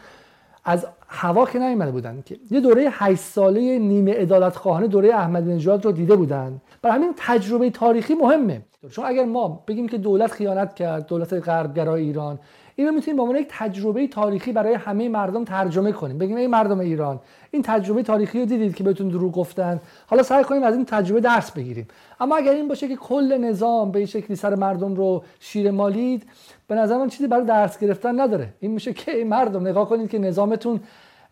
[0.66, 2.24] از هوا که نیومده بودن.
[2.26, 6.62] که یه دوره 8 ساله نیمه عدالت خواهانه دوره احمدی نژاد رو دیده بودن.
[6.82, 8.62] برای همین تجربه تاریخی مهمه.
[8.92, 12.40] چون اگر ما بگیم که دولت خیانت کرد دولت غربگرای ایران
[12.76, 16.18] اینو می‌تونیم به عنوان یک تجربه تاریخی برای همه مردم ترجمه کنیم.
[16.18, 17.20] بگیم ای مردم ایران
[17.52, 19.80] این تجربه تاریخی رو دیدید که بهتون دروغ گفتن.
[20.08, 21.88] حالا سعی کنیم از این تجربه درس بگیریم.
[22.20, 26.24] اما اگر این باشه که کل نظام به شکلی سر مردم رو شیر مالید
[26.68, 28.54] به نظر من چیزی برای درس گرفتن نداره.
[28.60, 30.80] این میشه که ای مردم نگاه کنید که نظامتون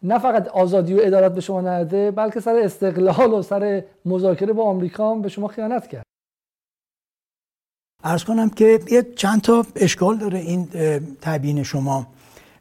[0.04, 4.64] نه فقط آزادی و عدالت به شما نده بلکه سر استقلال و سر مذاکره با
[4.64, 6.04] آمریکا به شما خیانت کرد.
[8.04, 10.66] ارز کنم که یه چند تا اشکال داره این
[11.22, 12.08] تبیین شما.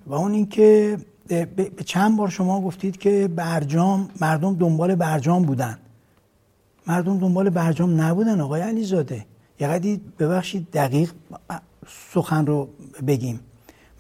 [0.06, 0.98] و اون اینکه
[1.28, 5.78] به چند بار شما گفتید که برجام مردم دنبال برجام بودن.
[6.86, 9.26] مردم دنبال برجام نبودن آقای علیزاده.
[9.60, 11.12] یه ببخشید دقیق
[11.88, 12.68] سخن رو
[13.06, 13.40] بگیم.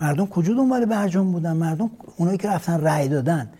[0.02, 3.50] مردم کجا دنبال برجام بودن؟ مردم اونایی که رفتن رأی دادن.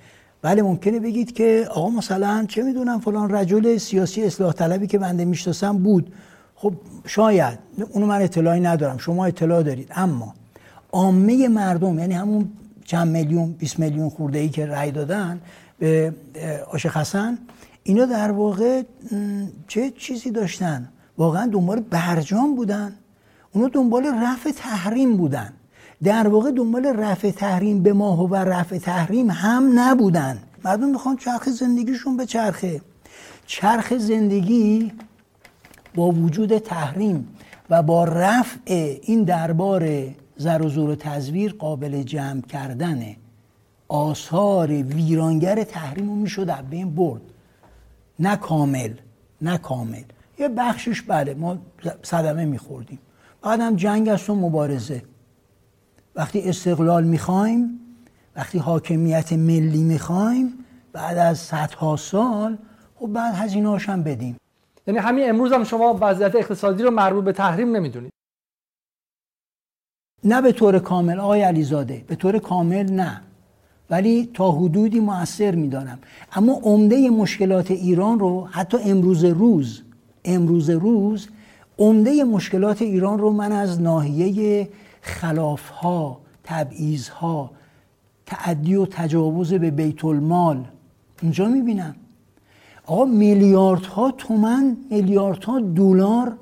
[0.42, 5.24] بله ممکنه بگید که آقا مثلا چه می‌دونم فلان رجل سیاسی اصلاح طلبی که بنده
[5.24, 6.14] می‌شناسم بود.
[6.54, 6.72] خب
[7.06, 7.58] شاید.
[7.92, 8.98] اونو من اطلاعی ندارم.
[8.98, 9.88] شما اطلاع دارید.
[9.96, 10.34] اما
[10.92, 12.50] عامه مردم یعنی همون
[12.84, 15.40] چند میلیون 20 میلیون خورده ای که رأی دادن
[15.78, 16.14] به
[16.72, 17.38] عاشق حسن
[17.82, 18.82] اینا در واقع
[19.68, 20.88] چه چیزی داشتن؟
[21.18, 22.92] واقعا دنبال برجام بودن.
[23.52, 25.52] اونا دنبال رفع تحریم بودن.
[26.04, 30.38] در واقع دنبال رفع تحریم به ماه و رفع تحریم هم نبودن.
[30.64, 32.80] مردم می‌خوان چرخ زندگیشون به چرخه
[33.46, 34.92] چرخ زندگی
[35.94, 37.28] با وجود تحریم
[37.70, 40.04] و با رفع این دربار
[40.36, 43.02] زر و زور و تزویر قابل جمع کردن
[43.88, 47.22] آثار ویرانگر تحریم رو می‌شد از بین برد.
[48.18, 48.92] نه کامل
[49.42, 50.02] نه کامل.
[50.38, 51.58] یه بخشش بله ما
[52.02, 52.98] صدمه میخوردیم.
[53.42, 55.02] بعد هم جنگ است و مبارزه.
[56.16, 57.80] وقتی استقلال می‌خوایم
[58.36, 62.58] وقتی حاکمیت ملی می‌خوایم بعد از صدها سال
[62.94, 64.36] خب بعد هزینه هم بدیم.
[64.86, 68.12] یعنی همین امروز هم شما وضعیت اقتصادی رو مربوط به تحریم نمی‌دونید.
[70.24, 73.20] نه به طور کامل آقای علیزاده به طور کامل نه.
[73.90, 75.98] ولی تا حدودی موثر می‌دانم.
[76.32, 79.82] اما عمده مشکلات ایران رو حتی امروز روز
[80.24, 81.28] امروز روز
[81.78, 84.68] عمده مشکلات ایران رو من از ناحیه
[85.02, 87.50] خلافها تبعیضها
[88.26, 90.64] تعدی و تجاوز به بیت المال
[91.22, 91.94] اونجا می‌بینم.
[92.86, 96.36] آقا میلیاردها تومن میلیاردها دلار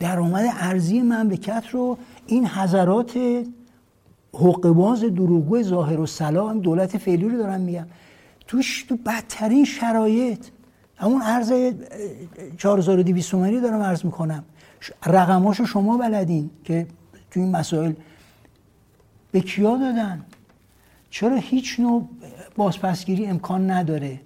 [0.00, 3.18] درآمد ارزی مملکت رو این حضرات
[4.34, 7.86] حقباز دروغگو ظاهر و سلام دولت فعلی رو دارم میگم
[8.46, 10.46] توش تو بدترین شرایط
[10.96, 11.52] همون ارز
[12.56, 14.44] 4200 تومانی دارم عرض می‌کنم.
[15.06, 16.86] رقماشو شما بلدین که
[17.30, 17.92] تو این مسائل
[19.32, 20.24] به کیا دادن؟
[21.10, 22.08] چرا هیچ نوع
[22.56, 24.20] بازپسگیری امکان نداره؟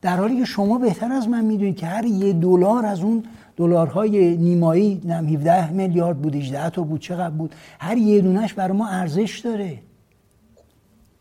[0.00, 3.24] در حالی که شما بهتر از من می‌دونید که هر یه دلار از اون
[3.56, 8.76] دلارهای نیمایی نم 17 میلیارد بود 18 تا بود چقدر بود هر یه دونش برای
[8.76, 9.78] ما ارزش داره.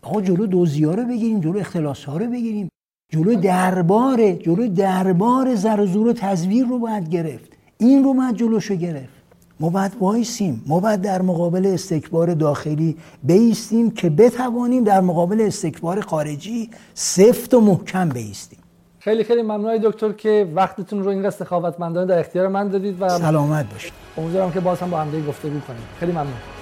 [0.01, 2.69] آقا جلو دوزی ها رو بگیریم جلو اختلاس ها رو بگیریم.
[3.11, 7.51] جلو دربار جلو دربار زر و زور و تزویر رو باید گرفت.
[7.77, 9.18] این رو باید جلوشو گرفت.
[9.61, 10.63] ما باید وایسیم.
[10.67, 17.61] ما باید در مقابل استکبار داخلی بیستیم که بتوانیم در مقابل استکبار خارجی سفت و
[17.61, 18.59] محکم بیستیم.
[18.99, 23.73] خیلی خیلی ممنون دکتر که وقتتون رو این سخاوتمندانه در اختیار من دادید و سلامت
[23.73, 23.93] باشید.
[24.17, 25.83] امیدوارم که باز هم با هم گفتگو کنیم.
[25.99, 26.58] خیلی ممنون.